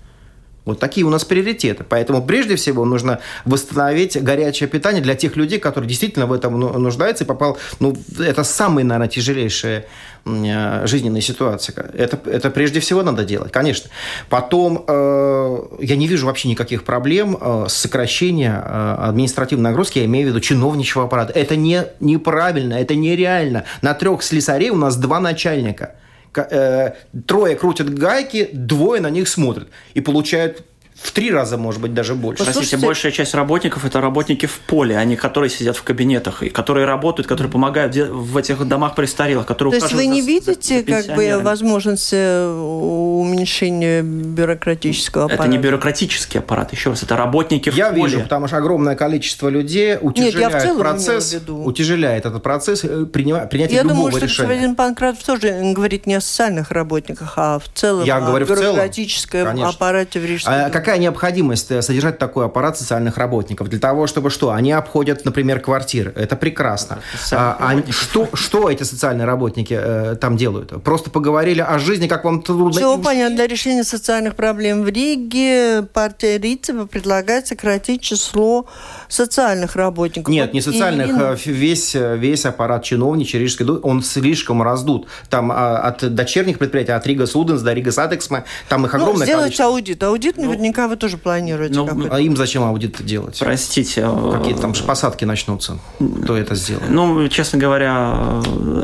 Вот 0.65 0.79
такие 0.79 1.05
у 1.05 1.11
нас 1.11 1.25
приоритеты. 1.25 1.85
Поэтому 1.89 2.23
прежде 2.23 2.55
всего 2.55 2.85
нужно 2.85 3.19
восстановить 3.45 4.23
горячее 4.23 4.69
питание 4.69 5.03
для 5.03 5.15
тех 5.15 5.37
людей, 5.37 5.59
которые 5.59 5.89
действительно 5.89 6.27
в 6.27 6.33
этом 6.33 6.59
ну, 6.59 6.79
нуждаются 6.79 7.25
и 7.25 7.27
попал... 7.27 7.59
Ну, 7.81 7.97
это 8.19 8.45
самая, 8.45 8.85
наверное, 8.85 9.09
тяжелейшая 9.09 9.87
э, 10.25 10.87
жизненная 10.87 11.21
ситуация. 11.21 11.75
Это, 11.95 12.19
это 12.31 12.51
прежде 12.51 12.79
всего 12.79 13.03
надо 13.03 13.25
делать, 13.25 13.51
конечно. 13.51 13.91
Потом 14.29 14.85
э, 14.87 15.59
я 15.81 15.97
не 15.97 16.07
вижу 16.07 16.27
вообще 16.27 16.49
никаких 16.49 16.85
проблем 16.85 17.37
э, 17.41 17.65
с 17.69 17.73
сокращением 17.73 18.53
э, 18.55 18.95
административной 19.01 19.71
нагрузки, 19.71 19.99
я 19.99 20.05
имею 20.05 20.27
в 20.27 20.31
виду 20.31 20.41
чиновничьего 20.41 21.05
аппарата. 21.05 21.33
Это 21.33 21.57
не, 21.57 21.87
неправильно, 21.99 22.75
это 22.75 22.95
нереально. 22.95 23.65
На 23.81 23.95
трех 23.95 24.23
слесарей 24.23 24.71
у 24.71 24.77
нас 24.77 24.97
два 24.97 25.19
начальника– 25.19 25.97
трое 26.33 27.57
крутят 27.57 27.93
гайки, 27.93 28.51
двое 28.53 29.01
на 29.01 29.11
них 29.11 29.29
смотрят 29.29 29.69
и 29.95 30.01
получают 30.01 30.65
в 31.03 31.11
три 31.11 31.33
раза, 31.33 31.57
может 31.59 31.81
быть, 31.81 31.95
даже 31.95 32.15
больше. 32.15 32.45
Простите, 32.45 32.77
большая 32.77 33.11
часть 33.11 33.35
работников– 33.35 33.85
это 33.87 34.01
работники 34.01 34.47
в 34.47 34.61
поле, 34.61 34.97
они 34.97 35.17
которые 35.17 35.51
сидят 35.51 35.77
в 35.77 35.83
кабинетах, 35.83 36.43
и 36.45 36.49
которые 36.49 36.87
работают, 36.87 37.27
которые 37.27 37.51
помогают 37.51 37.95
в 37.97 38.37
этих 38.37 38.67
домах 38.67 38.95
престарелых, 38.95 39.45
которые 39.45 39.79
То 39.79 39.85
есть 39.85 39.95
вы 39.95 40.07
не 40.07 40.23
за, 40.23 40.29
видите 40.29 40.81
за 40.81 40.85
как 40.85 41.17
бы 41.17 41.41
возможности 41.43 42.15
э, 42.15 42.53
уменьшения 42.53 44.03
бюрократического 44.03 45.25
аппарата? 45.25 45.43
Это 45.43 45.51
не 45.51 45.59
бюрократический 45.59 46.39
аппарат, 46.39 46.73
еще 46.73 46.91
раз, 46.91 47.03
это 47.03 47.17
работники 47.17 47.73
Я 47.75 47.89
в 47.89 47.95
поле. 47.95 48.03
вижу, 48.05 48.21
потому 48.21 48.47
что 48.47 48.59
огромное 48.59 48.95
количество 48.95 49.49
людей 49.49 49.99
утяжеляет 50.01 50.65
Нет, 50.65 50.79
процесс, 50.79 51.37
утяжеляет 51.49 52.27
этот 52.27 52.43
процесс 52.43 52.85
э, 52.85 53.07
принимая, 53.07 53.47
принятия 53.47 53.75
я 53.75 53.83
любого 53.83 54.11
думаю, 54.11 54.23
решения. 54.23 54.29
Я 54.29 54.29
думаю, 54.29 54.35
что 54.35 54.43
господин 54.43 54.77
Панкратов 54.77 55.25
тоже 55.25 55.73
говорит 55.73 56.07
не 56.07 56.15
о 56.15 56.21
социальных 56.21 56.71
работниках, 56.71 57.33
а 57.37 57.59
в 57.59 57.69
целом 57.75 58.05
я 58.05 58.19
о 58.19 58.21
говорю 58.21 58.47
бюрократическом 58.47 59.61
аппарате 59.65 60.21
в 60.21 60.25
Рижском. 60.25 60.55
А 60.55 60.71
какая 60.71 60.92
необходимость 60.97 61.71
э, 61.71 61.83
содержать 61.83 62.19
такой 62.19 62.47
аппарат 62.47 62.79
социальных 62.79 63.17
работников? 63.19 63.69
Для 63.69 63.79
того, 63.79 64.07
чтобы 64.07 64.31
что? 64.31 64.51
Они 64.51 64.73
обходят, 64.73 65.25
например, 65.25 65.61
квартиры. 65.61 66.13
Это 66.17 66.37
прекрасно. 66.37 67.01
А, 67.33 67.57
а 67.59 67.93
что, 67.93 68.29
что 68.35 68.71
эти 68.71 68.83
социальные 68.83 69.27
работники 69.27 69.79
э, 69.79 70.17
там 70.21 70.37
делают? 70.37 70.83
Просто 70.83 71.11
поговорили 71.11 71.61
о 71.61 71.79
жизни, 71.79 72.07
как 72.07 72.25
вам 72.25 72.43
трудно... 72.43 72.73
Все 72.73 72.99
понятно. 72.99 73.37
Для 73.37 73.47
решения 73.47 73.85
социальных 73.85 74.35
проблем 74.35 74.83
в 74.83 74.89
Риге 74.89 75.83
партия 75.93 76.39
Рицева 76.39 76.87
предлагает 76.87 77.47
сократить 77.47 78.03
число 78.03 78.67
социальных 79.09 79.77
работников. 79.77 80.33
Нет, 80.33 80.53
не 80.53 80.61
социальных. 80.61 81.09
И... 81.09 81.13
Э, 81.13 81.37
весь, 81.45 81.95
э, 81.95 82.17
весь 82.17 82.45
аппарат 82.45 82.83
чиновничий 82.83 83.39
Рижской 83.39 83.67
он 83.67 84.03
слишком 84.03 84.63
раздут. 84.63 85.09
Там 85.31 85.53
а, 85.53 85.79
от 85.79 86.15
дочерних 86.15 86.59
предприятий, 86.59 86.93
от 86.93 87.07
Rīgas 87.07 87.27
ūdens 87.27 87.63
до 87.63 87.73
Rīgas 87.73 87.93
satiksme, 87.93 88.45
там 88.69 88.87
их 88.87 88.93
ну, 88.93 88.99
огромное 88.99 89.27
сделать 89.27 89.43
количество. 89.45 89.67
аудит. 89.67 90.03
Аудит 90.03 90.37
ну, 90.37 90.55
наверняка 90.73 90.89
вы 90.89 90.97
тоже 90.97 91.17
планируете. 91.17 91.75
Ну, 91.75 92.09
а 92.11 92.21
им 92.21 92.37
зачем 92.37 92.63
аудит 92.65 93.05
делать? 93.05 93.39
Простите. 93.39 94.09
Какие 94.33 94.55
там 94.55 94.73
посадки 94.87 95.25
начнутся? 95.25 95.79
Кто 96.23 96.37
это 96.37 96.55
сделает? 96.55 96.91
Ну, 96.91 97.29
честно 97.29 97.59
говоря, 97.59 98.41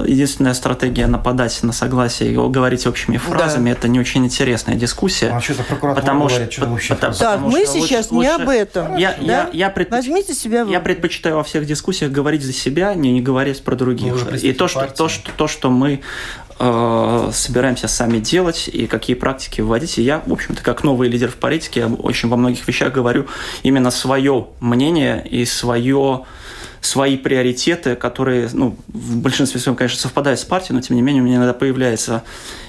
единственная 0.06 0.54
стратегия 0.54 1.06
нападать 1.06 1.62
на 1.62 1.72
согласие 1.72 2.32
и 2.32 2.34
говорить 2.34 2.86
общими 2.86 3.16
фразами, 3.16 3.70
да. 3.70 3.78
это 3.78 3.88
не 3.88 4.00
очень 4.00 4.24
интересная 4.24 4.76
дискуссия. 4.76 5.30
А 5.30 5.40
что-то 5.40 5.62
прокуратура 5.62 6.02
потому 6.02 6.28
говорит, 6.28 6.52
что, 6.52 6.78
что 6.78 6.94
потому, 6.94 7.14
Так, 7.14 7.40
мы 7.40 7.66
сейчас 7.66 8.10
лучше, 8.10 8.28
не 8.28 8.34
об 8.34 8.48
этом. 8.48 8.96
Я, 8.96 9.16
да? 9.20 9.24
я, 9.24 9.50
я, 9.52 9.70
предпоч... 9.70 9.98
Возьмите 9.98 10.34
себя 10.34 10.64
в... 10.64 10.70
я 10.70 10.80
предпочитаю 10.80 11.36
во 11.36 11.42
всех 11.42 11.66
дискуссиях 11.66 12.10
говорить 12.10 12.42
за 12.42 12.52
себя, 12.52 12.94
не, 12.94 13.12
не 13.12 13.20
говорить 13.20 13.62
про 13.62 13.74
других. 13.74 14.14
Ну, 14.30 14.36
и 14.36 14.52
то 14.52 14.68
что, 14.68 14.86
то, 14.86 15.08
что, 15.08 15.30
то, 15.36 15.48
что 15.48 15.70
мы 15.70 16.00
э, 16.58 17.30
собираемся 17.32 17.88
сами 17.88 18.18
делать 18.18 18.68
и 18.68 18.86
какие 18.86 19.16
практики 19.16 19.60
вводить. 19.60 19.98
И 19.98 20.02
я, 20.02 20.22
в 20.26 20.32
общем-то, 20.32 20.62
как 20.62 20.84
новый 20.84 21.08
лидер 21.08 21.30
в 21.30 21.36
политике, 21.36 21.80
я 21.80 21.86
очень 21.88 22.28
во 22.28 22.36
многих 22.36 22.66
вещах 22.66 22.92
говорю 22.92 23.26
именно 23.62 23.90
свое 23.90 24.48
мнение 24.60 25.26
и 25.28 25.44
свое 25.44 26.24
свои 26.80 27.16
приоритеты, 27.16 27.96
которые, 27.96 28.48
ну, 28.52 28.76
в 28.88 29.16
большинстве 29.18 29.60
своем, 29.60 29.76
конечно, 29.76 29.98
совпадают 29.98 30.38
с 30.38 30.44
партией, 30.44 30.76
но 30.76 30.80
тем 30.80 30.96
не 30.96 31.02
менее 31.02 31.22
у 31.22 31.26
меня 31.26 31.36
иногда 31.36 31.52
появляется 31.52 32.22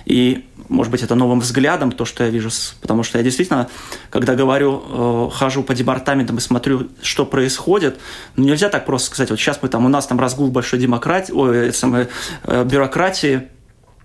и, 0.05 0.45
может 0.67 0.91
быть, 0.91 1.03
это 1.03 1.15
новым 1.15 1.39
взглядом, 1.39 1.91
то, 1.91 2.05
что 2.05 2.23
я 2.23 2.29
вижу, 2.29 2.49
потому 2.81 3.03
что 3.03 3.17
я 3.17 3.23
действительно, 3.23 3.69
когда 4.09 4.35
говорю, 4.35 4.83
э, 4.87 5.29
хожу 5.31 5.63
по 5.63 5.75
департаментам 5.75 6.37
и 6.37 6.41
смотрю, 6.41 6.89
что 7.01 7.25
происходит, 7.25 7.99
ну, 8.35 8.45
нельзя 8.45 8.69
так 8.69 8.85
просто 8.85 9.07
сказать, 9.07 9.29
вот 9.29 9.39
сейчас 9.39 9.59
мы 9.61 9.69
там, 9.69 9.85
у 9.85 9.89
нас 9.89 10.07
там 10.07 10.19
разгул 10.19 10.49
большой 10.49 10.79
демократии, 10.79 11.31
ой, 11.31 11.73
самой, 11.73 12.07
э, 12.43 12.63
бюрократии, 12.63 13.47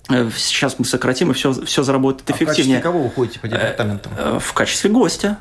сейчас 0.09 0.79
мы 0.79 0.85
сократим, 0.85 1.31
и 1.31 1.35
все, 1.35 1.53
все 1.53 1.83
заработает 1.83 2.29
эффективнее. 2.31 2.79
А 2.79 2.81
в 2.81 2.83
качестве 2.83 2.83
кого 2.83 3.03
вы 3.05 3.11
ходите 3.11 3.41
по 3.41 3.49
департаментам? 3.49 4.13
Э, 4.17 4.39
в 4.41 4.53
качестве 4.53 4.91
гостя. 4.91 5.39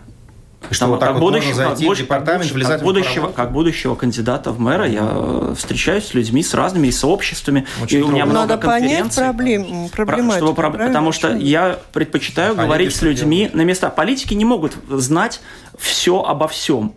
Что, 0.71 0.87
вот 0.87 1.01
так 1.01 1.09
как, 1.09 1.19
вот 1.19 1.33
будущего, 1.33 1.53
зайти 1.53 1.89
в 1.89 1.97
департамент, 1.97 2.49
как, 2.49 2.67
как, 2.67 2.81
будущего, 2.83 3.27
как 3.27 3.51
будущего 3.51 3.95
кандидата 3.95 4.51
в 4.51 4.59
мэра 4.59 4.87
я 4.87 5.01
э, 5.11 5.55
встречаюсь 5.57 6.07
с 6.07 6.13
людьми, 6.13 6.41
с 6.41 6.53
разными 6.53 6.87
и 6.87 6.91
сообществами. 6.91 7.65
Очень 7.81 7.99
и 7.99 8.01
у 8.03 8.07
меня 8.07 8.25
много 8.25 8.55
Надо 8.55 8.65
понять 8.65 9.13
проблем, 9.13 9.89
проблематику. 9.89 10.53
Про, 10.53 10.71
потому 10.71 11.11
что 11.11 11.35
я 11.35 11.79
предпочитаю 11.91 12.53
а 12.53 12.63
говорить 12.63 12.95
с 12.95 13.01
людьми 13.01 13.39
делать. 13.39 13.55
на 13.55 13.61
места. 13.63 13.89
Политики 13.89 14.33
не 14.33 14.45
могут 14.45 14.73
знать 14.89 15.41
все 15.77 16.21
обо 16.23 16.47
всем. 16.47 16.93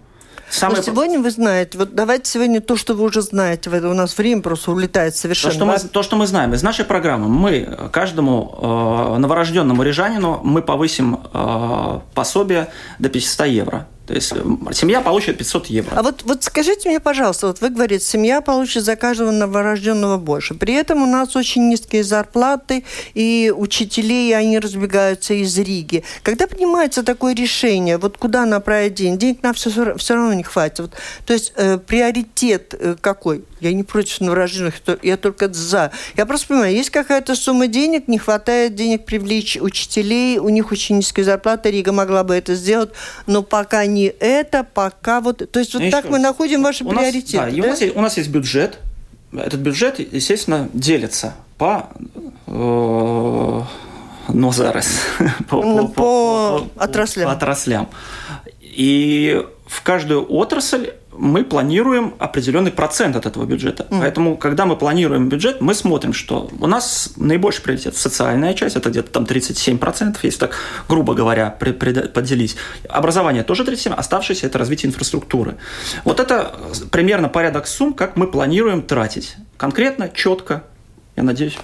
Самое... 0.50 0.78
Но 0.78 0.82
сегодня 0.82 1.20
вы 1.20 1.30
знаете, 1.30 1.76
вот 1.78 1.94
давайте 1.94 2.30
сегодня 2.30 2.60
то, 2.60 2.76
что 2.76 2.94
вы 2.94 3.04
уже 3.04 3.22
знаете, 3.22 3.68
у 3.70 3.94
нас 3.94 4.16
время 4.16 4.42
просто 4.42 4.70
улетает 4.70 5.16
совершенно. 5.16 5.52
То, 5.52 5.56
что 5.56 5.66
мы, 5.66 5.78
то, 5.78 6.02
что 6.02 6.16
мы 6.16 6.26
знаем 6.26 6.54
из 6.54 6.62
нашей 6.62 6.84
программы, 6.84 7.28
мы 7.28 7.88
каждому 7.92 9.14
э, 9.16 9.18
новорожденному 9.18 9.82
рижанину 9.82 10.40
мы 10.44 10.62
повысим 10.62 11.20
э, 11.32 12.00
пособие 12.14 12.68
до 12.98 13.08
500 13.08 13.46
евро. 13.46 13.86
То 14.06 14.14
есть 14.14 14.32
э, 14.32 14.72
семья 14.72 15.00
получит 15.00 15.38
500 15.38 15.66
евро. 15.66 15.96
А 15.96 16.02
вот, 16.02 16.22
вот 16.24 16.44
скажите 16.44 16.88
мне, 16.88 17.00
пожалуйста, 17.00 17.48
вот 17.48 17.60
вы 17.60 17.70
говорите, 17.70 18.04
семья 18.04 18.40
получит 18.40 18.84
за 18.84 18.96
каждого 18.96 19.30
новорожденного 19.30 20.16
больше. 20.16 20.54
При 20.54 20.74
этом 20.74 21.02
у 21.02 21.06
нас 21.06 21.34
очень 21.34 21.68
низкие 21.68 22.04
зарплаты, 22.04 22.84
и 23.14 23.52
учителей, 23.54 24.36
они 24.36 24.58
разбегаются 24.58 25.34
из 25.34 25.58
Риги. 25.58 26.04
Когда 26.22 26.46
принимается 26.46 27.02
такое 27.02 27.34
решение, 27.34 27.98
вот 27.98 28.16
куда 28.16 28.46
направить 28.46 28.94
деньги? 28.94 29.16
Денег 29.16 29.42
на 29.42 29.52
все, 29.52 29.96
все 29.96 30.14
равно 30.14 30.34
не 30.34 30.42
хватит. 30.44 30.80
Вот, 30.80 30.92
то 31.24 31.32
есть 31.32 31.52
э, 31.56 31.78
приоритет 31.78 32.74
э, 32.78 32.96
какой? 33.00 33.44
Я 33.60 33.72
не 33.72 33.84
против 33.84 34.20
новорожденных, 34.20 34.74
я 35.02 35.16
только 35.16 35.52
за. 35.52 35.90
Я 36.16 36.26
просто 36.26 36.48
понимаю, 36.48 36.74
есть 36.74 36.90
какая-то 36.90 37.34
сумма 37.34 37.68
денег, 37.68 38.06
не 38.06 38.18
хватает 38.18 38.74
денег 38.74 39.04
привлечь 39.04 39.56
учителей, 39.56 40.38
у 40.38 40.48
них 40.50 40.72
очень 40.72 40.98
низкая 40.98 41.24
зарплата, 41.24 41.70
Рига 41.70 41.92
могла 41.92 42.22
бы 42.22 42.34
это 42.34 42.54
сделать, 42.54 42.90
но 43.26 43.42
пока 43.42 43.86
не 43.86 44.06
это, 44.06 44.64
пока 44.64 45.20
вот... 45.20 45.50
То 45.50 45.58
есть 45.58 45.74
вот 45.74 45.90
так 45.90 46.10
мы 46.10 46.18
находим 46.18 46.62
ваши 46.62 46.84
у 46.84 46.90
приоритеты. 46.90 47.38
Нас, 47.38 47.54
да, 47.54 47.62
да? 47.62 47.66
У, 47.66 47.70
нас 47.70 47.80
есть, 47.80 47.96
у 47.96 48.00
нас 48.00 48.16
есть 48.16 48.28
бюджет. 48.28 48.78
Этот 49.32 49.60
бюджет, 49.60 49.98
естественно, 49.98 50.68
делится 50.72 51.34
по... 51.58 51.88
Э, 52.46 53.62
но 54.28 54.52
зараз. 54.52 54.88
по, 55.48 55.62
по, 55.62 55.86
по, 55.86 55.88
по, 55.88 56.68
отраслям. 56.76 57.26
по 57.26 57.32
отраслям. 57.32 57.88
И 58.60 59.42
в 59.66 59.82
каждую 59.82 60.32
отрасль 60.32 60.92
мы 61.18 61.44
планируем 61.44 62.14
определенный 62.18 62.70
процент 62.70 63.16
от 63.16 63.26
этого 63.26 63.44
бюджета. 63.44 63.86
Mm. 63.90 64.00
Поэтому, 64.00 64.36
когда 64.36 64.64
мы 64.66 64.76
планируем 64.76 65.28
бюджет, 65.28 65.60
мы 65.60 65.74
смотрим, 65.74 66.12
что 66.12 66.48
у 66.60 66.66
нас 66.66 67.12
наибольший 67.16 67.62
приоритет 67.62 67.96
социальная 67.96 68.54
часть, 68.54 68.76
это 68.76 68.90
где-то 68.90 69.10
там 69.10 69.24
37%, 69.24 70.18
если 70.22 70.38
так 70.38 70.56
грубо 70.88 71.14
говоря 71.14 71.50
поделить. 71.50 72.56
Образование 72.88 73.42
тоже 73.42 73.64
37%, 73.64 73.94
оставшееся– 73.94 74.46
это 74.48 74.58
развитие 74.58 74.90
инфраструктуры. 74.90 75.56
Вот 76.04 76.20
это 76.20 76.54
примерно 76.90 77.28
порядок 77.28 77.66
сумм, 77.66 77.94
как 77.94 78.16
мы 78.16 78.28
планируем 78.28 78.82
тратить. 78.82 79.36
Конкретно, 79.56 80.10
четко, 80.10 80.64
я 81.16 81.22
надеюсь. 81.22 81.58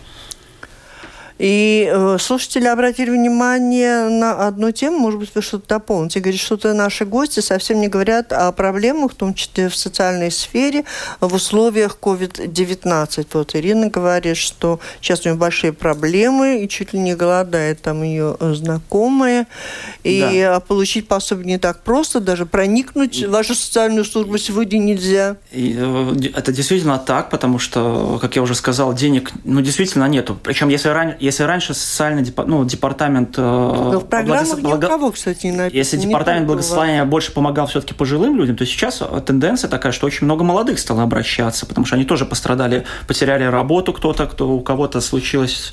И 1.42 1.90
э, 1.92 2.18
слушатели 2.20 2.66
обратили 2.66 3.10
внимание 3.10 4.08
на 4.08 4.46
одну 4.46 4.70
тему, 4.70 5.00
может 5.00 5.18
быть, 5.18 5.30
вы 5.34 5.42
что-то 5.42 5.66
дополните. 5.70 6.20
Говорит, 6.20 6.40
что-то 6.40 6.72
наши 6.72 7.04
гости 7.04 7.40
совсем 7.40 7.80
не 7.80 7.88
говорят 7.88 8.32
о 8.32 8.52
проблемах, 8.52 9.10
в 9.10 9.14
том 9.16 9.34
числе 9.34 9.68
в 9.68 9.74
социальной 9.74 10.30
сфере, 10.30 10.84
в 11.18 11.34
условиях 11.34 11.98
COVID-19. 12.00 13.26
Вот 13.32 13.56
Ирина 13.56 13.88
говорит, 13.88 14.36
что 14.36 14.78
сейчас 15.00 15.22
у 15.22 15.30
нее 15.30 15.36
большие 15.36 15.72
проблемы, 15.72 16.62
и 16.62 16.68
чуть 16.68 16.92
ли 16.92 17.00
не 17.00 17.16
голодает 17.16 17.82
там 17.82 18.04
ее 18.04 18.36
знакомые. 18.38 19.48
И 20.04 20.20
да. 20.20 20.60
получить 20.60 21.08
пособие 21.08 21.46
не 21.46 21.58
так 21.58 21.82
просто, 21.82 22.20
даже 22.20 22.46
проникнуть 22.46 23.20
в 23.20 23.30
вашу 23.30 23.56
социальную 23.56 24.04
службу 24.04 24.38
сегодня 24.38 24.78
нельзя. 24.78 25.38
И, 25.50 25.74
э, 25.76 26.14
это 26.36 26.52
действительно 26.52 27.00
так, 27.00 27.30
потому 27.30 27.58
что, 27.58 28.20
как 28.22 28.36
я 28.36 28.42
уже 28.42 28.54
сказал, 28.54 28.94
денег 28.94 29.32
ну, 29.42 29.60
действительно 29.60 30.06
нету. 30.06 30.38
Причем, 30.40 30.68
если 30.68 30.88
ранее 30.88 31.31
если 31.32 31.44
раньше 31.44 31.74
социальный 31.74 32.24
ну, 32.46 32.64
департамент... 32.64 33.34
Э, 33.38 33.40
Но 33.40 34.00
в 34.00 34.06
программах 34.06 34.60
благо... 34.60 34.86
ни 34.86 34.90
у 34.90 34.90
кого, 34.90 35.10
кстати, 35.10 35.46
не 35.46 35.52
написано. 35.52 35.78
Если 35.78 35.96
департамент 35.96 36.46
благосостояния 36.46 37.04
больше 37.04 37.32
помогал 37.32 37.66
все-таки 37.66 37.94
пожилым 37.94 38.36
людям, 38.36 38.56
то 38.56 38.66
сейчас 38.66 39.00
э, 39.00 39.22
тенденция 39.24 39.68
такая, 39.68 39.92
что 39.92 40.06
очень 40.06 40.26
много 40.26 40.44
молодых 40.44 40.78
стало 40.78 41.02
обращаться, 41.02 41.64
потому 41.66 41.86
что 41.86 41.96
они 41.96 42.04
тоже 42.04 42.26
пострадали, 42.26 42.84
потеряли 43.06 43.44
работу 43.44 43.92
кто-то, 43.92 44.26
кто 44.26 44.50
у 44.50 44.60
кого-то 44.60 45.00
случилось, 45.00 45.72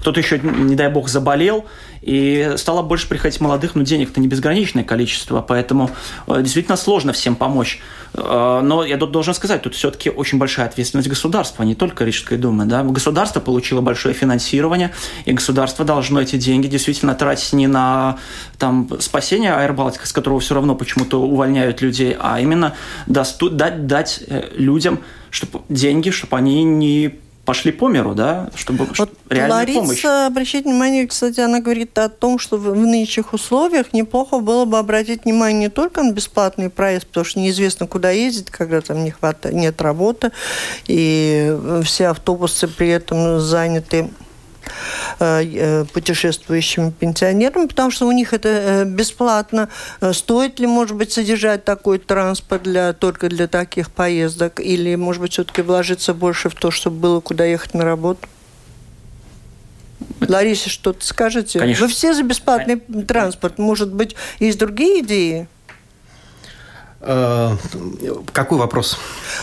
кто-то 0.00 0.18
еще, 0.20 0.40
не 0.40 0.74
дай 0.74 0.90
бог, 0.90 1.08
заболел, 1.08 1.66
и 2.02 2.54
стало 2.56 2.82
больше 2.82 3.08
приходить 3.08 3.40
молодых, 3.40 3.74
но 3.74 3.82
денег-то 3.82 4.20
не 4.20 4.28
безграничное 4.28 4.84
количество, 4.84 5.40
поэтому 5.40 5.90
э, 6.26 6.42
действительно 6.42 6.76
сложно 6.76 7.12
всем 7.12 7.36
помочь. 7.36 7.80
Но 8.14 8.82
я 8.82 8.96
тут 8.96 9.10
должен 9.10 9.34
сказать, 9.34 9.60
тут 9.60 9.74
все-таки 9.74 10.08
очень 10.08 10.38
большая 10.38 10.66
ответственность 10.66 11.08
государства, 11.08 11.64
а 11.64 11.66
не 11.66 11.74
только 11.74 12.02
Рижской 12.02 12.38
думы. 12.38 12.64
Да? 12.64 12.82
Государство 12.82 13.40
получило 13.40 13.82
большое 13.82 14.14
финансирование, 14.14 14.85
и 15.24 15.32
государство 15.32 15.84
должно 15.84 16.20
эти 16.20 16.36
деньги 16.36 16.66
действительно 16.66 17.14
тратить 17.14 17.52
не 17.52 17.66
на 17.66 18.18
там, 18.58 18.88
спасение 19.00 19.54
Аэробалтика, 19.54 20.06
с 20.06 20.12
которого 20.12 20.40
все 20.40 20.54
равно 20.54 20.74
почему-то 20.74 21.20
увольняют 21.20 21.80
людей, 21.80 22.16
а 22.18 22.40
именно 22.40 22.74
дать, 23.06 23.86
дать 23.86 24.22
э, 24.26 24.50
людям 24.56 25.00
чтобы 25.30 25.64
деньги, 25.68 26.10
чтобы 26.10 26.38
они 26.38 26.64
не 26.64 27.14
пошли 27.44 27.70
по 27.70 27.88
миру, 27.88 28.14
да, 28.14 28.50
чтобы 28.56 28.88
вот 28.98 29.12
реальная 29.30 29.58
Лариса, 29.58 29.80
помощь. 29.80 30.04
обращайте 30.04 30.68
внимание, 30.68 31.06
кстати, 31.06 31.38
она 31.40 31.60
говорит 31.60 31.96
о 31.96 32.08
том, 32.08 32.38
что 32.40 32.56
в, 32.56 32.74
нынешних 32.74 33.32
условиях 33.32 33.92
неплохо 33.92 34.40
было 34.40 34.64
бы 34.64 34.78
обратить 34.78 35.24
внимание 35.24 35.60
не 35.60 35.68
только 35.68 36.02
на 36.02 36.12
бесплатный 36.12 36.70
проезд, 36.70 37.06
потому 37.06 37.24
что 37.24 37.38
неизвестно, 37.38 37.86
куда 37.86 38.10
ездить, 38.10 38.50
когда 38.50 38.80
там 38.80 39.04
не 39.04 39.12
хватает, 39.12 39.54
нет 39.54 39.80
работы, 39.80 40.32
и 40.88 41.56
все 41.84 42.08
автобусы 42.08 42.66
при 42.66 42.88
этом 42.88 43.38
заняты 43.38 43.98
Э, 43.98 44.08
э, 44.08 44.25
путешествующим 45.92 46.92
пенсионерам, 46.92 47.68
потому 47.68 47.90
что 47.90 48.06
у 48.06 48.12
них 48.12 48.32
это 48.32 48.48
э, 48.48 48.84
бесплатно. 48.84 49.68
Стоит 50.12 50.60
ли, 50.60 50.66
может 50.66 50.96
быть, 50.96 51.12
содержать 51.12 51.64
такой 51.64 51.98
транспорт 51.98 52.62
для, 52.62 52.92
только 52.92 53.28
для 53.28 53.48
таких 53.48 53.90
поездок? 53.90 54.60
Или, 54.60 54.94
может 54.94 55.22
быть, 55.22 55.32
все-таки 55.32 55.62
вложиться 55.62 56.14
больше 56.14 56.48
в 56.48 56.54
то, 56.54 56.70
чтобы 56.70 56.98
было 56.98 57.20
куда 57.20 57.44
ехать 57.44 57.74
на 57.74 57.84
работу? 57.84 58.28
Лариса, 60.20 60.70
что-то 60.70 61.04
скажете? 61.06 61.58
Конечно. 61.58 61.86
Вы 61.86 61.92
все 61.92 62.14
за 62.14 62.22
бесплатный 62.22 62.80
транспорт. 63.06 63.58
Может 63.58 63.92
быть, 63.92 64.16
есть 64.40 64.58
другие 64.58 65.00
идеи? 65.00 65.48
Какой 68.32 68.58
вопрос? 68.58 68.98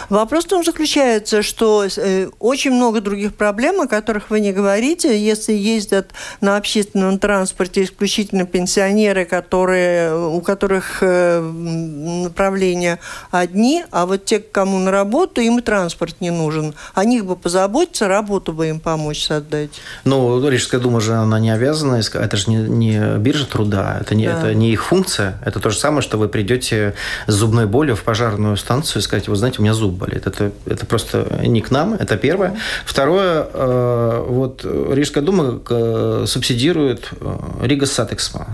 Вопрос 0.10 0.46
в 0.46 0.48
том 0.48 0.64
заключается, 0.64 1.42
что 1.44 1.86
э, 1.86 2.30
очень 2.40 2.72
много 2.72 3.00
других 3.00 3.36
проблем, 3.36 3.82
о 3.82 3.88
которых 3.88 4.30
вы 4.30 4.40
не 4.40 4.52
говорите. 4.52 5.18
Если 5.18 5.54
ездят 5.54 6.12
на 6.42 6.58
общественном 6.58 7.20
транспорте 7.20 7.84
исключительно 7.84 8.46
пенсионеры, 8.46 9.26
которые, 9.26 10.16
у 10.16 10.42
которых 10.42 10.98
э, 11.02 11.40
направления 11.42 13.00
одни, 13.32 13.86
а 13.92 14.06
вот 14.06 14.26
те, 14.26 14.40
кому 14.40 14.80
на 14.80 14.92
работу, 14.92 15.42
им 15.42 15.60
и 15.60 15.62
транспорт 15.62 16.16
не 16.20 16.32
нужен. 16.32 16.74
О 16.94 17.06
них 17.06 17.26
бы 17.26 17.36
позаботиться, 17.36 18.08
работу 18.08 18.52
бы 18.54 18.68
им 18.70 18.80
помочь 18.80 19.26
создать. 19.26 19.72
Ну, 20.04 20.48
Рижская 20.50 20.82
дума 20.82 21.00
же, 21.00 21.14
она 21.14 21.40
не 21.40 21.52
обязана, 21.52 21.96
это 21.96 22.38
же 22.38 22.50
не, 22.50 22.58
не 22.58 23.18
биржа 23.18 23.46
труда, 23.46 23.98
это 24.02 24.16
не, 24.16 24.28
да. 24.28 24.40
это 24.40 24.54
не 24.54 24.72
их 24.72 24.84
функция. 24.84 25.40
Это 25.46 25.60
то 25.60 25.70
же 25.70 25.78
самое, 25.78 26.02
что 26.02 26.18
вы 26.18 26.28
придете 26.28 26.94
с 27.28 27.36
зубной 27.54 27.68
болью 27.68 27.96
в 27.96 28.04
пожарную 28.04 28.58
станцию 28.58 29.02
и 29.02 29.04
скажете, 29.04 29.30
вы 29.30 29.38
знаете, 29.38 29.60
у 29.60 29.62
меня 29.62 29.76
зуб 29.76 29.94
болит. 29.94 30.26
Это, 30.26 30.52
это 30.66 30.88
просто 30.88 31.40
не 31.46 31.62
к 31.62 31.70
нам, 31.70 31.94
это 31.94 32.18
первое. 32.18 32.58
Второе, 32.84 33.46
э, 33.54 34.26
вот 34.28 34.66
Рижская 34.66 35.24
дума 35.24 35.62
э, 35.70 36.26
субсидирует 36.28 37.10
э, 37.22 37.38
Rīgas 37.62 37.86
satiksme. 37.86 38.48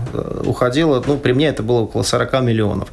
Уходила, 0.44 1.02
ну, 1.06 1.16
при 1.16 1.32
мне 1.32 1.48
это 1.48 1.62
было 1.62 1.80
около 1.80 2.02
40 2.02 2.42
миллионов. 2.42 2.88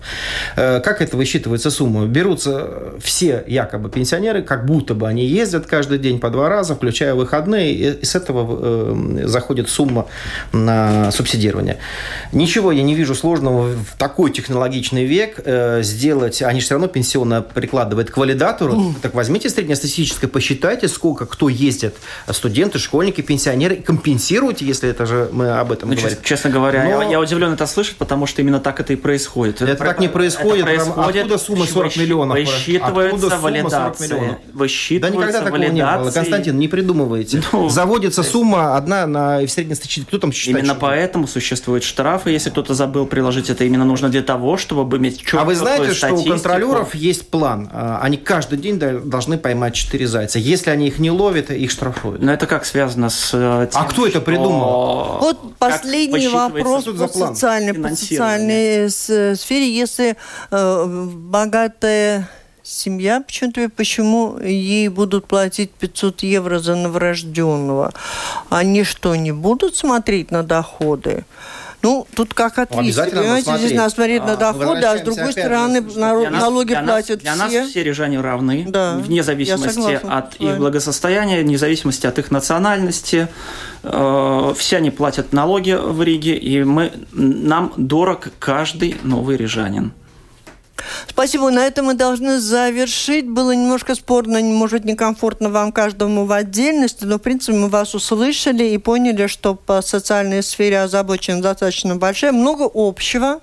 Как 0.55 1.01
это 1.01 1.17
высчитывается 1.17 1.71
сумма? 1.71 2.05
Берутся 2.05 2.67
все 3.01 3.43
якобы 3.45 3.89
пенсионеры, 3.89 4.43
как 4.43 4.65
будто 4.65 4.93
бы 4.93 5.09
они 5.09 5.25
ездят 5.25 5.65
каждый 5.65 5.97
день 5.97 6.19
по 6.19 6.29
два 6.29 6.47
раза, 6.47 6.75
включая 6.75 7.15
выходные, 7.15 7.73
и 7.73 8.05
с 8.05 8.15
этого 8.15 9.27
заходит 9.27 9.69
сумма 9.69 10.05
на 10.53 11.11
субсидирование. 11.11 11.77
Ничего 12.31 12.71
я 12.71 12.83
не 12.83 12.95
вижу 12.95 13.13
сложного 13.13 13.73
в 13.73 13.97
такой 13.97 14.31
технологичный 14.31 15.05
век 15.05 15.41
сделать, 15.87 16.41
они 16.41 16.59
же 16.59 16.65
все 16.65 16.75
равно 16.75 16.87
пенсионно 16.87 17.41
прикладывают 17.41 18.11
к 18.11 18.17
валидатору, 18.17 18.73
мм. 18.73 18.95
так 19.01 19.13
возьмите 19.13 19.49
среднестатистическое, 19.49 20.29
посчитайте, 20.29 20.87
сколько 20.87 21.25
кто 21.25 21.49
ездит, 21.49 21.95
студенты, 22.31 22.79
школьники, 22.79 23.21
пенсионеры, 23.21 23.75
и 23.75 23.81
компенсируйте, 23.81 24.65
если 24.65 24.89
это 24.89 25.05
же 25.05 25.29
мы 25.31 25.51
об 25.51 25.71
этом 25.71 25.89
ну, 25.89 25.95
говорим. 25.95 26.17
Честно 26.23 26.49
говоря, 26.49 26.83
Но... 26.83 27.03
я, 27.03 27.11
я 27.11 27.19
удивлен 27.19 27.53
это 27.53 27.65
слышать, 27.67 27.97
потому 27.97 28.25
что 28.25 28.41
именно 28.41 28.59
так 28.59 28.79
это 28.79 28.93
и 28.93 28.95
происходит. 28.95 29.61
Это, 29.61 29.71
это 29.71 29.83
так 29.83 29.99
не 29.99 30.07
происходит. 30.07 30.65
Это 30.67 30.83
происходит 30.83 31.27
откуда 31.27 31.37
сумма 31.37 31.65
40 31.65 31.97
миллионов? 31.97 32.37
Высчитывается 32.37 33.15
откуда 33.15 33.37
валидация. 33.37 34.39
Высчитывается 34.53 34.97
да 34.99 35.09
никогда 35.09 35.41
такого 35.43 35.71
не 35.71 35.97
было. 35.97 36.11
Константин, 36.11 36.57
не 36.57 36.67
придумывайте. 36.67 37.41
Ну, 37.51 37.69
Заводится 37.69 38.23
сумма 38.23 38.75
одна 38.75 39.05
на 39.07 39.39
в 39.45 39.49
среднестатистическом. 39.49 40.07
Кто 40.07 40.19
там 40.19 40.31
считает? 40.31 40.59
Именно 40.59 40.75
поэтому 40.75 41.27
существуют 41.27 41.83
штрафы. 41.83 42.31
Если 42.31 42.49
кто-то 42.49 42.73
забыл 42.73 43.05
приложить 43.05 43.49
это, 43.49 43.63
именно 43.63 43.85
нужно 43.85 44.09
для 44.09 44.21
того, 44.21 44.57
чтобы 44.57 44.97
иметь 44.97 45.19
четкую 45.21 45.41
А 45.41 45.45
вы 45.45 45.55
знаете, 45.55 45.76
что 45.93 46.13
у 46.13 46.23
контролеров 46.23 46.95
есть 46.95 47.29
план? 47.29 47.69
А, 47.71 47.99
они 48.01 48.17
каждый 48.17 48.57
день 48.57 48.79
должны 48.79 49.37
поймать 49.37 49.75
4 49.75 50.07
зайца. 50.07 50.39
Если 50.39 50.69
они 50.69 50.87
их 50.87 50.99
не 50.99 51.11
ловят, 51.11 51.51
их 51.51 51.71
штрафуют. 51.71 52.21
Но 52.21 52.33
это 52.33 52.47
как 52.47 52.65
связано 52.65 53.09
с 53.09 53.31
э, 53.33 53.67
тем, 53.71 53.81
А 53.81 53.85
кто 53.85 54.07
это 54.07 54.21
придумал? 54.21 55.17
Вот 55.19 55.55
последний 55.57 56.27
вопрос 56.27 56.85
по 56.85 57.07
социальной, 57.07 57.73
по 57.73 57.89
социальной 57.89 58.89
сфере. 58.89 59.75
Если 59.75 60.15
э, 60.51 61.07
богатая 61.13 62.29
семья, 62.67 63.21
почему-то 63.21 63.69
почему 63.69 64.37
ей 64.39 64.89
будут 64.89 65.27
платить 65.27 65.71
500 65.71 66.23
евро 66.23 66.59
за 66.59 66.75
новорожденного? 66.75 67.93
Они 68.49 68.83
что, 68.83 69.15
не 69.15 69.31
будут 69.31 69.75
смотреть 69.75 70.31
на 70.31 70.43
доходы? 70.43 71.25
Ну, 71.83 72.07
тут 72.15 72.33
как 72.33 72.57
ответить. 72.57 72.97
Ну, 73.13 73.21
Понимаете, 73.21 73.57
здесь 73.57 73.73
надо 73.73 73.89
смотреть 73.93 74.21
а, 74.23 74.27
на 74.27 74.35
доходы, 74.35 74.85
а 74.85 74.97
с 74.97 75.01
другой 75.01 75.31
стороны 75.31 75.81
для 75.81 76.29
налоги 76.29 76.69
для 76.69 76.83
платят 76.83 76.87
нас, 76.87 77.05
все. 77.05 77.15
Для 77.17 77.35
нас 77.35 77.69
все 77.69 77.83
рижане 77.83 78.19
равны, 78.19 78.65
да, 78.67 78.97
вне 78.97 79.23
зависимости 79.23 79.99
от 80.03 80.35
их 80.35 80.57
благосостояния, 80.57 81.41
вне 81.41 81.57
зависимости 81.57 82.07
от 82.07 82.17
их 82.19 82.31
национальности. 82.31 83.27
Э, 83.83 84.53
все 84.57 84.77
они 84.77 84.89
платят 84.89 85.33
налоги 85.33 85.77
в 85.79 86.01
Риге, 86.01 86.35
и 86.35 86.63
мы, 86.63 86.91
нам 87.11 87.73
дорог 87.77 88.29
каждый 88.39 88.97
новый 89.03 89.37
рижанин. 89.37 89.93
Спасибо. 91.07 91.49
На 91.49 91.65
этом 91.65 91.87
мы 91.87 91.93
должны 91.93 92.39
завершить. 92.39 93.27
Было 93.27 93.51
немножко 93.51 93.95
спорно, 93.95 94.39
может, 94.39 94.85
некомфортно 94.85 95.49
вам 95.49 95.71
каждому 95.71 96.25
в 96.25 96.31
отдельности, 96.31 97.03
но, 97.05 97.17
в 97.17 97.21
принципе, 97.21 97.57
мы 97.57 97.69
вас 97.69 97.95
услышали 97.95 98.63
и 98.63 98.77
поняли, 98.77 99.27
что 99.27 99.55
по 99.55 99.81
социальной 99.81 100.43
сфере 100.43 100.81
озабоченность 100.81 101.43
достаточно 101.43 101.95
большая. 101.95 102.31
Много 102.31 102.69
общего, 102.73 103.41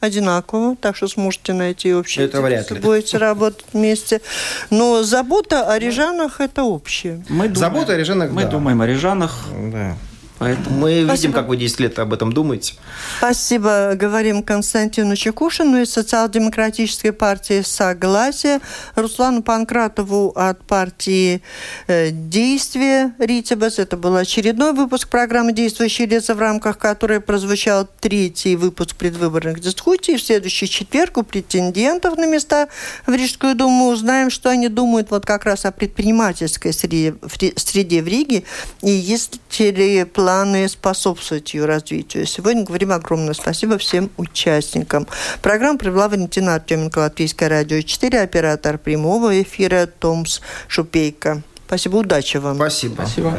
одинаково, 0.00 0.76
так 0.76 0.96
что 0.96 1.08
сможете 1.08 1.52
найти 1.52 1.94
общее. 1.94 2.24
Это 2.24 2.40
вряд 2.40 2.70
ли. 2.70 2.80
Будете 2.80 3.18
работать 3.18 3.64
вместе. 3.72 4.20
Но 4.70 5.02
забота 5.02 5.70
о 5.70 5.78
рижанах– 5.78 6.36
это 6.40 6.62
общее. 6.62 7.24
Мы 7.28 7.48
думаем, 7.48 7.56
забота 7.56 7.92
о 7.92 7.96
рижанах, 7.96 8.30
Мы 8.30 8.42
да. 8.42 8.48
думаем 8.48 8.80
о 8.80 8.86
рижанах. 8.86 9.44
Да. 9.72 9.96
Поэтому 10.40 10.78
мы 10.78 11.04
Спасибо. 11.04 11.12
видим, 11.12 11.32
как 11.34 11.48
вы 11.48 11.58
10 11.58 11.80
лет 11.80 11.98
об 11.98 12.14
этом 12.14 12.32
думаете. 12.32 12.72
Спасибо. 13.18 13.92
Говорим 13.94 14.42
Константину 14.42 15.14
Чекушину 15.14 15.82
из 15.82 15.92
Социал-демократической 15.92 17.10
партии 17.10 17.60
«Согласие», 17.60 18.60
Руслану 18.94 19.42
Панкратову 19.42 20.32
от 20.34 20.64
партии 20.64 21.42
э, 21.88 22.08
«Действие» 22.10 23.12
Ритибас. 23.18 23.78
Это 23.78 23.98
был 23.98 24.16
очередной 24.16 24.72
выпуск 24.72 25.10
программы 25.10 25.52
«Действующие 25.52 26.06
лица», 26.06 26.34
в 26.34 26.38
рамках 26.38 26.78
которой 26.78 27.20
прозвучал 27.20 27.86
третий 28.00 28.56
выпуск 28.56 28.96
предвыборных 28.96 29.60
дискуссий. 29.60 30.16
В 30.16 30.22
следующий 30.22 30.70
четверг 30.70 31.18
у 31.18 31.22
претендентов 31.22 32.16
на 32.16 32.24
места 32.24 32.68
в 33.06 33.12
Рижскую 33.12 33.54
думу 33.54 33.88
узнаем, 33.88 34.30
что 34.30 34.48
они 34.48 34.68
думают 34.68 35.10
вот 35.10 35.26
как 35.26 35.44
раз 35.44 35.66
о 35.66 35.70
предпринимательской 35.70 36.72
среде, 36.72 37.14
среде 37.56 38.02
в 38.02 38.08
Риге 38.08 38.44
и 38.80 38.90
есть 38.90 39.38
ли 39.58 40.04
планы 40.04 40.29
планы 40.30 40.68
способствовать 40.68 41.54
ее 41.54 41.64
развитию. 41.64 42.24
Сегодня 42.24 42.62
говорим 42.62 42.92
огромное 42.92 43.34
спасибо 43.34 43.78
всем 43.78 44.10
участникам. 44.16 45.08
Программу 45.42 45.76
провела 45.76 46.08
Валентина 46.08 46.54
Артеменко, 46.54 47.00
Латвийское 47.00 47.48
радио 47.48 47.80
4, 47.80 48.20
оператор 48.20 48.78
прямого 48.78 49.42
эфира 49.42 49.86
Томс 49.86 50.40
Шупейко. 50.68 51.42
Спасибо, 51.66 51.96
удачи 51.96 52.36
вам. 52.36 52.56
Спасибо. 52.56 52.94
Спасибо. 52.94 53.30